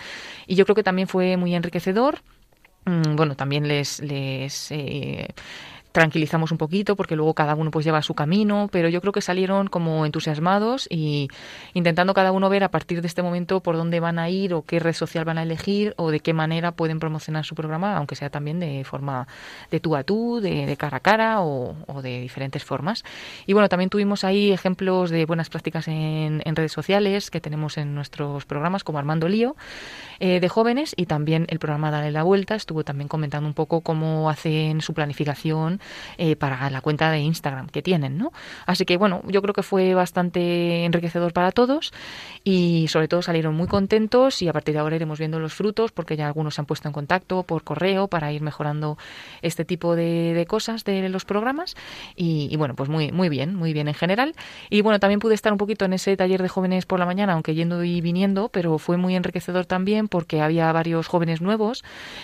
Y 0.48 0.56
yo 0.56 0.66
creo 0.66 0.76
que 0.76 0.84
también 0.84 1.08
fue 1.08 1.38
muy 1.38 1.56
enriquecedor. 1.56 2.22
Mm, 2.86 3.16
Bueno, 3.16 3.36
también 3.36 3.68
les, 3.68 4.00
les 4.02 4.72
eh, 4.72 5.28
tranquilizamos 5.92 6.52
un 6.52 6.58
poquito 6.58 6.96
porque 6.96 7.16
luego 7.16 7.34
cada 7.34 7.56
uno 7.56 7.72
pues 7.72 7.86
lleva 7.86 8.02
su 8.02 8.14
camino, 8.14 8.70
pero 8.72 8.90
yo 8.90 9.02
creo 9.02 9.14
que 9.14 9.22
salieron 9.22 9.68
como 9.68 10.06
entusiasmados 10.06 10.88
y 10.90 11.30
intentando 11.74 12.14
cada 12.14 12.32
uno 12.32 12.50
ver 12.50 12.64
a 12.64 12.70
partir 12.70 13.02
de 13.02 13.08
este 13.08 13.24
momento 13.24 13.62
por 13.62 13.76
dónde 13.76 14.00
van 14.00 14.20
a 14.20 14.30
ir 14.30 14.54
o 14.54 14.64
qué 14.64 14.80
red 14.80 14.94
social 14.94 15.26
van 15.26 15.38
a 15.38 15.44
elegir 15.44 15.94
o 15.98 16.12
de 16.12 16.20
qué 16.20 16.34
manera 16.34 16.72
pueden 16.72 17.00
promocionar 17.00 17.46
su 17.46 17.56
programa, 17.56 17.98
aunque 17.98 18.16
sea 18.16 18.30
también 18.30 18.60
de 18.60 18.84
forma 18.84 19.28
de 19.72 19.80
tú 19.80 19.96
a 19.96 20.04
tú, 20.04 20.40
de, 20.42 20.66
de 20.66 20.78
cara 20.78 20.98
a 20.98 21.00
cara 21.00 21.42
o, 21.42 21.76
o 21.88 22.02
de 22.02 22.22
diferentes 22.22 22.64
formas. 22.64 23.04
Y 23.46 23.54
bueno, 23.54 23.70
también 23.70 23.90
tuvimos 23.90 24.24
ahí 24.24 24.52
ejemplos 24.52 25.10
de 25.10 25.26
buenas 25.26 25.50
prácticas 25.50 25.88
en, 25.88 26.42
en 26.46 26.56
redes 26.56 26.72
sociales 26.72 27.32
que 27.32 27.42
tenemos 27.42 27.78
en 27.78 27.96
nuestros 27.96 28.46
programas 28.46 28.84
como 28.84 29.00
Armando 29.00 29.28
Lío 29.28 29.56
eh, 30.20 30.40
de 30.40 30.50
jóvenes 30.50 30.94
y 30.98 31.06
también 31.06 31.46
el 31.50 31.60
programa 31.60 31.92
Dale 31.92 32.12
la 32.12 32.24
Vuelta 32.24 32.56
estuvo 32.56 32.84
también 32.84 33.08
comentando 33.08 33.48
un 33.48 33.54
poco 33.54 33.82
cómo 33.82 34.30
hacen 34.30 34.82
su 34.82 34.94
planificación 34.94 35.79
eh, 36.18 36.36
para 36.36 36.70
la 36.70 36.82
cuenta 36.82 37.12
de 37.12 37.20
Instagram 37.20 37.68
que 37.68 37.82
tienen, 37.82 38.18
¿no? 38.18 38.32
Así 38.66 38.86
que 38.86 38.98
bueno, 38.98 39.22
yo 39.28 39.42
creo 39.42 39.54
que 39.54 39.64
fue 39.64 39.94
bastante 39.94 40.86
enriquecedor 40.86 41.34
para 41.34 41.52
todos 41.52 41.92
y 42.44 42.88
sobre 42.88 43.08
todo 43.08 43.22
salieron 43.22 43.56
muy 43.56 43.68
contentos 43.68 44.42
y 44.42 44.48
a 44.48 44.54
partir 44.54 44.74
de 44.74 44.80
ahora 44.80 44.96
iremos 44.96 45.20
viendo 45.20 45.40
los 45.40 45.54
frutos 45.54 45.92
porque 45.92 46.16
ya 46.16 46.28
algunos 46.28 46.56
se 46.56 46.62
han 46.62 46.66
puesto 46.66 46.88
en 46.88 46.94
contacto 46.94 47.44
por 47.44 47.64
correo 47.64 48.08
para 48.08 48.32
ir 48.32 48.42
mejorando 48.42 48.98
este 49.42 49.66
tipo 49.66 49.96
de, 49.96 50.46
cosas 50.48 50.84
de 50.84 51.10
los 51.10 51.26
programas 51.26 51.76
y, 52.16 52.56
bueno, 52.58 52.76
pues 52.76 52.90
muy, 52.90 53.12
muy 53.12 53.30
bien, 53.30 53.56
muy 53.56 53.74
bien 53.74 53.88
en 53.88 53.94
general. 53.94 54.34
Y 54.70 54.82
bueno, 54.82 55.00
también 55.00 55.20
pude 55.20 55.36
estar 55.36 55.52
un 55.52 55.58
poquito 55.58 55.86
en 55.86 55.94
ese 55.94 56.16
taller 56.18 56.42
de 56.42 56.50
jóvenes 56.50 56.86
por 56.86 57.00
la 57.00 57.06
mañana, 57.06 57.34
aunque 57.34 57.56
yendo 57.56 57.84
y 57.84 58.02
viniendo, 58.02 58.50
pero 58.50 58.78
fue 58.78 58.98
muy 58.98 59.16
enriquecedor 59.16 59.66
también 59.66 60.08
porque 60.08 60.42
había 60.42 60.72
varios 60.72 61.08
jóvenes 61.08 61.42
nuevos, 61.42 61.84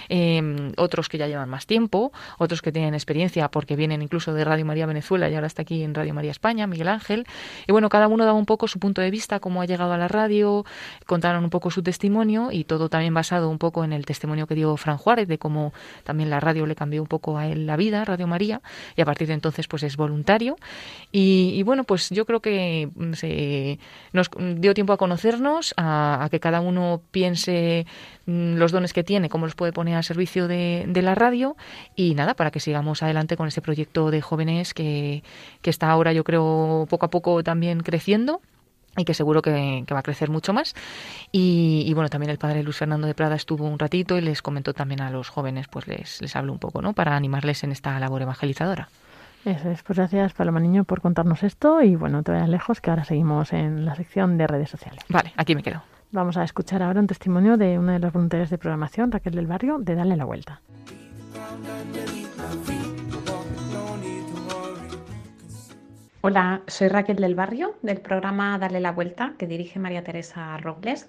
eh, 0.10 0.72
otros 0.78 1.10
que 1.10 1.18
ya 1.18 1.28
llevan 1.28 1.50
más 1.50 1.66
tiempo, 1.66 2.12
otros 2.38 2.62
que 2.62 2.72
tienen 2.72 2.94
experiencia 2.94 3.45
porque 3.50 3.76
vienen 3.76 4.02
incluso 4.02 4.34
de 4.34 4.44
Radio 4.44 4.66
María 4.66 4.86
Venezuela 4.86 5.30
y 5.30 5.36
ahora 5.36 5.48
está 5.48 5.64
aquí 5.64 5.84
en 5.84 5.94
Radio 5.94 6.14
María 6.14 6.32
España, 6.32 6.68
Miguel 6.68 6.88
Ángel. 6.88 7.26
Y 7.68 7.72
bueno, 7.72 7.90
cada 7.90 8.08
uno 8.08 8.26
daba 8.26 8.38
un 8.38 8.46
poco 8.46 8.68
su 8.68 8.80
punto 8.80 9.02
de 9.02 9.12
vista, 9.12 9.40
cómo 9.40 9.62
ha 9.62 9.66
llegado 9.66 9.94
a 9.94 9.98
la 9.98 10.08
radio, 10.08 10.66
contaron 11.06 11.44
un 11.44 11.50
poco 11.50 11.72
su 11.72 11.84
testimonio 11.84 12.52
y 12.52 12.64
todo 12.64 12.90
también 12.90 13.14
basado 13.14 13.50
un 13.50 13.58
poco 13.58 13.84
en 13.84 13.94
el 13.94 14.06
testimonio 14.06 14.48
que 14.48 14.56
dio 14.56 14.76
Fran 14.78 14.98
Juárez 14.98 15.28
de 15.28 15.38
cómo 15.38 15.74
también 16.04 16.30
la 16.30 16.40
radio 16.40 16.66
le 16.66 16.76
cambió 16.76 17.02
un 17.02 17.08
poco 17.08 17.38
a 17.38 17.48
él 17.48 17.66
la 17.66 17.78
vida, 17.78 18.06
Radio 18.06 18.28
María, 18.28 18.62
y 18.96 19.02
a 19.02 19.06
partir 19.06 19.28
de 19.28 19.34
entonces 19.34 19.68
pues 19.68 19.84
es 19.84 19.98
voluntario. 19.98 20.58
Y, 21.12 21.64
bueno, 21.64 21.84
pues 21.84 22.10
yo 22.10 22.26
creo 22.26 22.42
que 22.42 22.90
mm, 22.94 23.14
nos 24.14 24.30
dio 24.60 24.74
tiempo 24.74 24.94
a 24.94 24.98
conocernos, 24.98 25.74
a, 25.78 26.28
que 26.32 26.40
cada 26.40 26.62
uno 26.62 27.02
piense 27.12 27.86
mm, 28.26 28.56
los 28.56 28.72
dones 28.72 28.94
que 28.94 29.04
tiene, 29.04 29.30
cómo 29.30 29.46
los 29.46 29.56
puede 29.56 29.72
poner 29.72 29.96
al 29.96 30.04
servicio 30.04 30.48
de 30.48 31.02
la 31.02 31.16
radio 31.16 31.56
y 31.96 32.16
nada, 32.16 32.34
para 32.34 32.52
que 32.52 32.60
sigamos 32.60 33.04
adelante 33.04 33.35
con 33.38 33.48
ese 33.48 33.62
proyecto 33.62 34.12
de 34.12 34.22
jóvenes 34.22 34.74
que, 34.74 35.24
que 35.62 35.70
está 35.70 35.90
ahora 35.90 36.14
yo 36.14 36.24
creo 36.24 36.86
poco 36.90 37.06
a 37.06 37.10
poco 37.10 37.44
también 37.44 37.82
creciendo 37.82 38.42
y 38.98 39.06
que 39.06 39.14
seguro 39.14 39.42
que, 39.42 39.84
que 39.86 39.94
va 39.94 40.00
a 40.00 40.04
crecer 40.04 40.30
mucho 40.30 40.54
más. 40.54 40.74
Y, 41.32 41.84
y, 41.86 41.94
bueno, 41.94 42.10
también 42.10 42.30
el 42.30 42.38
padre 42.38 42.64
Luis 42.64 42.78
Fernando 42.78 43.08
de 43.08 43.14
Prada 43.14 43.36
estuvo 43.36 43.66
un 43.66 43.78
ratito 43.78 44.18
y 44.18 44.22
les 44.22 44.42
comentó 44.42 44.74
también 44.74 45.02
a 45.02 45.10
los 45.10 45.30
jóvenes, 45.30 45.68
pues 45.68 45.88
les, 45.88 46.22
les 46.22 46.36
habló 46.36 46.54
un 46.54 46.60
poco, 46.60 46.82
¿no? 46.82 46.94
Para 46.94 47.16
animarles 47.16 47.64
en 47.64 47.72
esta 47.72 48.00
labor 48.00 48.22
evangelizadora. 48.22 48.90
Eso 49.44 49.70
es, 49.70 49.84
pues 49.84 49.98
gracias 49.98 50.34
Paloma 50.34 50.60
Niño 50.60 50.86
por 50.86 51.02
contarnos 51.02 51.44
esto 51.44 51.82
y 51.82 51.96
bueno, 51.96 52.18
no 52.18 52.24
te 52.24 52.32
vayas 52.32 52.50
lejos 52.50 52.82
que 52.82 52.90
ahora 52.90 53.06
seguimos 53.06 53.54
en 53.54 53.86
la 53.86 53.96
sección 53.96 54.38
de 54.38 54.48
redes 54.48 54.70
sociales. 54.70 55.04
Vale, 55.08 55.34
aquí 55.38 55.54
me 55.54 55.62
quedo. 55.62 55.84
Vamos 56.12 56.38
a 56.38 56.44
escuchar 56.44 56.82
ahora 56.82 57.00
un 57.00 57.08
testimonio 57.08 57.58
de 57.58 57.78
una 57.78 57.94
de 57.94 58.00
los 58.00 58.12
voluntarios 58.14 58.50
de 58.50 58.58
programación, 58.58 59.12
Raquel 59.12 59.36
del 59.36 59.48
Barrio, 59.48 59.78
de 59.80 59.96
Darle 59.96 60.16
la 60.16 60.26
Vuelta. 60.26 60.62
Hola, 66.28 66.64
soy 66.66 66.88
Raquel 66.88 67.18
del 67.18 67.36
Barrio, 67.36 67.76
del 67.84 68.02
programa 68.02 68.58
Darle 68.58 68.80
la 68.80 68.92
Vuelta, 68.92 69.36
que 69.38 69.46
dirige 69.46 69.78
María 69.78 70.04
Teresa 70.04 70.58
Robles 70.58 71.08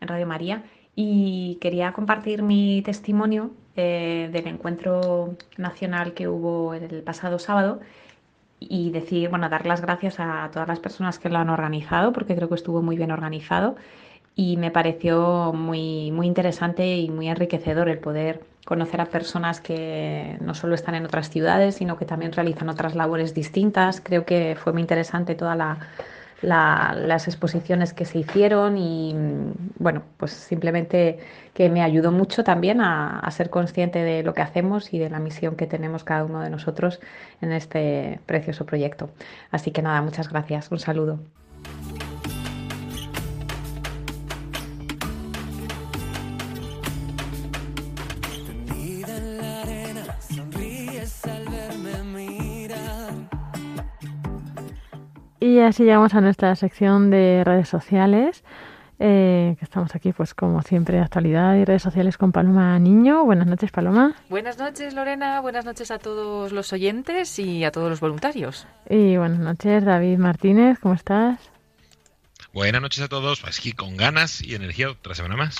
en 0.00 0.08
Radio 0.08 0.26
María, 0.26 0.62
y 0.96 1.58
quería 1.60 1.92
compartir 1.92 2.42
mi 2.42 2.80
testimonio 2.80 3.50
eh, 3.76 4.30
del 4.32 4.46
encuentro 4.46 5.36
nacional 5.58 6.14
que 6.14 6.28
hubo 6.28 6.72
el 6.72 7.02
pasado 7.02 7.38
sábado 7.38 7.80
y 8.58 8.90
decir, 8.90 9.28
bueno, 9.28 9.50
dar 9.50 9.66
las 9.66 9.82
gracias 9.82 10.18
a 10.18 10.48
todas 10.50 10.66
las 10.66 10.80
personas 10.80 11.18
que 11.18 11.28
lo 11.28 11.36
han 11.36 11.50
organizado, 11.50 12.14
porque 12.14 12.34
creo 12.34 12.48
que 12.48 12.54
estuvo 12.54 12.80
muy 12.80 12.96
bien 12.96 13.10
organizado, 13.10 13.76
y 14.36 14.56
me 14.56 14.70
pareció 14.70 15.52
muy, 15.52 16.10
muy 16.10 16.26
interesante 16.26 16.96
y 16.96 17.08
muy 17.10 17.28
enriquecedor 17.28 17.88
el 17.88 17.98
poder 17.98 18.40
conocer 18.64 19.00
a 19.00 19.06
personas 19.06 19.60
que 19.60 20.38
no 20.40 20.54
solo 20.54 20.74
están 20.74 20.94
en 20.94 21.04
otras 21.04 21.30
ciudades, 21.30 21.76
sino 21.76 21.96
que 21.96 22.04
también 22.04 22.32
realizan 22.32 22.68
otras 22.68 22.94
labores 22.94 23.34
distintas. 23.34 24.00
Creo 24.00 24.24
que 24.24 24.56
fue 24.58 24.72
muy 24.72 24.80
interesante 24.82 25.34
toda 25.34 25.54
la, 25.54 25.78
la- 26.42 26.94
las 26.98 27.28
exposiciones 27.28 27.92
que 27.92 28.06
se 28.06 28.18
hicieron 28.18 28.76
y 28.76 29.14
bueno, 29.78 30.02
pues 30.16 30.32
simplemente 30.32 31.18
que 31.52 31.68
me 31.68 31.82
ayudó 31.82 32.10
mucho 32.10 32.42
también 32.42 32.80
a, 32.80 33.20
a 33.20 33.30
ser 33.30 33.50
consciente 33.50 34.00
de 34.02 34.22
lo 34.22 34.34
que 34.34 34.42
hacemos 34.42 34.92
y 34.94 34.98
de 34.98 35.10
la 35.10 35.20
misión 35.20 35.56
que 35.56 35.66
tenemos 35.66 36.02
cada 36.02 36.24
uno 36.24 36.40
de 36.40 36.50
nosotros 36.50 37.00
en 37.40 37.52
este 37.52 38.18
precioso 38.26 38.66
proyecto. 38.66 39.10
Así 39.50 39.70
que 39.70 39.82
nada, 39.82 40.00
muchas 40.02 40.28
gracias. 40.28 40.72
Un 40.72 40.78
saludo. 40.80 41.20
Y 55.44 55.58
así 55.58 55.84
llegamos 55.84 56.14
a 56.14 56.22
nuestra 56.22 56.56
sección 56.56 57.10
de 57.10 57.42
redes 57.44 57.68
sociales. 57.68 58.42
eh, 58.98 59.56
que 59.58 59.64
estamos 59.66 59.94
aquí, 59.94 60.12
pues 60.14 60.32
como 60.32 60.62
siempre, 60.62 61.00
actualidad 61.00 61.54
y 61.56 61.66
redes 61.66 61.82
sociales 61.82 62.16
con 62.16 62.32
Paloma 62.32 62.78
Niño. 62.78 63.26
Buenas 63.26 63.46
noches, 63.46 63.70
Paloma. 63.70 64.14
Buenas 64.30 64.56
noches, 64.56 64.94
Lorena. 64.94 65.42
Buenas 65.42 65.66
noches 65.66 65.90
a 65.90 65.98
todos 65.98 66.50
los 66.50 66.72
oyentes 66.72 67.38
y 67.38 67.62
a 67.62 67.70
todos 67.72 67.90
los 67.90 68.00
voluntarios. 68.00 68.66
Y 68.88 69.18
buenas 69.18 69.38
noches, 69.40 69.84
David 69.84 70.16
Martínez. 70.16 70.78
¿Cómo 70.78 70.94
estás? 70.94 71.38
Buenas 72.54 72.80
noches 72.80 73.04
a 73.04 73.08
todos. 73.08 73.42
Pues 73.42 73.58
Aquí 73.58 73.72
con 73.72 73.98
ganas 73.98 74.40
y 74.40 74.54
energía 74.54 74.88
otra 74.88 75.14
semana 75.14 75.36
más. 75.36 75.58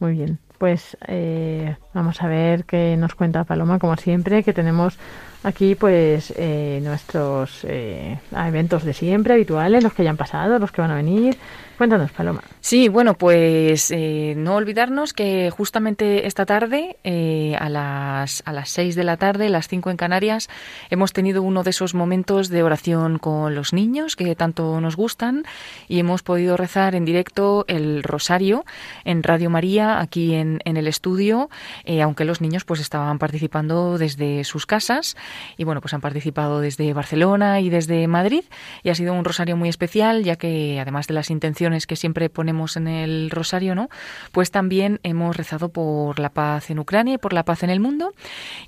Muy 0.00 0.12
bien. 0.12 0.38
Pues 0.58 0.98
eh, 1.08 1.78
vamos 1.94 2.20
a 2.20 2.26
ver 2.26 2.64
qué 2.66 2.94
nos 2.98 3.14
cuenta 3.14 3.44
Paloma, 3.44 3.78
como 3.78 3.96
siempre, 3.96 4.42
que 4.42 4.52
tenemos 4.52 4.98
aquí 5.44 5.76
pues 5.76 6.32
eh, 6.36 6.80
nuestros 6.82 7.64
eh, 7.64 8.18
eventos 8.32 8.84
de 8.84 8.92
siempre, 8.92 9.34
habituales, 9.34 9.84
los 9.84 9.92
que 9.92 10.02
ya 10.02 10.10
han 10.10 10.16
pasado, 10.16 10.58
los 10.58 10.72
que 10.72 10.80
van 10.80 10.90
a 10.90 10.96
venir. 10.96 11.36
Cuéntanos, 11.76 12.12
Paloma. 12.12 12.40
Sí, 12.60 12.88
bueno, 12.88 13.14
pues 13.14 13.90
eh, 13.90 14.34
no 14.36 14.54
olvidarnos 14.54 15.12
que 15.12 15.50
justamente 15.50 16.26
esta 16.28 16.46
tarde, 16.46 16.96
eh, 17.02 17.56
a 17.58 17.68
las 17.68 18.44
a 18.46 18.52
las 18.52 18.70
6 18.70 18.94
de 18.94 19.02
la 19.02 19.16
tarde, 19.16 19.48
las 19.48 19.66
5 19.66 19.90
en 19.90 19.96
Canarias, 19.96 20.48
hemos 20.90 21.12
tenido 21.12 21.42
uno 21.42 21.64
de 21.64 21.70
esos 21.70 21.94
momentos 21.94 22.48
de 22.48 22.62
oración 22.62 23.18
con 23.18 23.56
los 23.56 23.72
niños 23.72 24.14
que 24.14 24.36
tanto 24.36 24.80
nos 24.80 24.94
gustan 24.94 25.44
y 25.88 25.98
hemos 25.98 26.22
podido 26.22 26.56
rezar 26.56 26.94
en 26.94 27.04
directo 27.04 27.64
el 27.66 28.04
rosario 28.04 28.64
en 29.04 29.24
Radio 29.24 29.50
María, 29.50 29.98
aquí 29.98 30.34
en, 30.34 30.60
en 30.64 30.76
el 30.76 30.86
estudio, 30.86 31.50
eh, 31.84 32.02
aunque 32.02 32.24
los 32.24 32.40
niños 32.40 32.64
pues 32.64 32.78
estaban 32.78 33.18
participando 33.18 33.98
desde 33.98 34.44
sus 34.44 34.64
casas 34.64 35.16
y 35.56 35.64
bueno, 35.64 35.80
pues 35.80 35.94
han 35.94 36.00
participado 36.00 36.60
desde 36.60 36.92
Barcelona 36.92 37.60
y 37.60 37.70
desde 37.70 38.06
Madrid 38.08 38.44
y 38.82 38.90
ha 38.90 38.94
sido 38.94 39.14
un 39.14 39.24
rosario 39.24 39.56
muy 39.56 39.68
especial, 39.68 40.24
ya 40.24 40.36
que 40.36 40.80
además 40.80 41.06
de 41.06 41.14
las 41.14 41.30
intenciones 41.30 41.86
que 41.86 41.96
siempre 41.96 42.28
ponemos 42.30 42.76
en 42.76 42.88
el 42.88 43.30
rosario, 43.30 43.74
¿no? 43.74 43.88
Pues 44.32 44.50
también 44.50 45.00
hemos 45.02 45.36
rezado 45.36 45.68
por 45.68 46.18
la 46.18 46.30
paz 46.30 46.70
en 46.70 46.78
Ucrania 46.78 47.14
y 47.14 47.18
por 47.18 47.32
la 47.32 47.44
paz 47.44 47.62
en 47.62 47.70
el 47.70 47.80
mundo. 47.80 48.12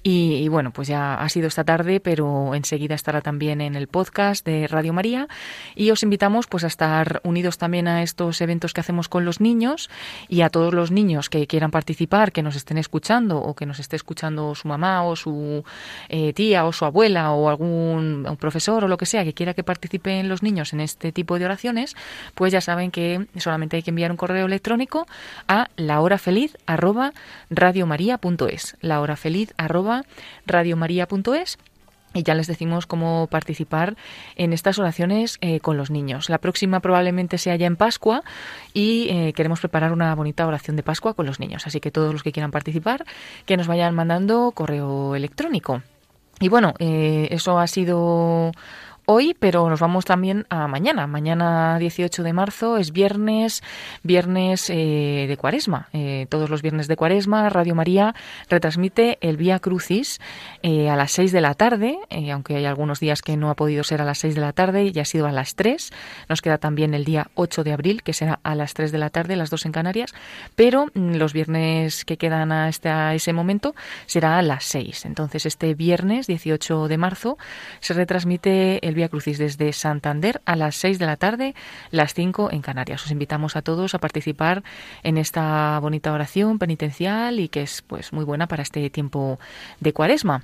Y, 0.02 0.48
bueno, 0.48 0.72
pues 0.72 0.88
ya 0.88 1.14
ha 1.14 1.28
sido 1.28 1.48
esta 1.48 1.64
tarde, 1.64 2.00
pero 2.00 2.54
enseguida 2.54 2.94
estará 2.94 3.20
también 3.20 3.60
en 3.60 3.76
el 3.76 3.88
podcast 3.88 4.44
de 4.44 4.66
Radio 4.66 4.92
María. 4.92 5.28
Y 5.74 5.90
os 5.90 6.02
invitamos 6.02 6.46
pues 6.46 6.64
a 6.64 6.68
estar 6.68 7.20
unidos 7.24 7.58
también 7.58 7.88
a 7.88 8.02
estos 8.02 8.40
eventos 8.40 8.72
que 8.72 8.80
hacemos 8.80 9.08
con 9.08 9.24
los 9.24 9.40
niños 9.40 9.90
y 10.28 10.42
a 10.42 10.50
todos 10.50 10.74
los 10.74 10.90
niños 10.90 11.28
que 11.30 11.46
quieran 11.46 11.70
participar, 11.70 12.32
que 12.32 12.42
nos 12.42 12.56
estén 12.56 12.78
escuchando 12.78 13.38
o 13.38 13.54
que 13.54 13.66
nos 13.66 13.78
esté 13.78 13.96
escuchando 13.96 14.54
su 14.54 14.68
mamá 14.68 15.04
o 15.04 15.16
su 15.16 15.64
eh, 16.08 16.32
tía 16.32 16.55
o 16.64 16.72
su 16.72 16.84
abuela 16.84 17.32
o 17.32 17.48
algún 17.48 18.36
profesor 18.40 18.84
o 18.84 18.88
lo 18.88 18.96
que 18.96 19.06
sea 19.06 19.24
que 19.24 19.34
quiera 19.34 19.54
que 19.54 19.64
participen 19.64 20.28
los 20.28 20.42
niños 20.42 20.72
en 20.72 20.80
este 20.80 21.12
tipo 21.12 21.38
de 21.38 21.44
oraciones, 21.44 21.94
pues 22.34 22.52
ya 22.52 22.60
saben 22.60 22.90
que 22.90 23.26
solamente 23.36 23.76
hay 23.76 23.82
que 23.82 23.90
enviar 23.90 24.10
un 24.10 24.16
correo 24.16 24.46
electrónico 24.46 25.06
a 25.48 25.68
lahorafeliz 25.76 26.56
arroba 26.66 27.12
radiomaria.es 27.50 28.76
lahorafeliz 28.80 29.52
arroba 29.56 30.02
radiomaria.es 30.46 31.58
y 32.16 32.22
ya 32.22 32.34
les 32.34 32.46
decimos 32.46 32.86
cómo 32.86 33.28
participar 33.30 33.96
en 34.36 34.52
estas 34.52 34.78
oraciones 34.78 35.38
eh, 35.42 35.60
con 35.60 35.76
los 35.76 35.90
niños. 35.90 36.30
La 36.30 36.38
próxima 36.38 36.80
probablemente 36.80 37.36
sea 37.36 37.56
ya 37.56 37.66
en 37.66 37.76
Pascua 37.76 38.22
y 38.72 39.08
eh, 39.10 39.32
queremos 39.34 39.60
preparar 39.60 39.92
una 39.92 40.14
bonita 40.14 40.46
oración 40.46 40.76
de 40.76 40.82
Pascua 40.82 41.14
con 41.14 41.26
los 41.26 41.40
niños. 41.40 41.66
Así 41.66 41.80
que 41.80 41.90
todos 41.90 42.12
los 42.12 42.22
que 42.22 42.32
quieran 42.32 42.50
participar, 42.50 43.04
que 43.44 43.56
nos 43.56 43.66
vayan 43.66 43.94
mandando 43.94 44.50
correo 44.52 45.14
electrónico. 45.14 45.82
Y 46.38 46.48
bueno, 46.48 46.74
eh, 46.78 47.28
eso 47.30 47.58
ha 47.58 47.66
sido 47.66 48.52
hoy, 49.06 49.36
pero 49.38 49.68
nos 49.70 49.80
vamos 49.80 50.04
también 50.04 50.46
a 50.50 50.66
mañana. 50.66 51.06
Mañana 51.06 51.78
18 51.78 52.22
de 52.22 52.32
marzo 52.32 52.76
es 52.76 52.92
viernes, 52.92 53.62
viernes 54.02 54.68
eh, 54.68 55.26
de 55.28 55.36
Cuaresma. 55.36 55.88
Eh, 55.92 56.26
todos 56.28 56.50
los 56.50 56.60
viernes 56.60 56.88
de 56.88 56.96
Cuaresma, 56.96 57.48
Radio 57.48 57.74
María 57.74 58.14
retransmite 58.50 59.18
el 59.20 59.36
Vía 59.36 59.60
Crucis 59.60 60.20
eh, 60.62 60.90
a 60.90 60.96
las 60.96 61.12
6 61.12 61.30
de 61.30 61.40
la 61.40 61.54
tarde, 61.54 61.98
eh, 62.10 62.32
aunque 62.32 62.56
hay 62.56 62.64
algunos 62.64 62.98
días 62.98 63.22
que 63.22 63.36
no 63.36 63.48
ha 63.48 63.54
podido 63.54 63.84
ser 63.84 64.02
a 64.02 64.04
las 64.04 64.18
6 64.18 64.34
de 64.34 64.40
la 64.40 64.52
tarde 64.52 64.90
y 64.92 64.98
ha 64.98 65.04
sido 65.04 65.26
a 65.26 65.32
las 65.32 65.54
3. 65.54 65.92
Nos 66.28 66.42
queda 66.42 66.58
también 66.58 66.92
el 66.92 67.04
día 67.04 67.28
8 67.34 67.62
de 67.62 67.72
abril, 67.72 68.02
que 68.02 68.12
será 68.12 68.40
a 68.42 68.54
las 68.56 68.74
3 68.74 68.90
de 68.90 68.98
la 68.98 69.10
tarde, 69.10 69.36
las 69.36 69.50
2 69.50 69.66
en 69.66 69.72
Canarias, 69.72 70.14
pero 70.56 70.86
mm, 70.92 71.14
los 71.14 71.32
viernes 71.32 72.04
que 72.04 72.16
quedan 72.16 72.50
a, 72.50 72.68
este, 72.68 72.88
a 72.88 73.14
ese 73.14 73.32
momento 73.32 73.76
será 74.06 74.38
a 74.38 74.42
las 74.42 74.64
6. 74.64 75.04
Entonces, 75.04 75.46
este 75.46 75.74
viernes 75.74 76.26
18 76.26 76.88
de 76.88 76.98
marzo 76.98 77.38
se 77.78 77.94
retransmite 77.94 78.84
el 78.86 78.95
Vía 78.96 79.08
Crucis 79.08 79.38
desde 79.38 79.72
Santander 79.72 80.40
a 80.44 80.56
las 80.56 80.76
6 80.76 80.98
de 80.98 81.06
la 81.06 81.16
tarde, 81.16 81.54
las 81.90 82.14
5 82.14 82.50
en 82.50 82.62
Canarias. 82.62 83.04
Os 83.04 83.10
invitamos 83.10 83.54
a 83.56 83.62
todos 83.62 83.94
a 83.94 83.98
participar 83.98 84.62
en 85.02 85.18
esta 85.18 85.78
bonita 85.80 86.12
oración 86.12 86.58
penitencial 86.58 87.38
y 87.38 87.48
que 87.48 87.62
es 87.62 87.82
pues 87.82 88.12
muy 88.12 88.24
buena 88.24 88.48
para 88.48 88.62
este 88.62 88.90
tiempo 88.90 89.38
de 89.80 89.92
Cuaresma. 89.92 90.42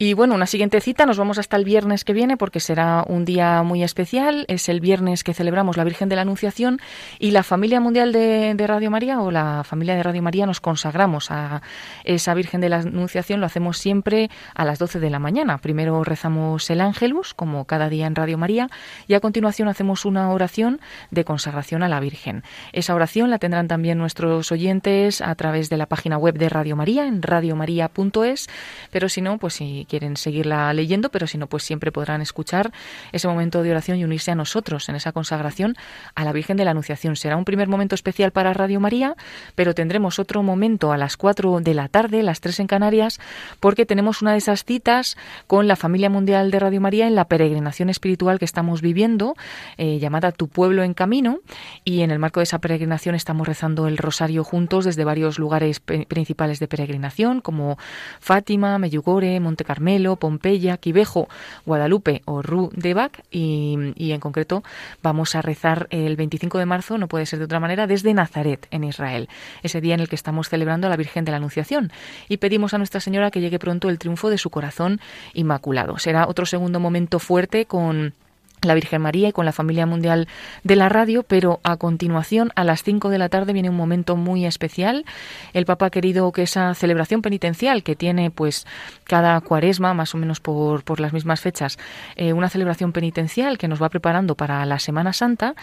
Y 0.00 0.14
bueno, 0.14 0.36
una 0.36 0.46
siguiente 0.46 0.80
cita, 0.80 1.06
nos 1.06 1.18
vamos 1.18 1.38
hasta 1.38 1.56
el 1.56 1.64
viernes 1.64 2.04
que 2.04 2.12
viene 2.12 2.36
porque 2.36 2.60
será 2.60 3.04
un 3.08 3.24
día 3.24 3.64
muy 3.64 3.82
especial. 3.82 4.44
Es 4.46 4.68
el 4.68 4.78
viernes 4.78 5.24
que 5.24 5.34
celebramos 5.34 5.76
la 5.76 5.82
Virgen 5.82 6.08
de 6.08 6.14
la 6.14 6.22
Anunciación 6.22 6.78
y 7.18 7.32
la 7.32 7.42
familia 7.42 7.80
mundial 7.80 8.12
de, 8.12 8.54
Radio 8.68 8.92
María 8.92 9.20
o 9.20 9.32
la 9.32 9.64
familia 9.64 9.96
de 9.96 10.04
Radio 10.04 10.22
María 10.22 10.46
nos 10.46 10.60
consagramos 10.60 11.32
a 11.32 11.62
esa 12.04 12.32
Virgen 12.34 12.60
de 12.60 12.68
la 12.68 12.76
Anunciación. 12.76 13.40
Lo 13.40 13.46
hacemos 13.46 13.78
siempre 13.78 14.30
a 14.54 14.64
las 14.64 14.78
12 14.78 15.00
de 15.00 15.10
la 15.10 15.18
mañana. 15.18 15.58
Primero 15.58 16.04
rezamos 16.04 16.70
el 16.70 16.80
Ángelus, 16.80 17.34
como 17.34 17.64
cada 17.64 17.88
día 17.88 18.06
en 18.06 18.14
Radio 18.14 18.38
María, 18.38 18.70
y 19.08 19.14
a 19.14 19.20
continuación 19.20 19.66
hacemos 19.66 20.04
una 20.04 20.30
oración 20.30 20.80
de 21.10 21.24
consagración 21.24 21.82
a 21.82 21.88
la 21.88 21.98
Virgen. 21.98 22.44
Esa 22.72 22.94
oración 22.94 23.30
la 23.30 23.40
tendrán 23.40 23.66
también 23.66 23.98
nuestros 23.98 24.52
oyentes 24.52 25.20
a 25.20 25.34
través 25.34 25.70
de 25.70 25.76
la 25.76 25.86
página 25.86 26.18
web 26.18 26.38
de 26.38 26.48
Radio 26.48 26.76
María, 26.76 27.04
en 27.08 27.20
radiomaria.es, 27.20 28.48
pero 28.92 29.08
si 29.08 29.22
no, 29.22 29.38
pues 29.38 29.54
si 29.54 29.87
quieren 29.88 30.16
seguirla 30.16 30.72
leyendo, 30.72 31.10
pero 31.10 31.26
si 31.26 31.38
no, 31.38 31.48
pues 31.48 31.64
siempre 31.64 31.90
podrán 31.90 32.20
escuchar 32.20 32.72
ese 33.12 33.26
momento 33.26 33.62
de 33.62 33.70
oración 33.70 33.98
y 33.98 34.04
unirse 34.04 34.30
a 34.30 34.34
nosotros 34.34 34.88
en 34.88 34.94
esa 34.94 35.12
consagración 35.12 35.76
a 36.14 36.24
la 36.24 36.32
Virgen 36.32 36.56
de 36.56 36.64
la 36.64 36.70
Anunciación. 36.70 37.16
Será 37.16 37.36
un 37.36 37.44
primer 37.44 37.68
momento 37.68 37.94
especial 37.94 38.30
para 38.30 38.52
Radio 38.52 38.80
María, 38.80 39.16
pero 39.54 39.74
tendremos 39.74 40.18
otro 40.18 40.42
momento 40.42 40.92
a 40.92 40.96
las 40.96 41.16
4 41.16 41.60
de 41.60 41.74
la 41.74 41.88
tarde, 41.88 42.22
las 42.22 42.40
3 42.40 42.60
en 42.60 42.66
Canarias, 42.66 43.20
porque 43.60 43.86
tenemos 43.86 44.22
una 44.22 44.32
de 44.32 44.38
esas 44.38 44.64
citas 44.64 45.16
con 45.46 45.66
la 45.66 45.76
familia 45.76 46.10
mundial 46.10 46.50
de 46.50 46.58
Radio 46.58 46.80
María 46.80 47.06
en 47.06 47.14
la 47.14 47.24
peregrinación 47.24 47.88
espiritual 47.88 48.38
que 48.38 48.44
estamos 48.44 48.82
viviendo, 48.82 49.34
eh, 49.76 49.98
llamada 49.98 50.32
Tu 50.32 50.48
pueblo 50.48 50.82
en 50.82 50.94
camino, 50.94 51.40
y 51.84 52.02
en 52.02 52.10
el 52.10 52.18
marco 52.18 52.40
de 52.40 52.44
esa 52.44 52.58
peregrinación 52.58 53.14
estamos 53.14 53.46
rezando 53.46 53.88
el 53.88 53.96
rosario 53.96 54.44
juntos 54.44 54.84
desde 54.84 55.04
varios 55.04 55.38
lugares 55.38 55.80
principales 55.80 56.58
de 56.60 56.68
peregrinación, 56.68 57.40
como 57.40 57.78
Fátima, 58.20 58.78
Meyugore, 58.78 59.40
Monte 59.40 59.64
Carmelo, 59.78 60.16
Pompeya, 60.16 60.76
Quivejo, 60.76 61.28
Guadalupe 61.64 62.22
o 62.24 62.42
Ru 62.42 62.70
de 62.74 62.94
Bac, 62.94 63.22
y, 63.30 63.76
y 63.94 64.10
en 64.10 64.18
concreto 64.18 64.64
vamos 65.04 65.36
a 65.36 65.40
rezar 65.40 65.86
el 65.90 66.16
25 66.16 66.58
de 66.58 66.66
marzo, 66.66 66.98
no 66.98 67.06
puede 67.06 67.26
ser 67.26 67.38
de 67.38 67.44
otra 67.44 67.60
manera, 67.60 67.86
desde 67.86 68.12
Nazaret, 68.12 68.66
en 68.72 68.82
Israel, 68.82 69.28
ese 69.62 69.80
día 69.80 69.94
en 69.94 70.00
el 70.00 70.08
que 70.08 70.16
estamos 70.16 70.48
celebrando 70.48 70.88
a 70.88 70.90
la 70.90 70.96
Virgen 70.96 71.24
de 71.24 71.30
la 71.30 71.36
Anunciación, 71.36 71.92
y 72.28 72.38
pedimos 72.38 72.74
a 72.74 72.78
Nuestra 72.78 73.00
Señora 73.00 73.30
que 73.30 73.40
llegue 73.40 73.60
pronto 73.60 73.88
el 73.88 74.00
triunfo 74.00 74.30
de 74.30 74.38
su 74.38 74.50
corazón 74.50 75.00
inmaculado. 75.32 75.96
Será 75.98 76.26
otro 76.26 76.44
segundo 76.44 76.80
momento 76.80 77.20
fuerte 77.20 77.66
con 77.66 78.14
la 78.62 78.74
Virgen 78.74 79.02
María 79.02 79.28
y 79.28 79.32
con 79.32 79.44
la 79.44 79.52
familia 79.52 79.86
mundial 79.86 80.28
de 80.64 80.76
la 80.76 80.88
radio, 80.88 81.22
pero 81.22 81.60
a 81.62 81.76
continuación, 81.76 82.50
a 82.56 82.64
las 82.64 82.82
5 82.82 83.08
de 83.08 83.18
la 83.18 83.28
tarde, 83.28 83.52
viene 83.52 83.70
un 83.70 83.76
momento 83.76 84.16
muy 84.16 84.46
especial. 84.46 85.04
El 85.52 85.66
Papa 85.66 85.86
ha 85.86 85.90
querido 85.90 86.30
que 86.32 86.42
esa 86.42 86.74
celebración 86.74 87.22
penitencial 87.22 87.82
que 87.82 87.96
tiene 87.96 88.30
pues 88.30 88.66
cada 89.04 89.40
cuaresma, 89.40 89.94
más 89.94 90.14
o 90.14 90.18
menos 90.18 90.40
por, 90.40 90.82
por 90.84 91.00
las 91.00 91.12
mismas 91.12 91.40
fechas, 91.40 91.78
eh, 92.16 92.32
una 92.32 92.48
celebración 92.48 92.92
penitencial 92.92 93.58
que 93.58 93.68
nos 93.68 93.82
va 93.82 93.88
preparando 93.88 94.34
para 94.34 94.64
la 94.66 94.78
Semana 94.78 95.12
Santa, 95.12 95.54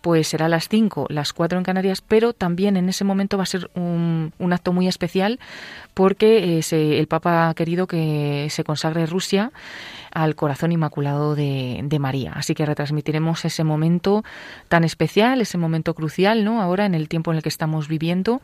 pues 0.00 0.28
será 0.28 0.46
a 0.46 0.48
las 0.48 0.68
5, 0.68 1.06
las 1.10 1.32
4 1.32 1.58
en 1.58 1.64
Canarias, 1.64 2.02
pero 2.06 2.32
también 2.32 2.76
en 2.76 2.88
ese 2.88 3.04
momento 3.04 3.36
va 3.36 3.44
a 3.44 3.46
ser 3.46 3.70
un, 3.74 4.32
un 4.38 4.52
acto 4.52 4.72
muy 4.72 4.88
especial 4.88 5.38
porque 5.94 6.58
eh, 6.58 6.98
el 6.98 7.06
Papa 7.06 7.48
ha 7.48 7.54
querido 7.54 7.86
que 7.86 8.48
se 8.50 8.64
consagre 8.64 9.06
Rusia 9.06 9.52
al 10.14 10.36
corazón 10.36 10.72
inmaculado 10.72 11.34
de, 11.34 11.86
María. 12.00 12.32
Así 12.34 12.54
que 12.54 12.66
retransmitiremos 12.66 13.44
ese 13.44 13.62
momento 13.62 14.24
tan 14.68 14.84
especial, 14.84 15.40
ese 15.40 15.58
momento 15.58 15.94
crucial, 15.94 16.44
¿no? 16.44 16.60
Ahora 16.60 16.86
en 16.86 16.94
el 16.94 17.08
tiempo 17.08 17.30
en 17.30 17.36
el 17.36 17.42
que 17.42 17.48
estamos 17.48 17.88
viviendo 17.88 18.40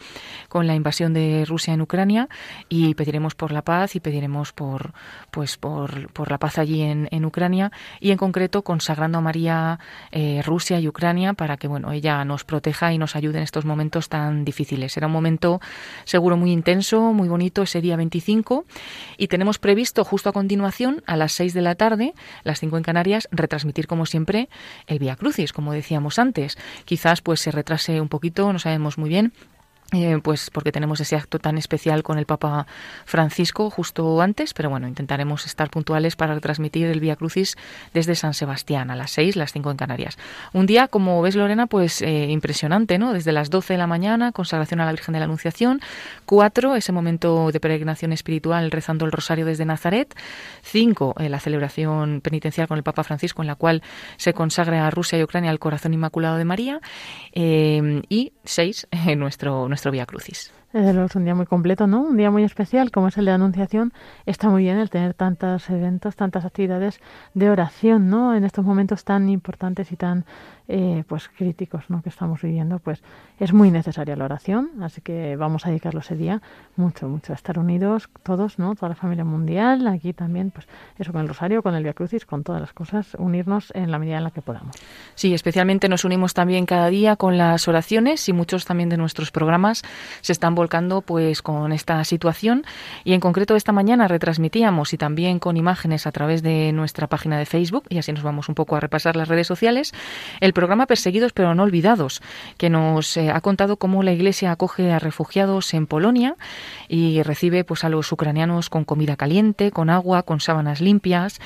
con 0.48 0.66
la 0.66 0.74
invasión 0.74 1.12
de 1.12 1.44
Rusia 1.46 1.74
en 1.74 1.80
Ucrania 1.80 2.28
y 2.68 2.94
pediremos 2.94 3.34
por 3.34 3.52
la 3.52 3.62
paz 3.62 3.96
y 3.96 4.00
pediremos 4.00 4.52
por 4.52 4.92
pues 5.30 5.56
por, 5.56 6.12
por 6.12 6.30
la 6.30 6.38
paz 6.38 6.58
allí 6.58 6.82
en, 6.82 7.08
en, 7.10 7.24
Ucrania 7.24 7.72
y 8.00 8.12
en 8.12 8.18
concreto 8.18 8.62
consagrando 8.62 9.18
a 9.18 9.20
María 9.20 9.78
eh, 10.12 10.42
Rusia 10.44 10.78
y 10.80 10.88
Ucrania 10.88 11.34
para 11.34 11.56
que 11.56 11.68
bueno 11.68 11.92
ella 11.92 12.24
nos 12.24 12.44
proteja 12.44 12.92
y 12.92 12.98
nos 12.98 13.16
ayude 13.16 13.38
en 13.38 13.44
estos 13.44 13.64
momentos 13.64 14.08
tan 14.08 14.44
difíciles. 14.44 14.92
Será 14.92 15.08
un 15.08 15.12
momento 15.12 15.60
seguro 16.04 16.36
muy 16.36 16.52
intenso, 16.52 17.12
muy 17.12 17.28
bonito 17.28 17.62
ese 17.62 17.80
día 17.80 17.96
25 17.96 18.64
y 19.18 19.28
tenemos 19.28 19.58
previsto 19.58 20.04
justo 20.04 20.28
a 20.28 20.32
continuación 20.32 21.02
a 21.06 21.16
las 21.16 21.32
6 21.32 21.54
de 21.54 21.59
la 21.60 21.74
tarde, 21.74 22.14
las 22.44 22.60
5 22.60 22.76
en 22.76 22.82
Canarias, 22.82 23.28
retransmitir 23.30 23.86
como 23.86 24.06
siempre 24.06 24.48
el 24.86 24.98
Vía 24.98 25.16
Crucis, 25.16 25.52
como 25.52 25.72
decíamos 25.72 26.18
antes. 26.18 26.58
Quizás 26.84 27.22
pues 27.22 27.40
se 27.40 27.50
retrase 27.50 28.00
un 28.00 28.08
poquito, 28.08 28.52
no 28.52 28.58
sabemos 28.58 28.98
muy 28.98 29.08
bien, 29.08 29.32
eh, 29.92 30.18
pues 30.22 30.50
porque 30.50 30.70
tenemos 30.70 31.00
ese 31.00 31.16
acto 31.16 31.40
tan 31.40 31.58
especial 31.58 32.04
con 32.04 32.18
el 32.18 32.24
Papa 32.24 32.66
Francisco 33.04 33.70
justo 33.70 34.20
antes, 34.20 34.54
pero 34.54 34.70
bueno, 34.70 34.86
intentaremos 34.86 35.46
estar 35.46 35.68
puntuales 35.68 36.14
para 36.14 36.38
transmitir 36.38 36.86
el 36.86 37.00
Vía 37.00 37.16
Crucis 37.16 37.56
desde 37.92 38.14
San 38.14 38.34
Sebastián 38.34 38.90
a 38.90 38.96
las 38.96 39.10
6, 39.12 39.34
las 39.34 39.52
5 39.52 39.70
en 39.72 39.76
Canarias. 39.76 40.16
Un 40.52 40.66
día, 40.66 40.86
como 40.86 41.20
ves 41.22 41.34
Lorena, 41.34 41.66
pues 41.66 42.02
eh, 42.02 42.26
impresionante, 42.30 42.98
¿no? 42.98 43.12
Desde 43.12 43.32
las 43.32 43.50
12 43.50 43.74
de 43.74 43.78
la 43.78 43.88
mañana, 43.88 44.30
consagración 44.30 44.80
a 44.80 44.84
la 44.84 44.92
Virgen 44.92 45.12
de 45.12 45.18
la 45.18 45.24
Anunciación, 45.24 45.80
4, 46.24 46.76
ese 46.76 46.92
momento 46.92 47.50
de 47.50 47.58
peregrinación 47.58 48.12
espiritual 48.12 48.70
rezando 48.70 49.06
el 49.06 49.12
rosario 49.12 49.44
desde 49.44 49.64
Nazaret, 49.64 50.14
5, 50.62 51.16
eh, 51.18 51.28
la 51.28 51.40
celebración 51.40 52.20
penitencial 52.20 52.68
con 52.68 52.78
el 52.78 52.84
Papa 52.84 53.02
Francisco 53.02 53.42
en 53.42 53.48
la 53.48 53.56
cual 53.56 53.82
se 54.18 54.34
consagra 54.34 54.86
a 54.86 54.90
Rusia 54.90 55.18
y 55.18 55.24
Ucrania 55.24 55.50
al 55.50 55.58
corazón 55.58 55.94
inmaculado 55.94 56.36
de 56.36 56.44
María, 56.44 56.80
y 57.32 58.32
6, 58.50 58.88
nuestro, 59.16 59.68
nuestro 59.68 59.68
nuestro 59.68 59.90
Vía 59.90 60.06
Crucis. 60.06 60.52
Desde 60.72 60.92
luego 60.92 61.06
es 61.06 61.16
un 61.16 61.24
día 61.24 61.34
muy 61.34 61.46
completo, 61.46 61.88
¿no? 61.88 62.02
Un 62.02 62.16
día 62.16 62.30
muy 62.30 62.44
especial 62.44 62.92
como 62.92 63.08
es 63.08 63.18
el 63.18 63.24
de 63.24 63.32
Anunciación. 63.32 63.92
Está 64.24 64.48
muy 64.48 64.62
bien 64.62 64.78
el 64.78 64.88
tener 64.88 65.14
tantos 65.14 65.68
eventos, 65.68 66.14
tantas 66.14 66.44
actividades 66.44 67.00
de 67.34 67.50
oración, 67.50 68.08
¿no? 68.08 68.36
En 68.36 68.44
estos 68.44 68.64
momentos 68.64 69.02
tan 69.02 69.28
importantes 69.28 69.90
y 69.90 69.96
tan 69.96 70.24
eh, 70.68 71.02
pues 71.08 71.28
críticos, 71.28 71.86
¿no? 71.88 72.00
Que 72.02 72.08
estamos 72.08 72.42
viviendo, 72.42 72.78
pues 72.78 73.02
es 73.40 73.52
muy 73.52 73.72
necesaria 73.72 74.14
la 74.14 74.26
oración, 74.26 74.70
así 74.82 75.00
que 75.00 75.34
vamos 75.34 75.66
a 75.66 75.70
dedicarlo 75.70 75.98
ese 75.98 76.14
día 76.14 76.40
mucho, 76.76 77.08
mucho 77.08 77.32
a 77.32 77.34
estar 77.34 77.58
unidos 77.58 78.08
todos, 78.22 78.60
¿no? 78.60 78.76
Toda 78.76 78.90
la 78.90 78.94
familia 78.94 79.24
mundial, 79.24 79.88
aquí 79.88 80.12
también, 80.12 80.52
pues 80.52 80.68
eso 80.96 81.10
con 81.10 81.22
el 81.22 81.28
rosario, 81.28 81.64
con 81.64 81.74
el 81.74 81.82
Via 81.82 81.94
Crucis, 81.94 82.24
con 82.24 82.44
todas 82.44 82.60
las 82.60 82.72
cosas, 82.72 83.16
unirnos 83.18 83.72
en 83.74 83.90
la 83.90 83.98
medida 83.98 84.18
en 84.18 84.22
la 84.22 84.30
que 84.30 84.42
podamos. 84.42 84.76
Sí, 85.16 85.34
especialmente 85.34 85.88
nos 85.88 86.04
unimos 86.04 86.34
también 86.34 86.66
cada 86.66 86.86
día 86.88 87.16
con 87.16 87.36
las 87.36 87.66
oraciones 87.66 88.28
y 88.28 88.32
muchos 88.32 88.64
también 88.64 88.90
de 88.90 88.96
nuestros 88.96 89.32
programas 89.32 89.82
se 90.20 90.30
están 90.30 90.54
volcando 90.60 91.00
pues 91.00 91.40
con 91.40 91.72
esta 91.72 92.04
situación. 92.04 92.66
Y 93.02 93.14
en 93.14 93.20
concreto 93.20 93.56
esta 93.56 93.72
mañana 93.72 94.08
retransmitíamos 94.08 94.92
y 94.92 94.98
también 94.98 95.38
con 95.38 95.56
imágenes 95.56 96.06
a 96.06 96.12
través 96.12 96.42
de 96.42 96.70
nuestra 96.72 97.06
página 97.06 97.38
de 97.38 97.46
Facebook 97.46 97.84
y 97.88 97.96
así 97.96 98.12
nos 98.12 98.22
vamos 98.22 98.50
un 98.50 98.54
poco 98.54 98.76
a 98.76 98.80
repasar 98.80 99.16
las 99.16 99.28
redes 99.28 99.46
sociales 99.46 99.94
el 100.40 100.52
programa 100.52 100.84
Perseguidos 100.84 101.32
pero 101.32 101.54
no 101.54 101.62
olvidados 101.62 102.20
que 102.58 102.68
nos 102.68 103.16
eh, 103.16 103.30
ha 103.30 103.40
contado 103.40 103.78
cómo 103.78 104.02
la 104.02 104.12
Iglesia 104.12 104.52
acoge 104.52 104.92
a 104.92 104.98
refugiados 104.98 105.72
en 105.72 105.86
Polonia 105.86 106.36
y 106.88 107.22
recibe 107.22 107.64
pues 107.64 107.82
a 107.84 107.88
los 107.88 108.12
ucranianos 108.12 108.68
con 108.68 108.84
comida 108.84 109.16
caliente, 109.16 109.70
con 109.70 109.88
agua, 109.88 110.24
con 110.24 110.40
sábanas 110.40 110.82
limpias, 110.82 111.40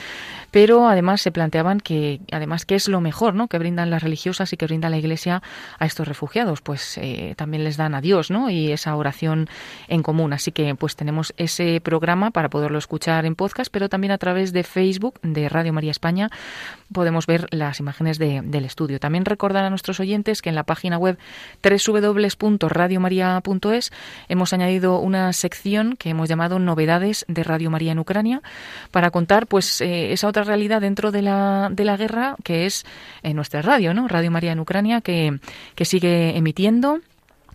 pero 0.54 0.88
además 0.88 1.20
se 1.20 1.32
planteaban 1.32 1.80
que 1.80 2.20
además 2.30 2.64
qué 2.64 2.76
es 2.76 2.86
lo 2.86 3.00
mejor, 3.00 3.34
¿no? 3.34 3.48
que 3.48 3.58
brindan 3.58 3.90
las 3.90 4.04
religiosas 4.04 4.52
y 4.52 4.56
que 4.56 4.66
brinda 4.66 4.88
la 4.88 4.96
Iglesia 4.96 5.42
a 5.80 5.84
estos 5.84 6.06
refugiados, 6.06 6.60
pues 6.60 6.96
eh, 6.98 7.34
también 7.36 7.64
les 7.64 7.76
dan 7.76 7.96
a 7.96 8.00
Dios, 8.00 8.30
¿no? 8.30 8.50
y 8.50 8.70
esa 8.70 8.94
oración 8.94 9.48
en 9.88 10.04
común. 10.04 10.32
Así 10.32 10.52
que 10.52 10.76
pues 10.76 10.94
tenemos 10.94 11.34
ese 11.38 11.80
programa 11.80 12.30
para 12.30 12.50
poderlo 12.50 12.78
escuchar 12.78 13.26
en 13.26 13.34
podcast, 13.34 13.68
pero 13.72 13.88
también 13.88 14.12
a 14.12 14.18
través 14.18 14.52
de 14.52 14.62
Facebook 14.62 15.18
de 15.22 15.48
Radio 15.48 15.72
María 15.72 15.90
España 15.90 16.30
podemos 16.92 17.26
ver 17.26 17.48
las 17.50 17.80
imágenes 17.80 18.20
de, 18.20 18.40
del 18.44 18.64
estudio. 18.64 19.00
También 19.00 19.24
recordar 19.24 19.64
a 19.64 19.70
nuestros 19.70 19.98
oyentes 19.98 20.40
que 20.40 20.50
en 20.50 20.54
la 20.54 20.62
página 20.62 20.98
web 20.98 21.18
www.radiomaria.es 21.64 23.92
hemos 24.28 24.52
añadido 24.52 25.00
una 25.00 25.32
sección 25.32 25.96
que 25.96 26.10
hemos 26.10 26.28
llamado 26.28 26.60
Novedades 26.60 27.24
de 27.26 27.42
Radio 27.42 27.72
María 27.72 27.90
en 27.90 27.98
Ucrania 27.98 28.40
para 28.92 29.10
contar 29.10 29.48
pues 29.48 29.80
eh, 29.80 30.12
esa 30.12 30.28
otra 30.28 30.43
realidad 30.44 30.80
dentro 30.80 31.10
de 31.10 31.22
la, 31.22 31.68
de 31.72 31.84
la 31.84 31.96
guerra 31.96 32.36
que 32.44 32.66
es 32.66 32.84
en 33.22 33.36
nuestra 33.36 33.62
radio, 33.62 33.94
¿no? 33.94 34.08
Radio 34.08 34.30
María 34.30 34.52
en 34.52 34.60
Ucrania 34.60 35.00
que, 35.00 35.38
que 35.74 35.84
sigue 35.84 36.36
emitiendo 36.36 37.00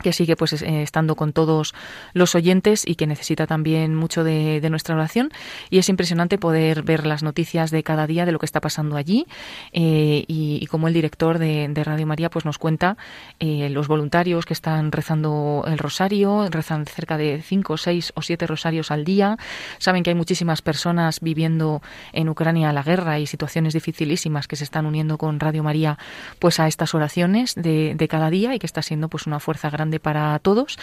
que 0.01 0.13
sigue 0.13 0.35
pues 0.35 0.53
eh, 0.61 0.81
estando 0.81 1.15
con 1.15 1.33
todos 1.33 1.73
los 2.13 2.35
oyentes 2.35 2.83
y 2.85 2.95
que 2.95 3.07
necesita 3.07 3.47
también 3.47 3.95
mucho 3.95 4.23
de, 4.23 4.61
de, 4.61 4.69
nuestra 4.69 4.95
oración. 4.95 5.31
Y 5.69 5.77
es 5.77 5.89
impresionante 5.89 6.37
poder 6.37 6.83
ver 6.83 7.05
las 7.05 7.23
noticias 7.23 7.71
de 7.71 7.83
cada 7.83 8.07
día 8.07 8.25
de 8.25 8.31
lo 8.31 8.39
que 8.39 8.45
está 8.45 8.61
pasando 8.61 8.95
allí. 8.95 9.25
Eh, 9.73 10.23
y, 10.27 10.59
y, 10.61 10.65
como 10.67 10.87
el 10.87 10.93
director 10.93 11.37
de, 11.39 11.67
de, 11.69 11.83
Radio 11.83 12.07
María 12.07 12.29
pues 12.29 12.45
nos 12.45 12.57
cuenta 12.57 12.97
eh, 13.39 13.69
los 13.69 13.87
voluntarios 13.87 14.45
que 14.45 14.53
están 14.53 14.91
rezando 14.91 15.63
el 15.67 15.77
rosario 15.77 16.47
rezan 16.49 16.85
cerca 16.85 17.17
de 17.17 17.41
cinco, 17.41 17.77
seis 17.77 18.11
o 18.15 18.21
siete 18.21 18.47
rosarios 18.47 18.91
al 18.91 19.03
día. 19.03 19.37
Saben 19.77 20.03
que 20.03 20.11
hay 20.11 20.15
muchísimas 20.15 20.61
personas 20.61 21.19
viviendo 21.19 21.81
en 22.13 22.29
Ucrania 22.29 22.71
la 22.73 22.83
guerra 22.83 23.19
y 23.19 23.27
situaciones 23.27 23.73
dificilísimas 23.73 24.47
que 24.47 24.55
se 24.55 24.63
están 24.63 24.85
uniendo 24.85 25.17
con 25.17 25.39
Radio 25.39 25.63
María 25.63 25.97
pues 26.39 26.59
a 26.59 26.67
estas 26.67 26.93
oraciones 26.93 27.55
de, 27.55 27.95
de 27.95 28.07
cada 28.07 28.29
día 28.29 28.53
y 28.53 28.59
que 28.59 28.65
está 28.65 28.81
siendo 28.81 29.09
pues 29.09 29.27
una 29.27 29.39
fuerza 29.39 29.69
grande 29.69 29.88
para 29.99 30.37
todos. 30.39 30.77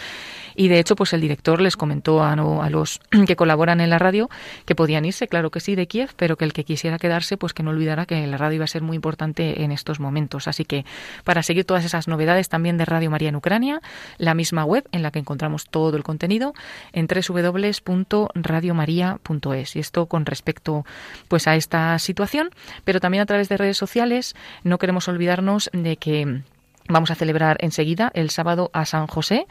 Y 0.55 0.69
de 0.69 0.79
hecho 0.79 0.95
pues 0.95 1.13
el 1.13 1.21
director 1.21 1.61
les 1.61 1.77
comentó 1.77 2.23
a, 2.23 2.33
a, 2.33 2.69
los 2.69 2.99
que 3.27 3.35
colaboran 3.35 3.79
en 3.79 3.91
la 3.91 3.99
radio 3.99 4.29
que 4.65 4.75
podían 4.75 5.05
irse, 5.05 5.27
claro 5.27 5.51
que 5.51 5.59
sí, 5.59 5.75
de 5.75 5.87
Kiev, 5.87 6.09
pero 6.17 6.35
que 6.35 6.45
el 6.45 6.53
que 6.53 6.63
quisiera 6.63 6.97
quedarse 6.97 7.37
pues 7.37 7.53
que 7.53 7.63
no 7.63 7.69
olvidara 7.69 8.05
que 8.05 8.27
la 8.27 8.37
radio 8.37 8.55
iba 8.55 8.65
a 8.65 8.67
ser 8.67 8.81
muy 8.81 8.95
importante 8.95 9.63
en 9.63 9.71
estos 9.71 9.99
momentos. 9.99 10.47
Así 10.47 10.65
que 10.65 10.83
para 11.23 11.43
seguir 11.43 11.63
todas 11.63 11.85
esas 11.85 12.07
novedades 12.07 12.49
también 12.49 12.77
de 12.77 12.85
Radio 12.85 13.11
María 13.11 13.29
en 13.29 13.35
Ucrania, 13.35 13.81
la 14.17 14.33
misma 14.33 14.65
web 14.65 14.83
en 14.91 15.03
la 15.03 15.11
que 15.11 15.19
encontramos 15.19 15.65
todo 15.69 15.95
el 15.95 16.01
contenido 16.03 16.55
en 16.91 17.07
www.radiomaria.es 17.07 19.75
y 19.75 19.79
esto 19.79 20.07
con 20.07 20.25
respecto 20.25 20.85
pues 21.27 21.47
a 21.47 21.55
esta 21.55 21.99
situación, 21.99 22.49
pero 22.83 22.99
también 22.99 23.21
a 23.21 23.27
través 23.27 23.47
de 23.49 23.57
redes 23.57 23.77
sociales 23.77 24.35
no 24.63 24.79
queremos 24.79 25.07
olvidarnos 25.07 25.69
de 25.73 25.97
que 25.97 26.41
Vamos 26.89 27.11
a 27.11 27.15
celebrar 27.15 27.57
enseguida 27.59 28.11
el 28.13 28.29
sábado 28.29 28.69
a 28.71 28.85
San 28.85 29.07
José 29.07 29.45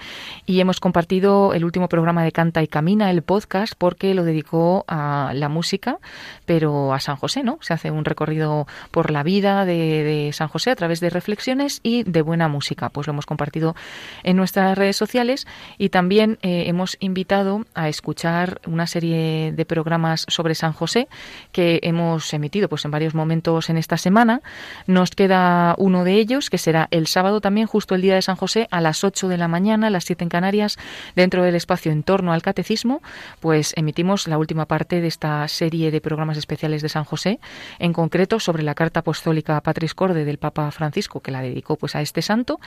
y 0.47 0.61
hemos 0.61 0.81
compartido 0.81 1.53
el 1.53 1.67
último 1.67 1.87
programa 1.87 2.25
de 2.25 2.33
Canta 2.33 2.63
y 2.63 2.67
Camina, 2.67 3.11
el 3.11 3.21
podcast, 3.21 3.75
porque 3.77 4.15
lo 4.15 4.25
dedicó 4.25 4.87
a 4.89 5.33
la 5.35 5.51
música, 5.51 5.99
pero 6.47 6.95
a 6.95 7.01
San 7.01 7.17
José, 7.17 7.43
¿no? 7.43 7.59
Se 7.61 7.75
hace 7.75 7.91
un 7.91 8.07
recorrido 8.07 8.67
por 8.91 9.11
la 9.11 9.23
vida 9.23 9.67
de, 9.67 10.31
San 10.33 10.49
José 10.49 10.71
a 10.71 10.77
través 10.77 11.01
de 11.01 11.11
reflexiones 11.11 11.81
y 11.83 12.05
de 12.05 12.23
buena 12.23 12.49
música. 12.49 12.89
Pues 12.89 13.07
lo 13.07 13.13
hemos 13.13 13.27
compartido 13.27 13.77
en 14.23 14.37
nuestras 14.37 14.79
redes 14.79 14.97
sociales 14.97 15.47
y 15.77 15.91
también 15.91 16.39
eh, 16.41 16.65
hemos 16.69 16.97
invitado 17.01 17.67
a 17.75 17.91
escuchar 17.91 18.63
una 18.67 18.87
serie 18.87 19.53
de 19.53 19.65
programas 19.67 20.25
sobre 20.29 20.55
San 20.55 20.73
José 20.73 21.07
que 21.53 21.81
hemos 21.83 22.33
emitido 22.33 22.71
pues 22.71 22.85
en 22.87 22.93
varios 22.93 23.15
momentos 23.15 23.69
en 23.69 23.77
esta 23.77 23.99
semana. 23.99 24.41
Nos 24.87 25.11
queda 25.11 25.75
uno 25.77 26.03
de 26.05 26.15
ellos 26.15 26.49
que 26.49 26.57
será 26.57 26.89
el 26.91 27.07
sábado 27.07 27.26
también, 27.41 27.67
justo 27.67 27.95
el 27.95 28.03
día 28.03 28.15
de 28.15 28.23
San 28.23 28.37
José, 28.37 28.69
a 28.71 28.81
las 28.81 29.05
8 29.05 29.29
de 29.29 29.37
la 29.37 29.49
mañana, 29.49 29.89
a 29.89 29.91
las 29.91 30.05
7 30.05 30.25
en 30.25 30.31
Canarias, 30.31 30.79
dentro 31.15 31.43
del 31.43 31.55
espacio 31.55 31.93
en 31.93 32.03
torno 32.03 32.33
al 32.33 32.43
catecismo, 32.43 33.03
pues 33.41 33.73
emitimos 33.77 34.29
la 34.29 34.39
última 34.39 34.67
parte 34.67 35.01
de 35.01 35.09
esta 35.09 35.47
serie 35.49 35.91
de 35.91 36.01
programas 36.01 36.39
especiales 36.39 36.83
de 36.83 36.89
San 36.89 37.05
José, 37.05 37.41
en 37.79 37.93
concreto 37.93 38.41
sobre 38.41 38.63
la 38.63 38.75
carta 38.75 39.01
apostólica 39.01 39.61
Patris 39.61 39.95
Corde 39.95 40.25
del 40.25 40.39
Papa 40.39 40.71
Francisco, 40.71 41.21
que 41.21 41.31
la 41.31 41.43
dedicó 41.43 41.77
pues 41.77 41.95
a 41.97 42.01
este 42.01 42.23
santo, 42.23 42.61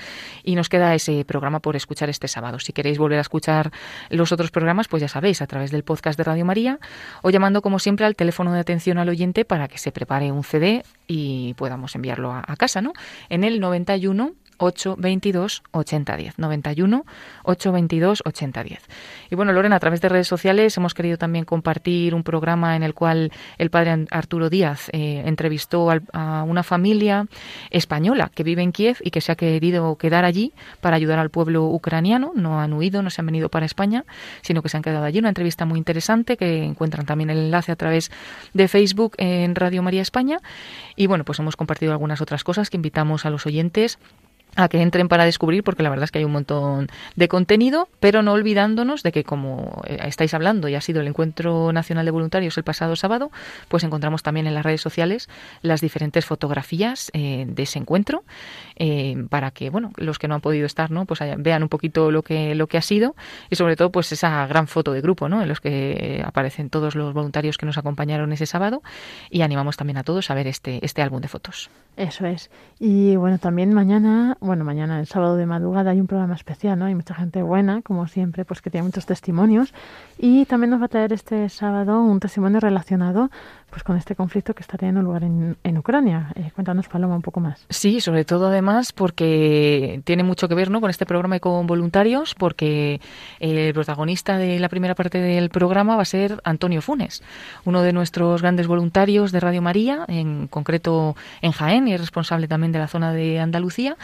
y 0.44 0.56
nos 0.56 0.70
queda 0.70 0.94
ese 0.94 1.26
programa 1.26 1.60
por 1.60 1.76
escuchar 1.76 2.10
este 2.10 2.28
sábado. 2.28 2.60
Si 2.60 2.74
queréis 2.74 2.98
volver 2.98 3.18
a 3.18 3.22
escuchar 3.22 3.72
los 4.10 4.32
otros 4.32 4.52
programas, 4.52 4.88
pues 4.88 5.02
ya 5.02 5.08
sabéis, 5.08 5.42
a 5.42 5.48
través 5.48 5.72
del 5.72 5.84
podcast 5.84 6.18
de 6.18 6.24
Radio 6.24 6.46
María, 6.46 6.80
o 7.22 7.30
llamando 7.30 7.62
como 7.62 7.80
siempre 7.80 8.06
al 8.06 8.16
teléfono 8.16 8.54
de 8.54 8.60
atención 8.60 8.98
al 8.98 9.10
oyente 9.10 9.46
para 9.46 9.68
que 9.68 9.78
se 9.78 9.92
prepare 9.92 10.32
un 10.32 10.44
CD 10.44 10.84
y 11.08 11.54
podamos 11.56 11.96
enviarlo 11.96 12.32
a, 12.32 12.44
a 12.46 12.56
casa, 12.56 12.82
¿no? 12.82 12.94
En 13.30 13.44
el 13.44 13.60
91 13.60 14.34
822 14.60 15.64
8010. 15.72 16.38
91 16.38 17.06
822 17.44 18.22
8010. 18.26 18.80
Y 19.32 19.36
bueno, 19.36 19.52
Lorena, 19.54 19.78
a 19.78 19.80
través 19.80 20.02
de 20.02 20.10
redes 20.10 20.28
sociales 20.28 20.78
hemos 20.78 20.94
querido 20.94 21.18
también 21.18 21.46
compartir 21.46 22.14
un 22.14 22.24
programa 22.24 22.76
en 22.76 22.84
el 22.84 22.94
cual 22.94 23.32
el 23.58 23.70
padre 23.72 24.06
Arturo 24.12 24.50
Díaz 24.50 24.90
eh, 24.94 25.24
entrevistó 25.26 25.90
al- 25.90 26.04
a 26.14 26.44
una 26.44 26.64
familia 26.64 27.26
española 27.72 28.32
que 28.34 28.44
vive 28.44 28.62
en 28.62 28.72
Kiev 28.72 28.98
y 29.04 29.12
que 29.12 29.22
se 29.22 29.32
ha 29.32 29.36
querido 29.36 29.96
quedar 29.98 30.26
allí 30.26 30.54
para 30.82 30.96
ayudar 30.96 31.20
al 31.20 31.30
pueblo 31.30 31.66
ucraniano. 31.66 32.32
No 32.36 32.60
han 32.60 32.74
huido, 32.74 33.02
no 33.02 33.10
se 33.10 33.22
han 33.22 33.26
venido 33.26 33.50
para 33.50 33.66
España, 33.66 34.06
sino 34.42 34.62
que 34.62 34.70
se 34.70 34.78
han 34.78 34.84
quedado 34.84 35.06
allí. 35.06 35.20
Una 35.20 35.30
entrevista 35.30 35.66
muy 35.66 35.78
interesante 35.78 36.38
que 36.38 36.64
encuentran 36.64 37.06
también 37.06 37.30
el 37.30 37.38
enlace 37.38 37.72
a 37.72 37.76
través 37.76 38.12
de 38.54 38.68
Facebook 38.68 39.14
en 39.18 39.56
Radio 39.56 39.82
María 39.82 40.02
España. 40.02 40.38
Y 40.96 41.08
bueno, 41.08 41.24
pues 41.24 41.40
hemos 41.40 41.56
compartido 41.56 41.92
algunas 41.92 42.22
otras 42.22 42.44
cosas 42.44 42.70
que 42.70 42.78
invitamos 42.78 43.26
a 43.26 43.30
los 43.30 43.46
oyentes 43.46 44.00
a 44.56 44.68
que 44.68 44.82
entren 44.82 45.08
para 45.08 45.26
descubrir, 45.26 45.64
porque 45.64 45.84
la 45.84 45.90
verdad 45.90 46.06
es 46.06 46.12
que 46.12 46.20
hay 46.20 46.26
un 46.26 46.32
montón 46.32 46.88
de 47.16 47.28
contenido, 47.28 47.88
pero 48.00 48.22
no 48.22 48.34
olvidándonos 48.34 49.04
de 49.04 49.12
que 49.12 49.24
como 49.24 49.82
eh, 49.86 50.00
estáis 50.06 50.34
hablando 50.34 50.68
y 50.68 50.76
ha 50.76 50.82
sido 50.82 51.02
el 51.02 51.08
Encuentro 51.08 51.72
Nacional 51.72 52.06
de 52.06 52.12
Voluntarios 52.12 52.58
el 52.58 52.64
pasado 52.64 52.96
sábado, 52.96 53.32
pues 53.68 53.84
encontramos 53.84 54.24
también 54.24 54.48
en 54.48 54.54
las 54.54 54.64
redes 54.64 54.82
sociales 54.82 55.30
las 55.62 55.82
diferentes 55.82 56.26
fotografías 56.26 57.12
eh, 57.14 57.46
de 57.48 57.64
ese 57.64 57.80
encuentro, 57.80 58.24
eh, 58.76 59.26
para 59.30 59.52
que 59.52 59.70
bueno 59.70 59.92
los 59.98 60.20
que 60.20 60.28
no 60.28 60.36
han 60.36 60.42
podido 60.42 60.66
estar, 60.66 60.92
no, 60.92 61.06
pues 61.06 61.20
vean 61.38 61.64
un 61.64 61.70
poquito 61.70 62.12
lo 62.12 62.24
que 62.24 62.56
lo 62.56 62.68
que 62.68 62.78
ha 62.78 62.82
sido 62.82 63.16
y 63.50 63.56
sobre 63.56 63.76
todo 63.76 63.92
pues 63.92 64.12
esa 64.12 64.46
gran 64.48 64.68
foto 64.68 64.94
de 64.94 65.02
grupo, 65.02 65.30
¿no? 65.30 65.42
En 65.42 65.48
los 65.48 65.62
que 65.62 66.24
aparecen 66.26 66.70
todos 66.70 66.96
los 66.96 67.14
voluntarios 67.14 67.58
que 67.58 67.66
nos 67.66 67.78
acompañaron 67.78 68.32
ese 68.34 68.46
sábado 68.46 68.82
y 69.30 69.42
animamos 69.42 69.78
también 69.78 69.98
a 69.98 70.04
todos 70.04 70.30
a 70.32 70.34
ver 70.34 70.48
este 70.48 70.80
este 70.84 71.02
álbum 71.02 71.22
de 71.22 71.28
fotos. 71.28 71.70
Eso 72.00 72.26
es. 72.26 72.50
Y 72.80 73.18
bueno, 73.18 73.40
también 73.40 73.74
mañana, 73.74 74.38
bueno, 74.42 74.64
mañana, 74.64 75.00
el 75.00 75.08
sábado 75.08 75.36
de 75.36 75.46
madrugada, 75.46 75.92
hay 75.92 76.00
un 76.00 76.08
programa 76.08 76.34
especial, 76.34 76.80
¿no? 76.80 76.86
Hay 76.86 76.96
mucha 76.96 77.14
gente 77.14 77.42
buena, 77.42 77.82
como 77.82 78.08
siempre, 78.08 78.46
pues 78.46 78.62
que 78.62 78.70
tiene 78.70 78.86
muchos 78.86 79.06
testimonios. 79.06 79.74
Y 80.18 80.46
también 80.46 80.72
nos 80.72 80.82
va 80.82 80.86
a 80.86 80.90
traer 80.90 81.14
este 81.14 81.50
sábado 81.50 82.02
un 82.02 82.20
testimonio 82.20 82.60
relacionado 82.60 83.30
pues 83.70 83.84
con 83.84 83.98
este 83.98 84.16
conflicto 84.16 84.54
que 84.54 84.62
está 84.62 84.78
teniendo 84.78 85.02
lugar 85.02 85.24
en, 85.24 85.58
en 85.64 85.78
Ucrania. 85.78 86.32
Eh, 86.36 86.52
cuéntanos, 86.54 86.88
Paloma, 86.88 87.16
un 87.16 87.22
poco 87.22 87.40
más. 87.40 87.66
Sí, 87.70 88.02
sobre 88.02 88.26
todo 88.26 88.48
además 88.48 88.94
porque 88.94 90.02
tiene 90.04 90.24
mucho 90.24 90.48
que 90.48 90.56
ver 90.56 90.72
¿no? 90.72 90.82
con 90.82 90.90
este 90.90 91.06
programa 91.06 91.38
y 91.38 91.40
con 91.40 91.68
voluntarios, 91.68 92.36
porque 92.36 93.02
el 93.40 93.74
protagonista 93.74 94.38
de 94.38 94.60
la 94.60 94.70
primera 94.70 94.96
parte 94.96 95.20
del 95.20 95.50
programa 95.50 95.96
va 95.96 96.02
a 96.02 96.06
ser 96.06 96.42
Antonio 96.44 96.82
Funes, 96.82 97.24
uno 97.66 97.82
de 97.82 97.94
nuestros 97.94 98.42
grandes 98.42 98.68
voluntarios 98.68 99.32
de 99.32 99.40
Radio 99.40 99.62
María, 99.62 100.06
en 100.08 100.48
concreto 100.48 101.16
en 101.42 101.52
Jaén, 101.52 101.88
y 101.88 101.94
es 101.94 102.02
responsable 102.02 102.48
también 102.48 102.72
de 102.72 102.80
la 102.80 102.88
zona 102.88 103.14
de 103.14 103.40
Andalucía. 103.40 103.98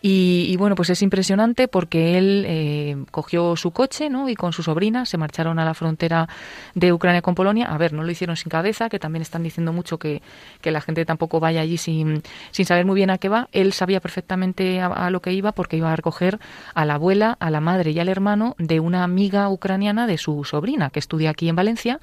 Y, 0.00 0.46
y 0.48 0.56
bueno, 0.56 0.74
pues 0.74 0.90
es 0.90 1.02
impresionante 1.02 1.68
porque 1.68 2.18
él 2.18 2.44
eh, 2.46 2.96
cogió 3.10 3.56
su 3.56 3.70
coche 3.70 4.10
¿no? 4.10 4.28
y 4.28 4.34
con 4.34 4.52
su 4.52 4.62
sobrina 4.62 5.06
se 5.06 5.18
marcharon 5.18 5.58
a 5.58 5.64
la 5.64 5.74
frontera 5.74 6.28
de 6.74 6.92
Ucrania 6.92 7.22
con 7.22 7.34
Polonia. 7.34 7.66
A 7.66 7.78
ver, 7.78 7.92
no 7.92 8.02
lo 8.02 8.10
hicieron 8.10 8.36
sin 8.36 8.50
cabeza, 8.50 8.88
que 8.88 8.98
también 8.98 9.11
están 9.20 9.42
diciendo 9.42 9.72
mucho 9.74 9.98
que, 9.98 10.22
que 10.62 10.70
la 10.70 10.80
gente 10.80 11.04
tampoco 11.04 11.40
vaya 11.40 11.60
allí 11.60 11.76
sin, 11.76 12.22
sin 12.50 12.64
saber 12.64 12.86
muy 12.86 12.94
bien 12.94 13.10
a 13.10 13.18
qué 13.18 13.28
va. 13.28 13.48
Él 13.52 13.74
sabía 13.74 14.00
perfectamente 14.00 14.80
a, 14.80 14.86
a 14.86 15.10
lo 15.10 15.20
que 15.20 15.32
iba 15.32 15.52
porque 15.52 15.76
iba 15.76 15.92
a 15.92 15.96
recoger 15.96 16.38
a 16.74 16.86
la 16.86 16.94
abuela, 16.94 17.36
a 17.40 17.50
la 17.50 17.60
madre 17.60 17.90
y 17.90 17.98
al 17.98 18.08
hermano 18.08 18.54
de 18.58 18.80
una 18.80 19.04
amiga 19.04 19.48
ucraniana 19.50 20.06
de 20.06 20.16
su 20.16 20.44
sobrina 20.44 20.88
que 20.88 21.00
estudia 21.00 21.30
aquí 21.30 21.48
en 21.48 21.56
Valencia. 21.56 22.00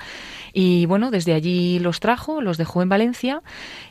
Y 0.53 0.85
bueno, 0.85 1.09
desde 1.09 1.33
allí 1.33 1.79
los 1.79 1.99
trajo, 1.99 2.41
los 2.41 2.57
dejó 2.57 2.81
en 2.81 2.89
Valencia 2.89 3.41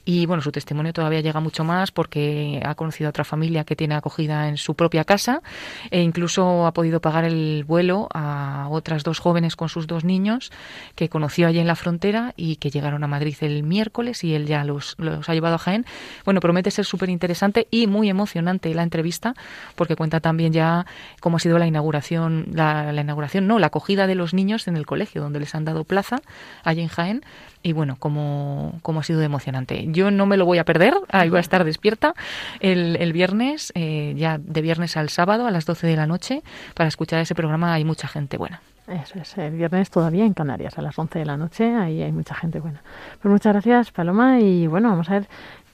y 0.05 0.27
bueno, 0.27 0.43
su 0.43 0.53
testimonio 0.53 0.93
todavía 0.93 1.21
llega 1.21 1.41
mucho 1.41 1.65
más 1.65 1.91
porque 1.91 2.61
ha 2.65 2.75
conocido 2.75 3.09
a 3.09 3.11
otra 3.11 3.25
familia 3.25 3.65
que 3.65 3.77
tiene 3.77 3.95
acogida 3.95 4.49
en 4.49 4.57
su 4.57 4.75
propia 4.75 5.05
casa 5.05 5.43
e 5.91 6.03
incluso 6.03 6.67
ha 6.67 6.73
podido 6.73 7.01
pagar 7.01 7.25
el 7.25 7.65
vuelo 7.65 8.09
a 8.15 8.69
otras 8.71 9.03
dos 9.05 9.19
jóvenes 9.19 9.57
con 9.57 9.69
sus 9.69 9.87
dos 9.87 10.05
niños 10.05 10.51
que 10.95 11.09
conoció 11.09 11.47
allí 11.47 11.59
en 11.59 11.67
la 11.67 11.77
frontera 11.77 12.35
y 12.37 12.57
que 12.57 12.71
llegaron 12.71 13.05
a 13.05 13.08
Madrid 13.09 13.37
el 13.41 13.63
miércoles 13.63 14.23
y 14.25 14.35
él 14.35 14.47
ya 14.47 14.65
los, 14.65 14.95
los 14.99 15.29
ha 15.29 15.35
llevado 15.35 15.57
a 15.57 15.59
Jaén. 15.59 15.85
Bueno, 16.25 16.41
promete 16.41 16.71
ser 16.71 16.85
súper 16.85 17.09
interesante 17.11 17.67
y 17.71 17.87
muy 17.87 18.09
emocionante 18.09 18.73
la 18.75 18.83
entrevista 18.83 19.35
porque 19.75 19.97
cuenta 19.97 20.21
también 20.21 20.53
ya 20.53 20.87
cómo 21.21 21.39
ha 21.39 21.41
sido 21.41 21.59
la 21.59 21.67
inauguración, 21.67 22.47
la, 22.53 22.93
la 22.93 23.01
inauguración, 23.01 23.47
no, 23.47 23.59
la 23.59 23.69
acogida 23.69 24.07
de 24.07 24.15
los 24.15 24.35
niños 24.35 24.69
en 24.69 24.77
el 24.77 24.87
colegio 24.87 25.23
donde 25.23 25.41
les 25.41 25.55
han 25.55 25.65
dado 25.65 25.85
plaza 25.85 26.21
allí 26.65 26.81
en 26.83 26.89
Jaén 26.89 27.23
y 27.63 27.73
bueno, 27.73 27.97
cómo, 27.99 28.81
ha 28.83 29.03
sido 29.03 29.23
emocionante. 29.23 29.87
Yo 29.89 30.11
no 30.11 30.27
me 30.27 30.37
lo 30.37 30.45
voy 30.47 30.59
a 30.59 30.65
perder, 30.65 30.95
ahí 31.09 31.29
voy 31.29 31.39
a 31.39 31.41
estar 31.41 31.65
despierta 31.65 32.15
el, 32.61 32.97
el 32.97 33.13
viernes, 33.13 33.73
eh, 33.75 34.15
ya 34.17 34.39
de 34.39 34.63
viernes 34.63 34.97
al 34.97 35.09
sábado 35.09 35.47
a 35.47 35.51
las 35.51 35.67
12 35.67 35.87
de 35.87 35.97
la 35.97 36.07
noche, 36.07 36.43
para 36.75 36.89
escuchar 36.89 37.21
ese 37.21 37.35
programa 37.35 37.75
hay 37.75 37.85
mucha 37.85 38.09
gente 38.09 38.37
buena. 38.37 38.61
Eso 38.89 39.19
es, 39.19 39.37
el 39.37 39.53
viernes 39.53 39.91
todavía 39.91 40.25
en 40.25 40.33
Canarias, 40.33 40.79
a 40.79 40.83
las 40.83 40.99
11 40.99 41.19
de 41.19 41.25
la 41.27 41.37
noche, 41.37 41.75
ahí 41.75 42.03
hay 42.03 42.13
mucha 42.13 42.35
gente 42.35 42.59
buena. 42.59 42.83
Pues 43.21 43.31
muchas 43.31 43.53
gracias, 43.53 43.91
Paloma, 43.91 44.41
y 44.41 44.67
bueno, 44.67 44.89
vamos 44.89 45.11
a 45.11 45.15
ver 45.15 45.29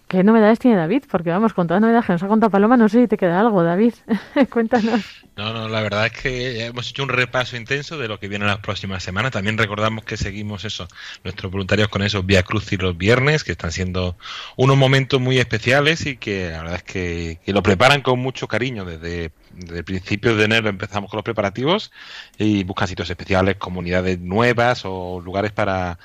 qué 0.09 0.25
novedades 0.25 0.59
tiene 0.59 0.77
David, 0.77 1.05
porque 1.09 1.31
vamos, 1.31 1.55
con 1.55 1.69
todas 1.69 1.81
las 1.81 2.05
que 2.05 2.13
nos 2.13 2.23
ha 2.25 2.29
contado 2.29 2.51
Paloma, 2.51 2.77
no 2.77 2.89
sé 2.89 3.03
si 3.03 3.09
te 3.09 3.17
queda 3.17 3.39
algo, 3.39 3.63
David. 3.63 3.95
Cuéntanos. 4.51 5.03
No, 5.37 5.53
no, 5.53 5.69
la 5.69 5.81
verdad 5.81 6.07
es 6.07 6.13
que 6.13 6.65
hemos 6.67 6.91
hecho 6.91 7.03
un 7.03 7.09
repaso 7.09 7.57
intenso 7.57 7.99
de 7.99 8.07
lo 8.07 8.21
que 8.21 8.29
viene 8.29 8.47
las 8.47 8.59
próximas 8.59 9.03
semanas. 9.03 9.33
También 9.33 9.59
recordamos 9.59 10.05
que 10.05 10.17
seguimos 10.17 10.65
eso, 10.65 10.87
nuestros 11.25 11.51
voluntarios 11.51 11.89
con 11.89 12.03
esos 12.03 12.25
Vía 12.27 12.43
Cruz 12.43 12.73
y 12.73 12.77
los 12.77 12.97
viernes, 12.97 13.43
que 13.43 13.53
están 13.53 13.73
siendo 13.73 14.17
unos 14.57 14.77
momentos 14.77 15.21
muy 15.21 15.39
especiales 15.39 16.07
y 16.07 16.17
que 16.17 16.51
la 16.51 16.59
verdad 16.59 16.77
es 16.77 16.83
que, 16.85 17.39
que 17.45 17.53
lo 17.53 17.63
preparan 17.63 18.03
con 18.03 18.19
mucho 18.21 18.47
cariño. 18.47 18.85
Desde, 18.85 19.33
desde 19.57 19.79
el 19.79 19.85
principio 19.85 20.37
de 20.37 20.45
enero 20.45 20.69
empezamos 20.69 21.11
con 21.11 21.19
los 21.19 21.25
preparativos 21.25 21.93
y 22.39 22.65
buscan 22.65 22.89
sitios 22.89 23.11
especiales, 23.11 23.57
comunidades 23.57 24.19
nuevas 24.21 24.83
o 24.85 25.21
lugares 25.21 25.53
para, 25.53 25.99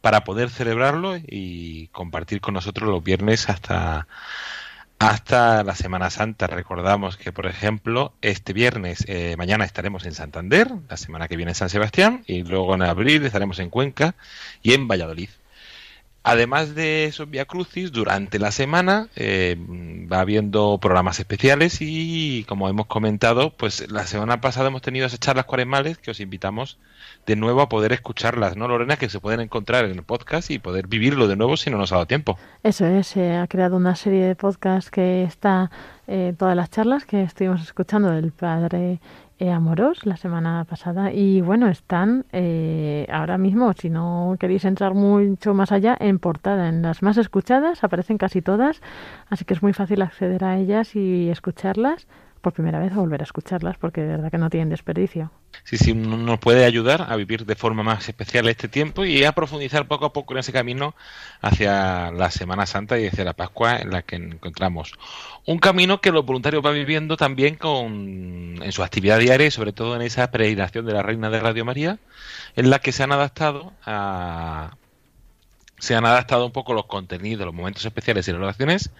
para 0.00 0.24
poder 0.24 0.50
celebrarlo 0.50 1.16
y 1.16 1.88
compartir 1.88 2.40
con 2.40 2.54
nosotros 2.54 2.88
los 2.88 3.02
viernes 3.02 3.48
hasta 3.48 4.06
hasta 4.98 5.62
la 5.62 5.74
Semana 5.74 6.10
Santa. 6.10 6.46
Recordamos 6.46 7.16
que, 7.16 7.32
por 7.32 7.46
ejemplo, 7.46 8.14
este 8.22 8.52
viernes, 8.52 9.04
eh, 9.08 9.34
mañana 9.36 9.64
estaremos 9.64 10.06
en 10.06 10.14
Santander, 10.14 10.70
la 10.88 10.96
semana 10.96 11.28
que 11.28 11.36
viene 11.36 11.52
en 11.52 11.56
San 11.56 11.68
Sebastián, 11.68 12.24
y 12.26 12.42
luego 12.42 12.74
en 12.74 12.82
abril 12.82 13.24
estaremos 13.24 13.58
en 13.58 13.70
Cuenca 13.70 14.14
y 14.62 14.72
en 14.72 14.88
Valladolid. 14.88 15.28
Además 16.28 16.74
de 16.74 17.04
esos 17.04 17.30
Via 17.30 17.44
Crucis, 17.44 17.92
durante 17.92 18.40
la 18.40 18.50
semana 18.50 19.06
eh, 19.14 19.56
va 20.12 20.18
habiendo 20.18 20.76
programas 20.82 21.20
especiales 21.20 21.78
y, 21.80 22.42
como 22.48 22.68
hemos 22.68 22.86
comentado, 22.86 23.50
pues 23.50 23.88
la 23.92 24.08
semana 24.08 24.40
pasada 24.40 24.66
hemos 24.66 24.82
tenido 24.82 25.06
esas 25.06 25.20
charlas 25.20 25.44
cuaresmales 25.44 25.98
que 25.98 26.10
os 26.10 26.18
invitamos 26.18 26.78
de 27.26 27.36
nuevo 27.36 27.60
a 27.60 27.68
poder 27.68 27.92
escucharlas, 27.92 28.56
¿no, 28.56 28.66
Lorena? 28.66 28.96
Que 28.96 29.08
se 29.08 29.20
pueden 29.20 29.38
encontrar 29.38 29.84
en 29.84 29.92
el 29.92 30.02
podcast 30.02 30.50
y 30.50 30.58
poder 30.58 30.88
vivirlo 30.88 31.28
de 31.28 31.36
nuevo 31.36 31.56
si 31.56 31.70
no 31.70 31.78
nos 31.78 31.92
ha 31.92 31.94
dado 31.94 32.06
tiempo. 32.06 32.36
Eso 32.64 32.86
es, 32.86 33.06
se 33.06 33.36
ha 33.36 33.46
creado 33.46 33.76
una 33.76 33.94
serie 33.94 34.24
de 34.24 34.34
podcasts 34.34 34.90
que 34.90 35.22
está 35.22 35.70
eh, 36.08 36.34
todas 36.36 36.56
las 36.56 36.70
charlas 36.70 37.04
que 37.04 37.22
estuvimos 37.22 37.62
escuchando 37.62 38.10
del 38.10 38.32
padre 38.32 38.98
eh, 39.38 39.50
Amorós 39.50 40.06
la 40.06 40.16
semana 40.16 40.64
pasada 40.64 41.12
y 41.12 41.40
bueno, 41.40 41.68
están 41.68 42.24
eh, 42.32 43.06
ahora 43.10 43.38
mismo, 43.38 43.72
si 43.74 43.90
no 43.90 44.36
queréis 44.40 44.64
entrar 44.64 44.94
mucho 44.94 45.54
más 45.54 45.72
allá, 45.72 45.96
en 45.98 46.18
portada, 46.18 46.68
en 46.68 46.82
las 46.82 47.02
más 47.02 47.18
escuchadas, 47.18 47.84
aparecen 47.84 48.18
casi 48.18 48.42
todas, 48.42 48.80
así 49.28 49.44
que 49.44 49.54
es 49.54 49.62
muy 49.62 49.72
fácil 49.72 50.02
acceder 50.02 50.44
a 50.44 50.58
ellas 50.58 50.96
y 50.96 51.28
escucharlas 51.30 52.06
por 52.46 52.52
primera 52.52 52.78
vez 52.78 52.92
o 52.92 53.00
volver 53.00 53.22
a 53.22 53.24
escucharlas 53.24 53.76
porque 53.76 54.02
de 54.02 54.06
verdad 54.06 54.30
que 54.30 54.38
no 54.38 54.48
tienen 54.50 54.68
desperdicio. 54.68 55.32
Sí, 55.64 55.78
sí, 55.78 55.94
nos 55.94 56.38
puede 56.38 56.64
ayudar 56.64 57.04
a 57.08 57.16
vivir 57.16 57.44
de 57.44 57.56
forma 57.56 57.82
más 57.82 58.08
especial 58.08 58.46
este 58.46 58.68
tiempo 58.68 59.04
y 59.04 59.24
a 59.24 59.32
profundizar 59.32 59.88
poco 59.88 60.04
a 60.04 60.12
poco 60.12 60.32
en 60.32 60.38
ese 60.38 60.52
camino 60.52 60.94
hacia 61.42 62.12
la 62.12 62.30
Semana 62.30 62.64
Santa 62.64 63.00
y 63.00 63.08
hacia 63.08 63.24
la 63.24 63.32
Pascua 63.32 63.78
en 63.78 63.90
la 63.90 64.02
que 64.02 64.14
encontramos. 64.14 64.92
Un 65.44 65.58
camino 65.58 66.00
que 66.00 66.12
los 66.12 66.24
voluntarios 66.24 66.62
van 66.62 66.74
viviendo 66.74 67.16
también 67.16 67.56
con, 67.56 68.62
en 68.62 68.70
su 68.70 68.84
actividad 68.84 69.18
diaria 69.18 69.48
y 69.48 69.50
sobre 69.50 69.72
todo 69.72 69.96
en 69.96 70.02
esa 70.02 70.30
peregrinación 70.30 70.86
de 70.86 70.92
la 70.92 71.02
Reina 71.02 71.30
de 71.30 71.40
Radio 71.40 71.64
María, 71.64 71.98
en 72.54 72.70
la 72.70 72.78
que 72.78 72.92
se 72.92 73.02
han 73.02 73.10
adaptado 73.10 73.72
a, 73.84 74.76
se 75.80 75.96
han 75.96 76.06
adaptado 76.06 76.46
un 76.46 76.52
poco 76.52 76.74
los 76.74 76.86
contenidos, 76.86 77.44
los 77.44 77.54
momentos 77.54 77.84
especiales 77.84 78.28
y 78.28 78.30
las 78.30 78.40
oraciones 78.40 78.90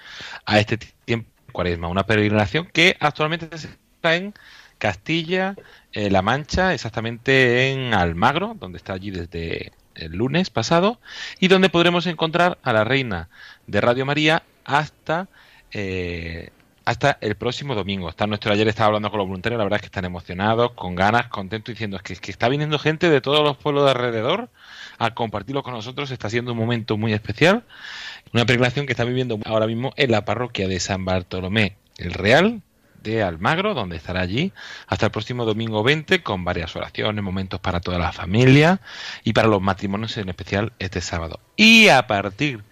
a 0.47 0.59
este 0.59 0.79
tiempo 0.79 1.36
cuaresma. 1.57 1.89
Una 1.89 2.05
peregrinación 2.05 2.69
que 2.71 2.97
actualmente 3.01 3.49
está 3.57 4.15
en 4.15 4.35
Castilla, 4.77 5.57
eh, 5.93 6.11
La 6.11 6.21
Mancha, 6.21 6.75
exactamente 6.75 7.73
en 7.73 7.95
Almagro, 7.95 8.55
donde 8.61 8.77
está 8.77 8.93
allí 8.93 9.11
desde 9.11 9.73
el 9.95 10.13
lunes 10.13 10.51
pasado, 10.51 11.01
y 11.41 11.49
donde 11.49 11.71
podremos 11.71 12.07
encontrar 12.07 12.59
a 12.63 12.75
la 12.75 12.85
reina 12.85 13.31
de 13.67 13.81
Radio 13.81 14.05
María 14.05 14.43
hasta 14.67 15.29
eh, 15.73 16.51
hasta 16.85 17.19
el 17.23 17.35
próximo 17.37 17.75
domingo. 17.75 18.11
Está 18.11 18.27
nuestro 18.27 18.53
ayer 18.53 18.69
estaba 18.69 18.89
hablando 18.89 19.11
con 19.11 19.19
los 19.19 19.27
voluntarios, 19.27 19.59
la 19.59 19.65
verdad 19.65 19.79
es 19.79 19.81
que 19.81 19.87
están 19.87 20.05
emocionados, 20.05 20.73
con 20.73 20.95
ganas, 20.95 21.29
contentos, 21.29 21.73
diciendo 21.73 21.99
que, 22.05 22.15
que 22.17 22.31
está 22.31 22.49
viniendo 22.51 22.79
gente 22.79 23.09
de 23.09 23.21
todos 23.23 23.43
los 23.43 23.57
pueblos 23.57 23.85
de 23.85 23.91
alrededor 23.93 24.51
a 24.99 25.15
compartirlo 25.15 25.63
con 25.63 25.75
nosotros. 25.75 26.11
Está 26.11 26.31
siendo 26.31 26.53
un 26.53 26.59
momento 26.59 26.97
muy 26.97 27.13
especial. 27.13 27.65
Una 28.33 28.45
peregrinación 28.45 28.87
que 28.87 28.93
está 28.93 29.05
viviendo 29.05 29.39
ahora 29.45 29.67
mismo 29.67 29.93
en 29.97 30.11
la 30.11 30.25
parroquia 30.25 30.69
de 30.69 30.81
San 30.81 31.05
Bartolomé 31.05 31.77
el 31.99 32.13
Real 32.13 32.63
de 33.03 33.23
Almagro, 33.23 33.75
donde 33.75 33.97
estará 33.97 34.21
allí 34.21 34.53
hasta 34.87 35.07
el 35.07 35.13
próximo 35.13 35.45
domingo 35.45 35.83
20 35.83 36.23
con 36.23 36.45
varias 36.45 36.75
oraciones, 36.75 37.23
momentos 37.23 37.61
para 37.61 37.81
toda 37.81 37.99
la 37.99 38.13
familia 38.13 38.81
y 39.23 39.33
para 39.33 39.49
los 39.49 39.63
matrimonios 39.63 40.17
en 40.17 40.29
especial 40.29 40.73
este 40.79 41.01
sábado. 41.01 41.41
Y 41.55 41.89
a 41.89 42.07
partir 42.07 42.65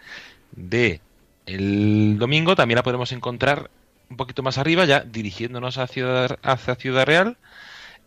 de 0.52 1.00
el 1.46 2.16
domingo 2.18 2.56
también 2.56 2.76
la 2.76 2.82
podremos 2.82 3.12
encontrar 3.12 3.70
un 4.10 4.16
poquito 4.16 4.42
más 4.42 4.58
arriba, 4.58 4.84
ya 4.84 5.00
dirigiéndonos 5.00 5.78
hacia 5.78 5.94
Ciudad, 5.94 6.38
hacia 6.42 6.74
Ciudad 6.74 7.06
Real, 7.06 7.36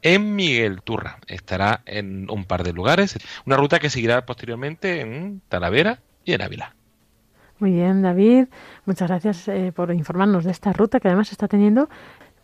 en 0.02 0.36
Miguel 0.36 0.82
Turra. 0.82 1.20
Estará 1.28 1.82
en 1.86 2.30
un 2.30 2.46
par 2.46 2.64
de 2.64 2.74
lugares, 2.74 3.18
una 3.46 3.58
ruta 3.58 3.80
que 3.80 3.90
seguirá 3.90 4.26
posteriormente 4.26 5.02
en 5.02 5.42
Talavera 5.50 6.00
y 6.26 6.34
en 6.34 6.42
Ávila. 6.42 6.76
Muy 7.60 7.72
bien, 7.72 8.02
David. 8.02 8.48
Muchas 8.86 9.10
gracias 9.10 9.48
eh, 9.48 9.72
por 9.76 9.92
informarnos 9.92 10.44
de 10.44 10.52
esta 10.52 10.74
ruta 10.74 11.00
que 11.00 11.08
además 11.08 11.32
está 11.32 11.48
teniendo 11.48 11.90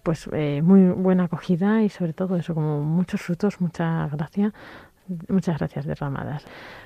pues 0.02 0.30
eh, 0.34 0.62
muy 0.62 0.82
buena 0.90 1.26
acogida 1.26 1.82
y 1.82 1.90
sobre 1.90 2.14
todo 2.14 2.36
eso 2.36 2.54
como 2.54 2.82
muchos 2.82 3.22
frutos, 3.22 3.62
mucha 3.62 4.08
gracia, 4.10 4.54
muchas 5.28 5.60
gracias 5.60 5.86
derramadas. 5.86 6.46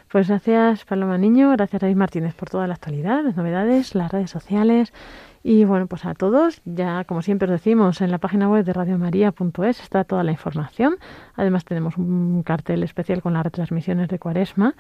Pues 0.09 0.27
gracias 0.27 0.85
Paloma 0.85 1.17
Niño, 1.17 1.51
gracias 1.51 1.81
David 1.81 1.95
Martínez 1.95 2.33
por 2.33 2.49
toda 2.49 2.67
la 2.67 2.75
actualidad, 2.75 3.23
las 3.23 3.35
novedades, 3.35 3.95
las 3.95 4.11
redes 4.11 4.31
sociales 4.31 4.93
y 5.43 5.63
bueno, 5.63 5.87
pues 5.87 6.05
a 6.05 6.13
todos, 6.13 6.61
ya 6.65 7.05
como 7.05 7.21
siempre 7.21 7.45
os 7.45 7.51
decimos, 7.51 8.01
en 8.01 8.11
la 8.11 8.17
página 8.17 8.49
web 8.49 8.65
de 8.65 8.73
radiomaria.es 8.73 9.81
está 9.81 10.03
toda 10.03 10.23
la 10.23 10.31
información. 10.31 10.97
Además 11.35 11.63
tenemos 11.63 11.97
un 11.97 12.43
cartel 12.43 12.83
especial 12.83 13.21
con 13.21 13.33
las 13.33 13.43
retransmisiones 13.43 14.09
de 14.09 14.19
Cuaresma 14.19 14.75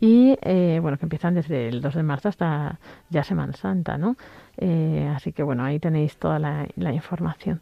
y 0.00 0.36
eh, 0.42 0.80
bueno, 0.82 0.98
que 0.98 1.06
empiezan 1.06 1.34
desde 1.34 1.68
el 1.68 1.80
2 1.80 1.94
de 1.94 2.02
marzo 2.02 2.28
hasta 2.28 2.80
ya 3.08 3.22
Semana 3.22 3.52
Santa, 3.52 3.96
¿no? 3.96 4.16
Eh, 4.56 5.08
así 5.14 5.32
que 5.32 5.44
bueno, 5.44 5.64
ahí 5.64 5.78
tenéis 5.78 6.16
toda 6.16 6.38
la, 6.40 6.66
la, 6.74 6.92
información. 6.92 7.60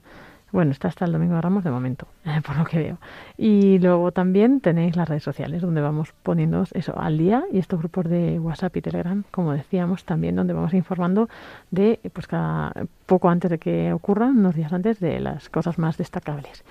Bueno, 0.53 0.73
está 0.73 0.89
hasta 0.89 1.05
el 1.05 1.13
Domingo 1.13 1.37
de 1.37 1.41
Ramos 1.41 1.65
de 1.65 1.71
momento, 1.71 2.07
eh, 2.25 2.41
por 2.47 2.57
lo 2.57 2.65
que 2.65 2.79
veo. 2.79 2.99
Y 3.37 3.79
luego 3.79 4.13
también 4.13 4.61
tenéis 4.61 4.97
las 4.97 5.09
redes 5.09 5.23
sociales 5.23 5.63
donde 5.63 5.81
vamos 5.81 6.13
poniendo 6.23 6.65
eso 6.73 6.99
al 6.99 7.19
día 7.19 7.45
y 7.53 7.59
estos 7.59 7.79
grupos 7.79 8.09
de 8.09 8.39
WhatsApp 8.39 8.77
y 8.77 8.83
Telegram, 8.83 9.25
como 9.31 9.53
decíamos, 9.53 10.05
también 10.05 10.37
donde 10.37 10.53
vamos 10.53 10.75
informando 10.75 11.29
de, 11.71 12.01
pues 12.13 12.27
cada 12.27 12.73
poco 13.07 13.29
antes 13.29 13.51
de 13.51 13.59
que 13.59 13.93
ocurran, 13.93 14.39
unos 14.39 14.55
días 14.55 14.73
antes, 14.73 15.01
de 15.01 15.21
las 15.21 15.49
cosas 15.49 15.79
más 15.79 15.97
destacables. 15.97 16.65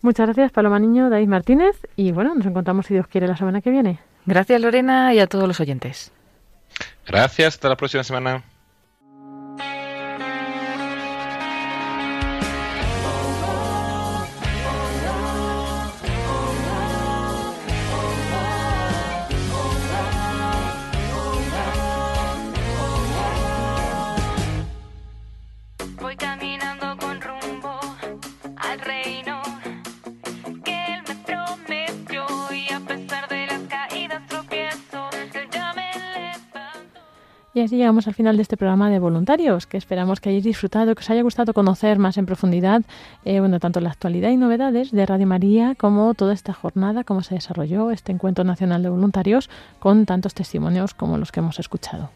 Muchas 0.00 0.26
gracias, 0.26 0.52
Paloma 0.52 0.78
Niño, 0.78 1.10
David 1.10 1.28
Martínez, 1.28 1.76
y 1.96 2.12
bueno, 2.12 2.34
nos 2.34 2.46
encontramos 2.46 2.86
si 2.86 2.94
Dios 2.94 3.08
quiere 3.08 3.26
la 3.26 3.36
semana 3.36 3.60
que 3.60 3.70
viene. 3.70 3.98
Gracias 4.26 4.60
Lorena 4.60 5.12
y 5.14 5.18
a 5.18 5.26
todos 5.26 5.48
los 5.48 5.58
oyentes. 5.58 6.12
Gracias, 7.06 7.54
hasta 7.54 7.68
la 7.68 7.76
próxima 7.76 8.04
semana. 8.04 8.44
Y 37.58 37.60
así 37.60 37.76
llegamos 37.76 38.06
al 38.06 38.14
final 38.14 38.36
de 38.36 38.42
este 38.42 38.56
programa 38.56 38.88
de 38.88 39.00
voluntarios, 39.00 39.66
que 39.66 39.78
esperamos 39.78 40.20
que 40.20 40.28
hayáis 40.28 40.44
disfrutado, 40.44 40.94
que 40.94 41.00
os 41.00 41.10
haya 41.10 41.22
gustado 41.22 41.52
conocer 41.52 41.98
más 41.98 42.16
en 42.16 42.24
profundidad, 42.24 42.82
eh, 43.24 43.40
bueno, 43.40 43.58
tanto 43.58 43.80
la 43.80 43.90
actualidad 43.90 44.30
y 44.30 44.36
novedades 44.36 44.92
de 44.92 45.04
Radio 45.04 45.26
María 45.26 45.74
como 45.74 46.14
toda 46.14 46.34
esta 46.34 46.52
jornada, 46.52 47.02
cómo 47.02 47.22
se 47.22 47.34
desarrolló 47.34 47.90
este 47.90 48.12
encuentro 48.12 48.44
nacional 48.44 48.84
de 48.84 48.90
voluntarios 48.90 49.50
con 49.80 50.06
tantos 50.06 50.34
testimonios 50.34 50.94
como 50.94 51.18
los 51.18 51.32
que 51.32 51.40
hemos 51.40 51.58
escuchado. 51.58 52.10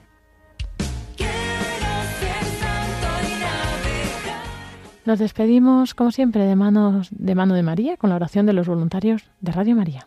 Nos 5.05 5.19
despedimos, 5.19 5.97
como 5.97 6.13
siempre, 6.13 6.45
de, 6.45 6.55
manos, 6.55 7.09
de 7.11 7.35
mano 7.35 7.55
de 7.55 7.65
María 7.65 7.97
con 7.97 8.11
la 8.11 8.17
oración 8.17 8.47
de 8.47 8.53
los 8.53 8.69
voluntarios 8.69 9.25
de 9.41 9.51
Radio 9.51 9.75
María. 9.75 10.07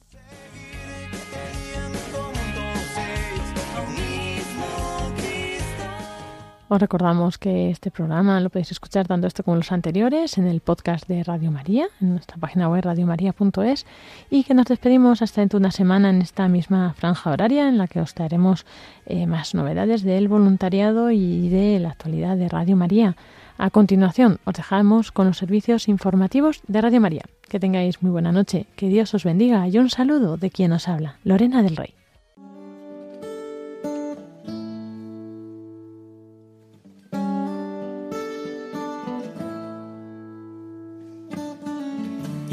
Os 6.73 6.79
recordamos 6.79 7.37
que 7.37 7.69
este 7.69 7.91
programa 7.91 8.39
lo 8.39 8.49
podéis 8.49 8.71
escuchar 8.71 9.05
tanto 9.05 9.27
este 9.27 9.43
como 9.43 9.57
los 9.57 9.73
anteriores 9.73 10.37
en 10.37 10.47
el 10.47 10.61
podcast 10.61 11.05
de 11.05 11.21
Radio 11.21 11.51
María, 11.51 11.87
en 11.99 12.11
nuestra 12.11 12.37
página 12.37 12.69
web 12.69 12.85
radiomaria.es 12.85 13.85
y 14.29 14.45
que 14.45 14.53
nos 14.53 14.67
despedimos 14.67 15.21
hasta 15.21 15.41
dentro 15.41 15.59
de 15.59 15.63
una 15.63 15.71
semana 15.71 16.11
en 16.11 16.21
esta 16.21 16.47
misma 16.47 16.93
franja 16.93 17.31
horaria 17.31 17.67
en 17.67 17.77
la 17.77 17.87
que 17.87 17.99
os 17.99 18.13
traeremos 18.13 18.65
eh, 19.05 19.27
más 19.27 19.53
novedades 19.53 20.03
del 20.03 20.29
voluntariado 20.29 21.11
y 21.11 21.49
de 21.49 21.77
la 21.79 21.89
actualidad 21.89 22.37
de 22.37 22.47
Radio 22.47 22.77
María. 22.77 23.17
A 23.57 23.69
continuación 23.69 24.39
os 24.45 24.53
dejamos 24.53 25.11
con 25.11 25.27
los 25.27 25.39
servicios 25.39 25.89
informativos 25.89 26.61
de 26.69 26.79
Radio 26.79 27.01
María. 27.01 27.25
Que 27.49 27.59
tengáis 27.59 28.01
muy 28.01 28.11
buena 28.11 28.31
noche, 28.31 28.65
que 28.77 28.87
Dios 28.87 29.13
os 29.13 29.25
bendiga 29.25 29.67
y 29.67 29.77
un 29.77 29.89
saludo 29.89 30.37
de 30.37 30.49
quien 30.49 30.71
os 30.71 30.87
habla, 30.87 31.17
Lorena 31.25 31.63
del 31.63 31.75
Rey. 31.75 31.95